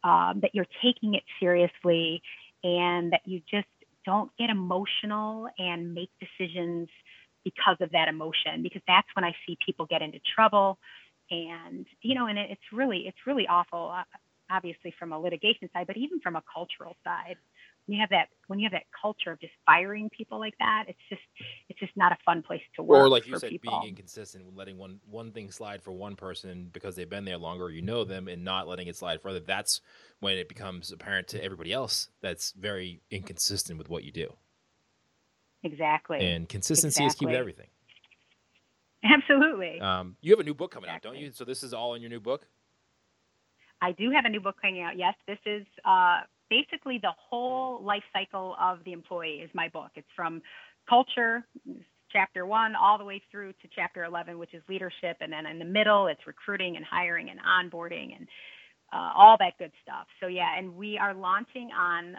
um, 0.03 0.39
that 0.41 0.51
you're 0.53 0.67
taking 0.83 1.15
it 1.15 1.23
seriously, 1.39 2.21
and 2.63 3.11
that 3.13 3.21
you 3.25 3.41
just 3.49 3.67
don't 4.05 4.31
get 4.37 4.49
emotional 4.49 5.47
and 5.57 5.93
make 5.93 6.09
decisions 6.19 6.89
because 7.43 7.77
of 7.81 7.91
that 7.91 8.07
emotion. 8.07 8.63
Because 8.63 8.81
that's 8.87 9.07
when 9.15 9.25
I 9.25 9.33
see 9.45 9.57
people 9.65 9.85
get 9.85 10.01
into 10.01 10.19
trouble, 10.35 10.77
and 11.31 11.85
you 12.01 12.15
know, 12.15 12.27
and 12.27 12.37
it's 12.37 12.61
really 12.71 13.03
it's 13.07 13.25
really 13.25 13.47
awful. 13.47 13.91
Uh, 13.95 14.03
obviously 14.51 14.91
from 14.97 15.11
a 15.13 15.19
litigation 15.19 15.69
side, 15.73 15.85
but 15.85 15.95
even 15.95 16.19
from 16.19 16.35
a 16.35 16.41
cultural 16.51 16.95
side 17.03 17.35
you 17.91 17.99
have 17.99 18.09
that 18.09 18.29
when 18.47 18.59
you 18.59 18.65
have 18.65 18.71
that 18.71 18.85
culture 18.99 19.31
of 19.31 19.39
just 19.39 19.53
firing 19.65 20.09
people 20.09 20.39
like 20.39 20.55
that, 20.59 20.85
it's 20.87 20.99
just 21.09 21.21
it's 21.69 21.79
just 21.79 21.91
not 21.95 22.11
a 22.11 22.17
fun 22.25 22.41
place 22.41 22.61
to 22.75 22.83
work. 22.83 22.99
Or 22.99 23.09
like 23.09 23.27
you 23.27 23.37
said, 23.37 23.49
people. 23.49 23.79
being 23.79 23.89
inconsistent, 23.89 24.55
letting 24.55 24.77
one 24.77 24.99
one 25.09 25.31
thing 25.31 25.51
slide 25.51 25.81
for 25.81 25.91
one 25.91 26.15
person 26.15 26.69
because 26.71 26.95
they've 26.95 27.09
been 27.09 27.25
there 27.25 27.37
longer, 27.37 27.69
you 27.69 27.81
know 27.81 28.03
them, 28.03 28.27
and 28.27 28.43
not 28.43 28.67
letting 28.67 28.87
it 28.87 28.95
slide 28.95 29.21
further. 29.21 29.39
That's 29.39 29.81
when 30.19 30.37
it 30.37 30.49
becomes 30.49 30.91
apparent 30.91 31.27
to 31.29 31.43
everybody 31.43 31.73
else 31.73 32.09
that's 32.21 32.51
very 32.51 33.01
inconsistent 33.11 33.77
with 33.77 33.89
what 33.89 34.03
you 34.03 34.11
do. 34.11 34.33
Exactly. 35.63 36.19
And 36.19 36.47
consistency 36.47 37.03
exactly. 37.03 37.07
is 37.07 37.15
key 37.15 37.25
with 37.25 37.35
everything. 37.35 37.67
Absolutely. 39.03 39.79
Um, 39.79 40.15
you 40.21 40.31
have 40.31 40.39
a 40.39 40.43
new 40.43 40.53
book 40.53 40.71
coming 40.71 40.89
exactly. 40.89 41.09
out, 41.09 41.13
don't 41.13 41.21
you? 41.21 41.31
So 41.31 41.45
this 41.45 41.63
is 41.63 41.73
all 41.73 41.95
in 41.95 42.01
your 42.01 42.09
new 42.09 42.19
book. 42.19 42.47
I 43.81 43.93
do 43.93 44.11
have 44.11 44.25
a 44.25 44.29
new 44.29 44.41
book 44.41 44.55
coming 44.61 44.81
out. 44.81 44.97
Yes, 44.97 45.15
this 45.27 45.39
is 45.45 45.65
uh, 45.85 46.21
basically 46.49 46.99
the 47.01 47.13
whole 47.29 47.83
life 47.83 48.03
cycle 48.13 48.55
of 48.59 48.79
the 48.85 48.93
employee 48.93 49.41
is 49.43 49.49
my 49.53 49.69
book. 49.69 49.91
It's 49.95 50.07
from 50.15 50.41
culture, 50.87 51.45
chapter 52.11 52.45
one, 52.45 52.75
all 52.75 52.97
the 52.97 53.05
way 53.05 53.21
through 53.31 53.53
to 53.53 53.67
chapter 53.75 54.03
11, 54.03 54.37
which 54.37 54.53
is 54.53 54.61
leadership. 54.67 55.17
And 55.21 55.31
then 55.31 55.45
in 55.45 55.59
the 55.59 55.65
middle, 55.65 56.07
it's 56.07 56.25
recruiting 56.25 56.75
and 56.75 56.85
hiring 56.85 57.29
and 57.29 57.39
onboarding 57.39 58.15
and 58.17 58.27
uh, 58.91 59.11
all 59.15 59.37
that 59.39 59.53
good 59.59 59.71
stuff. 59.83 60.07
So, 60.19 60.27
yeah, 60.27 60.57
and 60.57 60.75
we 60.75 60.97
are 60.97 61.13
launching 61.13 61.69
on 61.77 62.17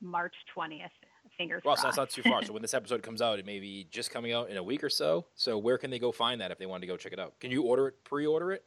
March 0.00 0.34
20th. 0.56 0.88
Fingers 1.38 1.62
well, 1.64 1.74
crossed. 1.74 1.82
so 1.82 1.88
that's 1.88 1.96
not 1.96 2.10
too 2.10 2.22
far. 2.22 2.44
so 2.44 2.52
when 2.52 2.60
this 2.60 2.74
episode 2.74 3.02
comes 3.02 3.22
out, 3.22 3.38
it 3.38 3.46
may 3.46 3.60
be 3.60 3.86
just 3.90 4.10
coming 4.10 4.32
out 4.32 4.50
in 4.50 4.56
a 4.56 4.62
week 4.62 4.84
or 4.84 4.90
so. 4.90 5.26
So 5.34 5.56
where 5.56 5.78
can 5.78 5.90
they 5.90 5.98
go 5.98 6.12
find 6.12 6.40
that 6.40 6.50
if 6.50 6.58
they 6.58 6.66
want 6.66 6.82
to 6.82 6.86
go 6.86 6.96
check 6.96 7.12
it 7.12 7.20
out? 7.20 7.38
Can 7.40 7.50
you 7.50 7.62
order 7.62 7.88
it, 7.88 8.04
pre-order 8.04 8.52
it? 8.52 8.64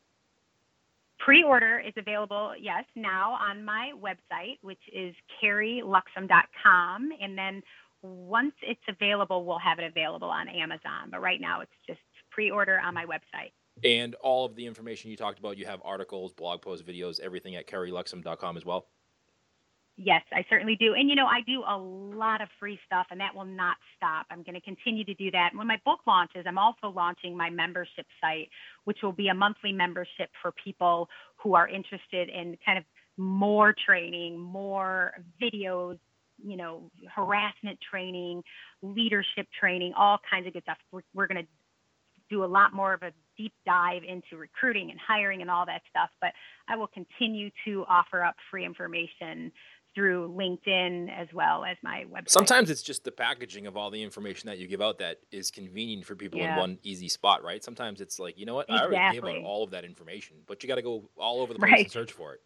Pre-order 1.26 1.80
is 1.80 1.94
available, 1.96 2.54
yes, 2.60 2.84
now 2.96 3.38
on 3.40 3.64
my 3.64 3.92
website, 3.98 4.58
which 4.62 4.82
is 4.94 5.16
carrieluxem.com. 5.42 7.10
And 7.22 7.38
then 7.38 7.62
once 8.02 8.54
it's 8.62 8.82
available, 8.90 9.46
we'll 9.46 9.60
have 9.60 9.80
it 9.80 9.86
available 9.86 10.28
on 10.28 10.50
Amazon. 10.50 11.10
But 11.10 11.22
right 11.22 11.40
now, 11.40 11.62
it's 11.62 11.72
just 11.88 12.00
pre-order 12.32 12.80
on 12.80 12.94
my 12.94 13.06
website. 13.06 13.52
And 13.84 14.16
all 14.16 14.46
of 14.46 14.56
the 14.56 14.66
information 14.66 15.10
you 15.12 15.18
talked 15.18 15.40
about, 15.40 15.58
you 15.58 15.66
have 15.66 15.82
articles, 15.86 16.34
blog 16.34 16.62
posts, 16.62 16.86
videos, 16.88 17.20
everything 17.20 17.56
at 17.56 17.68
carrieluxem.com 17.68 18.58
as 18.58 18.66
well. 18.66 18.88
Yes, 19.96 20.24
I 20.34 20.44
certainly 20.50 20.76
do. 20.76 20.96
And 20.96 21.08
you 21.08 21.16
know, 21.16 21.28
I 21.28 21.42
do 21.46 21.64
a 21.68 21.78
lot 21.78 22.42
of 22.42 22.50
free 22.60 22.80
stuff 22.86 23.06
and 23.12 23.20
that 23.20 23.36
will 23.36 23.46
not 23.46 23.78
stop. 23.96 24.26
I'm 24.32 24.42
going 24.42 24.56
to 24.56 24.62
continue 24.62 25.04
to 25.06 25.14
do 25.14 25.30
that. 25.32 25.52
When 25.54 25.68
my 25.68 25.80
book 25.86 26.00
launches, 26.08 26.46
I'm 26.48 26.58
also 26.58 26.90
launching 26.90 27.38
my 27.38 27.50
membership 27.52 28.08
site, 28.20 28.50
which 28.86 28.98
will 29.04 29.12
be 29.12 29.28
a 29.28 29.36
monthly 29.36 29.72
membership 29.72 30.32
for 30.42 30.52
people 30.52 31.10
who 31.36 31.54
are 31.54 31.68
interested 31.68 32.30
in 32.30 32.58
kind 32.66 32.80
of 32.80 32.86
more 33.18 33.76
training, 33.86 34.40
more 34.40 35.14
videos, 35.40 36.00
you 36.44 36.58
know, 36.58 36.90
harassment 37.16 37.78
training, 37.88 38.44
leadership 38.82 39.48
training, 39.60 39.94
all 39.96 40.18
kinds 40.28 40.48
of 40.48 40.54
good 40.54 40.64
stuff. 40.64 40.78
We're, 40.92 41.02
we're 41.14 41.28
going 41.28 41.44
to 41.44 41.48
do 42.30 42.44
a 42.44 42.48
lot 42.48 42.74
more 42.74 42.94
of 42.94 43.04
a 43.04 43.12
deep 43.38 43.54
dive 43.66 44.02
into 44.08 44.38
recruiting 44.38 44.90
and 44.90 45.00
hiring 45.00 45.42
and 45.42 45.52
all 45.52 45.66
that 45.66 45.82
stuff, 45.90 46.10
but 46.22 46.32
I 46.68 46.76
will 46.76 46.88
continue 46.88 47.50
to 47.66 47.86
offer 47.88 48.24
up 48.24 48.36
free 48.50 48.66
information 48.66 49.52
through 49.96 50.34
LinkedIn 50.38 51.10
as 51.16 51.28
well 51.34 51.64
as 51.66 51.78
my 51.84 52.06
website. 52.12 52.30
Sometimes 52.30 52.70
it's 52.70 52.82
just 52.82 53.04
the 53.04 53.12
packaging 53.12 53.68
of 53.68 53.78
all 53.78 53.92
the 53.92 54.02
information 54.02 54.48
that 54.48 54.58
you 54.58 54.68
give 54.68 54.82
out 54.82 55.00
that 55.00 55.20
is 55.32 55.52
convenient 55.52 56.06
for 56.06 56.16
people 56.16 56.40
yeah. 56.40 56.54
in 56.54 56.60
one 56.60 56.80
easy 56.84 57.08
spot, 57.08 57.44
right? 57.44 57.64
Sometimes 57.64 58.02
it's 58.02 58.20
like, 58.20 58.38
you 58.38 58.46
know 58.46 58.56
what, 58.56 58.68
exactly. 58.70 58.98
I 58.98 59.02
already 59.02 59.38
gave 59.38 59.44
out 59.44 59.48
all 59.48 59.64
of 59.64 59.72
that 59.72 59.86
information, 59.86 60.38
but 60.48 60.64
you 60.64 60.68
got 60.68 60.76
to 60.76 60.82
go 60.82 61.10
all 61.18 61.42
over 61.42 61.54
the 61.54 61.60
place 61.60 61.72
right. 61.72 61.84
and 61.86 61.92
search 61.92 62.12
for 62.12 62.34
it. 62.34 62.42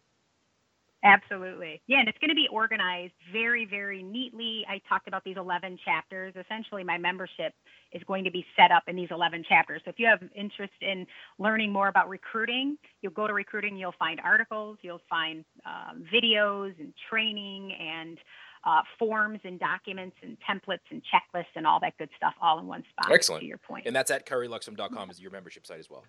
Absolutely. 1.04 1.80
Yeah, 1.86 2.00
and 2.00 2.08
it's 2.08 2.18
going 2.18 2.30
to 2.30 2.34
be 2.34 2.48
organized 2.50 3.12
very, 3.32 3.64
very 3.64 4.02
neatly. 4.02 4.64
I 4.68 4.80
talked 4.88 5.06
about 5.06 5.22
these 5.24 5.36
11 5.36 5.78
chapters. 5.84 6.34
Essentially, 6.38 6.82
my 6.82 6.98
membership 6.98 7.54
is 7.92 8.02
going 8.06 8.24
to 8.24 8.30
be 8.30 8.44
set 8.56 8.72
up 8.72 8.82
in 8.88 8.96
these 8.96 9.08
11 9.12 9.44
chapters. 9.48 9.80
So 9.84 9.90
if 9.90 9.98
you 9.98 10.06
have 10.06 10.20
interest 10.34 10.72
in 10.80 11.06
learning 11.38 11.72
more 11.72 11.88
about 11.88 12.08
recruiting, 12.08 12.76
you'll 13.00 13.12
go 13.12 13.28
to 13.28 13.32
recruiting, 13.32 13.76
you'll 13.76 13.94
find 13.98 14.20
articles, 14.20 14.78
you'll 14.82 15.00
find 15.08 15.44
um, 15.64 16.04
videos 16.12 16.78
and 16.80 16.92
training 17.08 17.72
and 17.80 18.18
uh, 18.64 18.82
forms 18.98 19.38
and 19.44 19.60
documents 19.60 20.16
and 20.22 20.36
templates 20.48 20.80
and 20.90 21.00
checklists 21.02 21.54
and 21.54 21.64
all 21.64 21.78
that 21.80 21.96
good 21.96 22.10
stuff 22.16 22.34
all 22.42 22.58
in 22.58 22.66
one 22.66 22.82
spot. 22.90 23.12
Excellent. 23.12 23.42
To 23.42 23.46
your 23.46 23.58
point. 23.58 23.86
And 23.86 23.94
that's 23.94 24.10
at 24.10 24.26
carrieluxem.com 24.26 25.10
is 25.10 25.20
your 25.20 25.30
membership 25.30 25.64
site 25.64 25.78
as 25.78 25.88
well. 25.88 26.04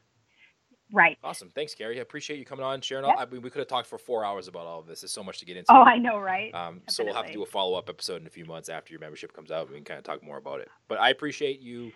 Right. 0.91 1.17
Awesome. 1.23 1.49
Thanks, 1.49 1.75
Carrie. 1.75 1.99
I 1.99 2.01
appreciate 2.01 2.39
you 2.39 2.45
coming 2.45 2.65
on, 2.65 2.81
sharing 2.81 3.05
all. 3.05 3.15
I 3.17 3.25
mean, 3.25 3.41
we 3.41 3.49
could 3.49 3.59
have 3.59 3.67
talked 3.67 3.87
for 3.87 3.97
four 3.97 4.25
hours 4.25 4.47
about 4.47 4.65
all 4.65 4.79
of 4.79 4.87
this. 4.87 5.01
There's 5.01 5.11
so 5.11 5.23
much 5.23 5.39
to 5.39 5.45
get 5.45 5.55
into. 5.55 5.71
Oh, 5.71 5.81
I 5.81 5.97
know, 5.97 6.17
right? 6.17 6.53
Um, 6.53 6.81
so 6.89 7.03
we'll 7.03 7.13
have 7.13 7.27
to 7.27 7.33
do 7.33 7.43
a 7.43 7.45
follow 7.45 7.77
up 7.77 7.89
episode 7.89 8.21
in 8.21 8.27
a 8.27 8.31
few 8.31 8.45
months 8.45 8.69
after 8.69 8.91
your 8.91 8.99
membership 8.99 9.33
comes 9.33 9.51
out. 9.51 9.63
And 9.63 9.69
we 9.69 9.75
can 9.75 9.85
kind 9.85 9.97
of 9.99 10.03
talk 10.03 10.23
more 10.23 10.37
about 10.37 10.61
it. 10.61 10.69
But 10.87 10.99
I 10.99 11.09
appreciate 11.09 11.59
you 11.59 11.91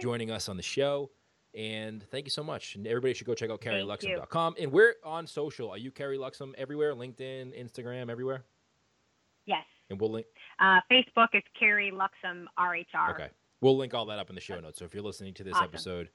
joining 0.00 0.30
us 0.30 0.48
on 0.48 0.56
the 0.56 0.62
show. 0.62 1.10
And 1.56 2.04
thank 2.10 2.26
you 2.26 2.30
so 2.30 2.44
much. 2.44 2.76
And 2.76 2.86
everybody 2.86 3.14
should 3.14 3.26
go 3.26 3.34
check 3.34 3.50
out 3.50 3.62
carrieluxem.com. 3.62 4.56
And 4.60 4.70
we're 4.70 4.94
on 5.02 5.26
social. 5.26 5.70
Are 5.70 5.78
you 5.78 5.90
Carrie 5.90 6.18
Luxem 6.18 6.52
everywhere? 6.56 6.94
LinkedIn, 6.94 7.58
Instagram, 7.58 8.10
everywhere? 8.10 8.44
Yes. 9.46 9.64
And 9.88 9.98
we'll 9.98 10.10
link. 10.10 10.26
Uh, 10.60 10.80
Facebook 10.90 11.28
is 11.32 11.42
Carrie 11.58 11.92
Luxem 11.92 12.44
RHR. 12.58 13.10
Okay. 13.12 13.28
We'll 13.62 13.76
link 13.76 13.94
all 13.94 14.04
that 14.06 14.18
up 14.18 14.28
in 14.28 14.34
the 14.34 14.40
show 14.40 14.60
notes. 14.60 14.78
So 14.78 14.84
if 14.84 14.92
you're 14.92 15.02
listening 15.02 15.32
to 15.34 15.44
this 15.44 15.54
awesome. 15.54 15.64
episode, 15.64 16.10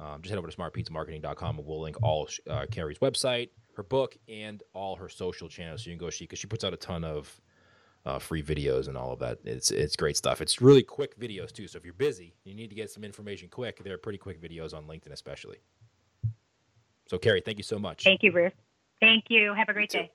um, 0.00 0.22
just 0.22 0.30
head 0.30 0.38
over 0.38 0.48
to 0.48 0.56
smartpizzamarketing.com 0.56 1.58
and 1.58 1.66
we'll 1.66 1.80
link 1.80 1.96
all 2.02 2.28
uh, 2.48 2.66
Carrie's 2.70 2.98
website, 2.98 3.50
her 3.76 3.82
book, 3.82 4.16
and 4.28 4.62
all 4.72 4.96
her 4.96 5.08
social 5.08 5.48
channels. 5.48 5.84
So 5.84 5.90
you 5.90 5.96
can 5.96 6.04
go 6.04 6.10
see 6.10 6.24
because 6.24 6.38
she 6.38 6.46
puts 6.46 6.64
out 6.64 6.72
a 6.72 6.76
ton 6.76 7.04
of 7.04 7.40
uh, 8.06 8.18
free 8.18 8.42
videos 8.42 8.88
and 8.88 8.96
all 8.96 9.12
of 9.12 9.18
that. 9.20 9.38
It's 9.44 9.70
it's 9.70 9.96
great 9.96 10.16
stuff. 10.16 10.40
It's 10.40 10.60
really 10.60 10.82
quick 10.82 11.18
videos 11.18 11.52
too. 11.52 11.66
So 11.66 11.78
if 11.78 11.84
you're 11.84 11.94
busy, 11.94 12.34
you 12.44 12.54
need 12.54 12.68
to 12.68 12.76
get 12.76 12.90
some 12.90 13.04
information 13.04 13.48
quick. 13.48 13.82
They're 13.82 13.98
pretty 13.98 14.18
quick 14.18 14.42
videos 14.42 14.74
on 14.74 14.84
LinkedIn, 14.84 15.12
especially. 15.12 15.58
So 17.08 17.18
Carrie, 17.18 17.42
thank 17.44 17.58
you 17.58 17.64
so 17.64 17.78
much. 17.78 18.04
Thank 18.04 18.22
you, 18.22 18.32
Bruce. 18.32 18.52
Thank 19.00 19.24
you. 19.28 19.54
Have 19.54 19.68
a 19.68 19.72
great 19.72 19.90
day. 19.90 20.10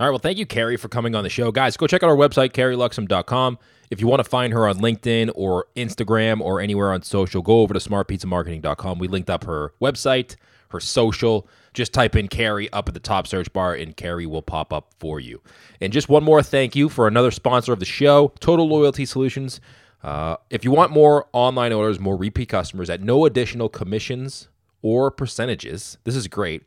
All 0.00 0.06
right. 0.06 0.10
Well, 0.10 0.20
thank 0.20 0.38
you, 0.38 0.46
Carrie, 0.46 0.76
for 0.76 0.88
coming 0.88 1.16
on 1.16 1.24
the 1.24 1.30
show. 1.30 1.50
Guys, 1.50 1.76
go 1.76 1.88
check 1.88 2.04
out 2.04 2.08
our 2.08 2.16
website, 2.16 2.52
carrieluxem.com. 2.52 3.58
If 3.90 4.00
you 4.00 4.06
want 4.06 4.22
to 4.22 4.28
find 4.28 4.52
her 4.52 4.68
on 4.68 4.78
LinkedIn 4.78 5.32
or 5.34 5.66
Instagram 5.74 6.40
or 6.40 6.60
anywhere 6.60 6.92
on 6.92 7.02
social, 7.02 7.42
go 7.42 7.60
over 7.62 7.74
to 7.74 7.80
smartpizzamarketing.com. 7.80 8.98
We 8.98 9.08
linked 9.08 9.28
up 9.28 9.44
her 9.44 9.72
website, 9.80 10.36
her 10.70 10.78
social. 10.78 11.48
Just 11.74 11.92
type 11.92 12.14
in 12.14 12.28
Carrie 12.28 12.70
up 12.72 12.86
at 12.86 12.94
the 12.94 13.00
top 13.00 13.26
search 13.26 13.52
bar, 13.52 13.74
and 13.74 13.96
Carrie 13.96 14.26
will 14.26 14.42
pop 14.42 14.72
up 14.72 14.92
for 15.00 15.18
you. 15.18 15.40
And 15.80 15.92
just 15.92 16.08
one 16.08 16.22
more 16.22 16.42
thank 16.42 16.76
you 16.76 16.88
for 16.88 17.08
another 17.08 17.30
sponsor 17.32 17.72
of 17.72 17.80
the 17.80 17.84
show, 17.84 18.32
Total 18.38 18.68
Loyalty 18.68 19.04
Solutions. 19.04 19.60
Uh, 20.02 20.36
if 20.48 20.64
you 20.64 20.70
want 20.70 20.92
more 20.92 21.26
online 21.32 21.72
orders, 21.72 21.98
more 21.98 22.16
repeat 22.16 22.50
customers 22.50 22.88
at 22.88 23.00
no 23.02 23.24
additional 23.24 23.68
commissions 23.68 24.48
or 24.80 25.10
percentages, 25.10 25.98
this 26.04 26.14
is 26.14 26.28
great. 26.28 26.62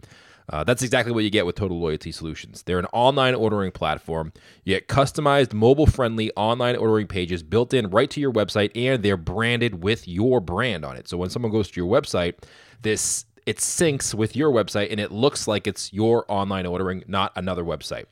Uh, 0.52 0.66
that's 0.66 0.84
exactly 0.84 1.14
what 1.14 1.24
you 1.24 1.30
get 1.30 1.46
with 1.46 1.56
Total 1.56 1.80
Loyalty 1.80 2.12
Solutions. 2.12 2.64
They're 2.64 2.78
an 2.78 2.88
online 2.92 3.34
ordering 3.34 3.72
platform. 3.72 4.34
You 4.66 4.76
get 4.76 4.90
customized, 4.90 5.54
mobile 5.54 5.86
friendly 5.86 6.30
online 6.36 6.76
ordering 6.76 7.08
pages 7.08 7.42
built 7.42 7.74
in 7.74 7.90
right 7.90 8.10
to 8.12 8.20
your 8.20 8.34
website, 8.34 8.72
and 8.76 9.02
they're 9.02 9.16
branded 9.16 9.82
with 9.82 10.08
your 10.08 10.42
brand 10.42 10.84
on 10.84 10.98
it. 10.98 11.08
So 11.08 11.16
when 11.16 11.30
someone 11.30 11.54
goes 11.54 11.72
to 11.72 11.80
your 11.80 11.90
website, 11.90 12.36
this 12.82 13.26
it 13.46 13.58
syncs 13.58 14.14
with 14.14 14.36
your 14.36 14.52
website 14.52 14.92
and 14.92 15.00
it 15.00 15.12
looks 15.12 15.48
like 15.48 15.66
it's 15.66 15.92
your 15.92 16.26
online 16.28 16.66
ordering, 16.66 17.04
not 17.08 17.32
another 17.36 17.64
website. 17.64 18.06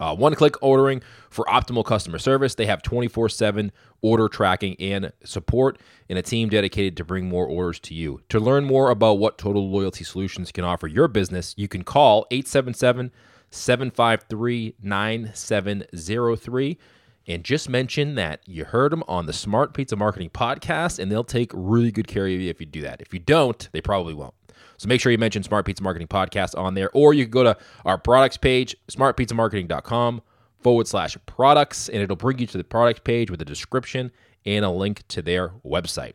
Uh, 0.00 0.16
one 0.16 0.34
click 0.34 0.54
ordering 0.62 1.02
for 1.28 1.44
optimal 1.44 1.84
customer 1.84 2.18
service. 2.18 2.54
They 2.54 2.66
have 2.66 2.82
24 2.82 3.28
7 3.28 3.70
order 4.00 4.28
tracking 4.28 4.74
and 4.80 5.12
support, 5.24 5.78
and 6.08 6.18
a 6.18 6.22
team 6.22 6.48
dedicated 6.48 6.96
to 6.96 7.04
bring 7.04 7.28
more 7.28 7.46
orders 7.46 7.78
to 7.80 7.94
you. 7.94 8.22
To 8.30 8.40
learn 8.40 8.64
more 8.64 8.90
about 8.90 9.18
what 9.18 9.36
Total 9.38 9.70
Loyalty 9.70 10.02
Solutions 10.04 10.50
can 10.50 10.64
offer 10.64 10.86
your 10.86 11.06
business, 11.06 11.54
you 11.56 11.68
can 11.68 11.84
call 11.84 12.26
877 12.30 13.12
753 13.50 14.74
9703 14.82 16.78
and 17.26 17.44
just 17.44 17.68
mention 17.68 18.14
that 18.16 18.40
you 18.46 18.64
heard 18.64 18.92
them 18.92 19.04
on 19.06 19.26
the 19.26 19.32
Smart 19.32 19.74
Pizza 19.74 19.94
Marketing 19.94 20.30
Podcast, 20.30 20.98
and 20.98 21.12
they'll 21.12 21.22
take 21.22 21.52
really 21.54 21.92
good 21.92 22.08
care 22.08 22.24
of 22.24 22.32
you 22.32 22.50
if 22.50 22.60
you 22.60 22.66
do 22.66 22.80
that. 22.82 23.00
If 23.00 23.12
you 23.12 23.20
don't, 23.20 23.68
they 23.72 23.80
probably 23.80 24.14
won't. 24.14 24.34
So 24.76 24.88
make 24.88 25.00
sure 25.00 25.12
you 25.12 25.18
mention 25.18 25.42
Smart 25.42 25.66
Pizza 25.66 25.82
Marketing 25.82 26.08
Podcast 26.08 26.58
on 26.58 26.74
there, 26.74 26.90
or 26.92 27.14
you 27.14 27.24
can 27.24 27.30
go 27.30 27.44
to 27.44 27.56
our 27.84 27.98
products 27.98 28.36
page, 28.36 28.76
smartpizzamarketing.com 28.88 30.22
forward 30.60 30.86
slash 30.86 31.16
products, 31.26 31.88
and 31.88 32.02
it'll 32.02 32.16
bring 32.16 32.38
you 32.38 32.46
to 32.46 32.58
the 32.58 32.64
product 32.64 33.04
page 33.04 33.30
with 33.30 33.40
a 33.42 33.44
description 33.44 34.10
and 34.46 34.64
a 34.64 34.70
link 34.70 35.06
to 35.08 35.22
their 35.22 35.50
website. 35.64 36.12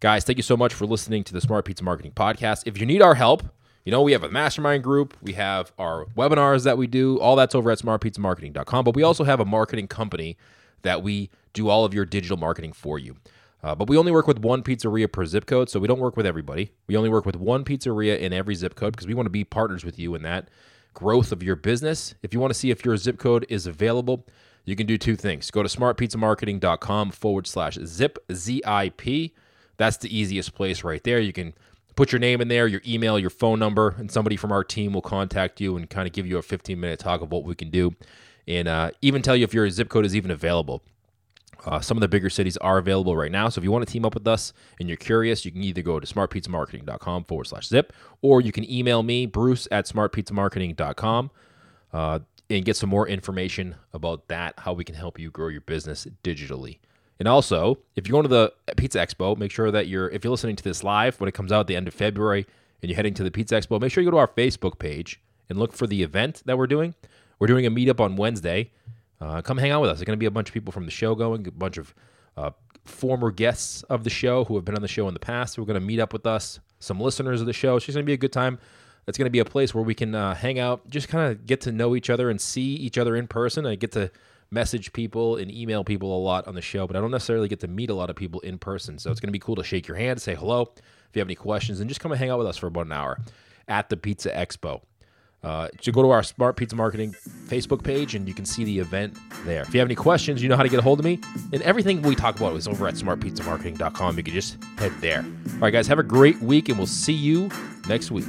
Guys, 0.00 0.24
thank 0.24 0.36
you 0.36 0.42
so 0.42 0.56
much 0.56 0.74
for 0.74 0.86
listening 0.86 1.24
to 1.24 1.32
the 1.32 1.40
Smart 1.40 1.64
Pizza 1.64 1.82
Marketing 1.82 2.12
Podcast. 2.12 2.62
If 2.66 2.78
you 2.78 2.86
need 2.86 3.02
our 3.02 3.14
help, 3.14 3.42
you 3.84 3.90
know, 3.90 4.02
we 4.02 4.12
have 4.12 4.22
a 4.22 4.28
mastermind 4.28 4.84
group, 4.84 5.16
we 5.22 5.32
have 5.32 5.72
our 5.78 6.06
webinars 6.16 6.64
that 6.64 6.78
we 6.78 6.86
do, 6.86 7.18
all 7.20 7.36
that's 7.36 7.54
over 7.54 7.70
at 7.70 7.78
smartpizzamarketing.com, 7.78 8.84
but 8.84 8.94
we 8.94 9.02
also 9.02 9.24
have 9.24 9.40
a 9.40 9.44
marketing 9.44 9.88
company 9.88 10.36
that 10.82 11.02
we 11.02 11.30
do 11.52 11.68
all 11.68 11.84
of 11.84 11.94
your 11.94 12.04
digital 12.04 12.36
marketing 12.36 12.72
for 12.72 12.98
you. 12.98 13.16
Uh, 13.62 13.74
but 13.74 13.88
we 13.88 13.96
only 13.96 14.12
work 14.12 14.26
with 14.26 14.38
one 14.38 14.62
pizzeria 14.62 15.10
per 15.10 15.24
zip 15.26 15.46
code, 15.46 15.68
so 15.68 15.80
we 15.80 15.88
don't 15.88 15.98
work 15.98 16.16
with 16.16 16.26
everybody. 16.26 16.70
We 16.86 16.96
only 16.96 17.10
work 17.10 17.26
with 17.26 17.36
one 17.36 17.64
pizzeria 17.64 18.18
in 18.18 18.32
every 18.32 18.54
zip 18.54 18.76
code 18.76 18.92
because 18.92 19.06
we 19.06 19.14
want 19.14 19.26
to 19.26 19.30
be 19.30 19.44
partners 19.44 19.84
with 19.84 19.98
you 19.98 20.14
in 20.14 20.22
that 20.22 20.48
growth 20.94 21.32
of 21.32 21.42
your 21.42 21.56
business. 21.56 22.14
If 22.22 22.32
you 22.32 22.40
want 22.40 22.52
to 22.52 22.58
see 22.58 22.70
if 22.70 22.84
your 22.84 22.96
zip 22.96 23.18
code 23.18 23.46
is 23.48 23.66
available, 23.66 24.26
you 24.64 24.76
can 24.76 24.86
do 24.86 24.98
two 24.98 25.16
things. 25.16 25.50
Go 25.50 25.62
to 25.62 25.68
smartpizzamarketing.com 25.68 27.10
forward 27.10 27.46
slash 27.46 27.78
zip, 27.84 28.18
Z-I-P. 28.32 29.34
That's 29.76 29.96
the 29.96 30.16
easiest 30.16 30.54
place 30.54 30.84
right 30.84 31.02
there. 31.02 31.18
You 31.18 31.32
can 31.32 31.54
put 31.96 32.12
your 32.12 32.18
name 32.20 32.40
in 32.40 32.48
there, 32.48 32.66
your 32.66 32.82
email, 32.86 33.18
your 33.18 33.30
phone 33.30 33.58
number, 33.58 33.94
and 33.98 34.10
somebody 34.10 34.36
from 34.36 34.52
our 34.52 34.62
team 34.62 34.92
will 34.92 35.02
contact 35.02 35.60
you 35.60 35.76
and 35.76 35.88
kind 35.88 36.06
of 36.06 36.12
give 36.12 36.26
you 36.26 36.38
a 36.38 36.42
15 36.42 36.78
minute 36.78 37.00
talk 37.00 37.22
of 37.22 37.32
what 37.32 37.44
we 37.44 37.54
can 37.54 37.70
do 37.70 37.94
and 38.48 38.66
uh, 38.66 38.90
even 39.02 39.20
tell 39.20 39.36
you 39.36 39.44
if 39.44 39.52
your 39.52 39.68
zip 39.68 39.88
code 39.88 40.06
is 40.06 40.16
even 40.16 40.30
available. 40.30 40.82
Uh, 41.64 41.80
some 41.80 41.96
of 41.96 42.00
the 42.00 42.08
bigger 42.08 42.30
cities 42.30 42.56
are 42.58 42.78
available 42.78 43.16
right 43.16 43.32
now. 43.32 43.48
So 43.48 43.58
if 43.58 43.64
you 43.64 43.72
want 43.72 43.86
to 43.86 43.92
team 43.92 44.04
up 44.04 44.14
with 44.14 44.26
us 44.26 44.52
and 44.78 44.88
you're 44.88 44.96
curious, 44.96 45.44
you 45.44 45.50
can 45.50 45.62
either 45.62 45.82
go 45.82 45.98
to 45.98 46.06
smartpizzamarketing.com 46.06 47.24
forward 47.24 47.46
slash 47.46 47.66
zip, 47.66 47.92
or 48.22 48.40
you 48.40 48.52
can 48.52 48.70
email 48.70 49.02
me, 49.02 49.26
Bruce 49.26 49.66
at 49.70 49.86
smartpizzamarketing.com, 49.86 51.30
uh, 51.92 52.18
and 52.50 52.64
get 52.64 52.76
some 52.76 52.88
more 52.88 53.08
information 53.08 53.74
about 53.92 54.28
that, 54.28 54.54
how 54.58 54.72
we 54.72 54.84
can 54.84 54.94
help 54.94 55.18
you 55.18 55.30
grow 55.30 55.48
your 55.48 55.60
business 55.60 56.06
digitally. 56.22 56.78
And 57.18 57.26
also, 57.26 57.78
if 57.96 58.06
you're 58.06 58.12
going 58.12 58.22
to 58.22 58.28
the 58.28 58.74
Pizza 58.76 58.98
Expo, 58.98 59.36
make 59.36 59.50
sure 59.50 59.70
that 59.70 59.88
you're, 59.88 60.08
if 60.10 60.22
you're 60.22 60.30
listening 60.30 60.56
to 60.56 60.64
this 60.64 60.84
live 60.84 61.20
when 61.20 61.28
it 61.28 61.34
comes 61.34 61.50
out 61.50 61.60
at 61.60 61.66
the 61.66 61.76
end 61.76 61.88
of 61.88 61.94
February 61.94 62.46
and 62.80 62.88
you're 62.88 62.96
heading 62.96 63.14
to 63.14 63.24
the 63.24 63.30
Pizza 63.30 63.56
Expo, 63.56 63.80
make 63.80 63.90
sure 63.90 64.02
you 64.02 64.10
go 64.10 64.12
to 64.12 64.20
our 64.20 64.28
Facebook 64.28 64.78
page 64.78 65.20
and 65.48 65.58
look 65.58 65.72
for 65.72 65.86
the 65.88 66.02
event 66.02 66.42
that 66.46 66.56
we're 66.56 66.68
doing. 66.68 66.94
We're 67.38 67.48
doing 67.48 67.66
a 67.66 67.70
meetup 67.70 68.00
on 68.00 68.16
Wednesday 68.16 68.70
uh, 69.20 69.42
come 69.42 69.58
hang 69.58 69.70
out 69.70 69.80
with 69.80 69.90
us. 69.90 69.98
There's 69.98 70.06
going 70.06 70.16
to 70.16 70.20
be 70.20 70.26
a 70.26 70.30
bunch 70.30 70.48
of 70.48 70.54
people 70.54 70.72
from 70.72 70.84
the 70.84 70.90
show 70.90 71.14
going, 71.14 71.46
a 71.46 71.50
bunch 71.50 71.78
of 71.78 71.94
uh, 72.36 72.50
former 72.84 73.30
guests 73.30 73.82
of 73.84 74.04
the 74.04 74.10
show 74.10 74.44
who 74.44 74.54
have 74.56 74.64
been 74.64 74.76
on 74.76 74.82
the 74.82 74.88
show 74.88 75.08
in 75.08 75.14
the 75.14 75.20
past 75.20 75.56
who 75.56 75.62
are 75.62 75.66
going 75.66 75.80
to 75.80 75.86
meet 75.86 76.00
up 76.00 76.12
with 76.12 76.26
us, 76.26 76.60
some 76.78 77.00
listeners 77.00 77.40
of 77.40 77.46
the 77.46 77.52
show. 77.52 77.76
It's 77.76 77.86
just 77.86 77.96
going 77.96 78.04
to 78.04 78.08
be 78.08 78.14
a 78.14 78.18
good 78.18 78.32
time. 78.32 78.58
It's 79.06 79.16
going 79.16 79.26
to 79.26 79.30
be 79.30 79.38
a 79.38 79.44
place 79.44 79.74
where 79.74 79.84
we 79.84 79.94
can 79.94 80.14
uh, 80.14 80.34
hang 80.34 80.58
out, 80.58 80.88
just 80.90 81.08
kind 81.08 81.32
of 81.32 81.46
get 81.46 81.62
to 81.62 81.72
know 81.72 81.96
each 81.96 82.10
other 82.10 82.28
and 82.28 82.40
see 82.40 82.74
each 82.74 82.98
other 82.98 83.16
in 83.16 83.26
person. 83.26 83.64
I 83.66 83.74
get 83.74 83.92
to 83.92 84.10
message 84.50 84.92
people 84.92 85.36
and 85.36 85.50
email 85.50 85.84
people 85.84 86.16
a 86.16 86.20
lot 86.20 86.46
on 86.46 86.54
the 86.54 86.62
show, 86.62 86.86
but 86.86 86.96
I 86.96 87.00
don't 87.00 87.10
necessarily 87.10 87.48
get 87.48 87.60
to 87.60 87.68
meet 87.68 87.90
a 87.90 87.94
lot 87.94 88.10
of 88.10 88.16
people 88.16 88.40
in 88.40 88.58
person. 88.58 88.98
So 88.98 89.10
it's 89.10 89.20
going 89.20 89.28
to 89.28 89.32
be 89.32 89.38
cool 89.38 89.56
to 89.56 89.64
shake 89.64 89.88
your 89.88 89.96
hand, 89.96 90.20
say 90.20 90.34
hello 90.34 90.72
if 90.74 91.16
you 91.16 91.20
have 91.20 91.28
any 91.28 91.34
questions, 91.34 91.80
and 91.80 91.88
just 91.88 92.00
come 92.00 92.12
and 92.12 92.18
hang 92.18 92.30
out 92.30 92.38
with 92.38 92.46
us 92.46 92.56
for 92.56 92.66
about 92.66 92.86
an 92.86 92.92
hour 92.92 93.18
at 93.66 93.88
the 93.88 93.96
Pizza 93.96 94.30
Expo. 94.30 94.82
Uh, 95.42 95.68
go 95.92 96.02
to 96.02 96.10
our 96.10 96.22
Smart 96.22 96.56
Pizza 96.56 96.74
Marketing 96.74 97.14
Facebook 97.46 97.82
page 97.82 98.14
and 98.14 98.26
you 98.26 98.34
can 98.34 98.44
see 98.44 98.64
the 98.64 98.78
event 98.78 99.16
there. 99.44 99.62
If 99.62 99.72
you 99.72 99.80
have 99.80 99.86
any 99.86 99.94
questions, 99.94 100.42
you 100.42 100.48
know 100.48 100.56
how 100.56 100.62
to 100.62 100.68
get 100.68 100.80
a 100.80 100.82
hold 100.82 100.98
of 100.98 101.04
me. 101.04 101.20
And 101.52 101.62
everything 101.62 102.02
we 102.02 102.14
talk 102.14 102.36
about 102.36 102.56
is 102.56 102.66
over 102.66 102.88
at 102.88 102.94
smartpizzamarketing.com. 102.94 104.16
You 104.16 104.22
can 104.24 104.34
just 104.34 104.58
head 104.78 104.92
there. 105.00 105.20
All 105.20 105.58
right, 105.60 105.72
guys, 105.72 105.86
have 105.86 105.98
a 105.98 106.02
great 106.04 106.40
week 106.40 106.68
and 106.68 106.76
we'll 106.76 106.86
see 106.86 107.12
you 107.12 107.50
next 107.88 108.10
week. 108.10 108.26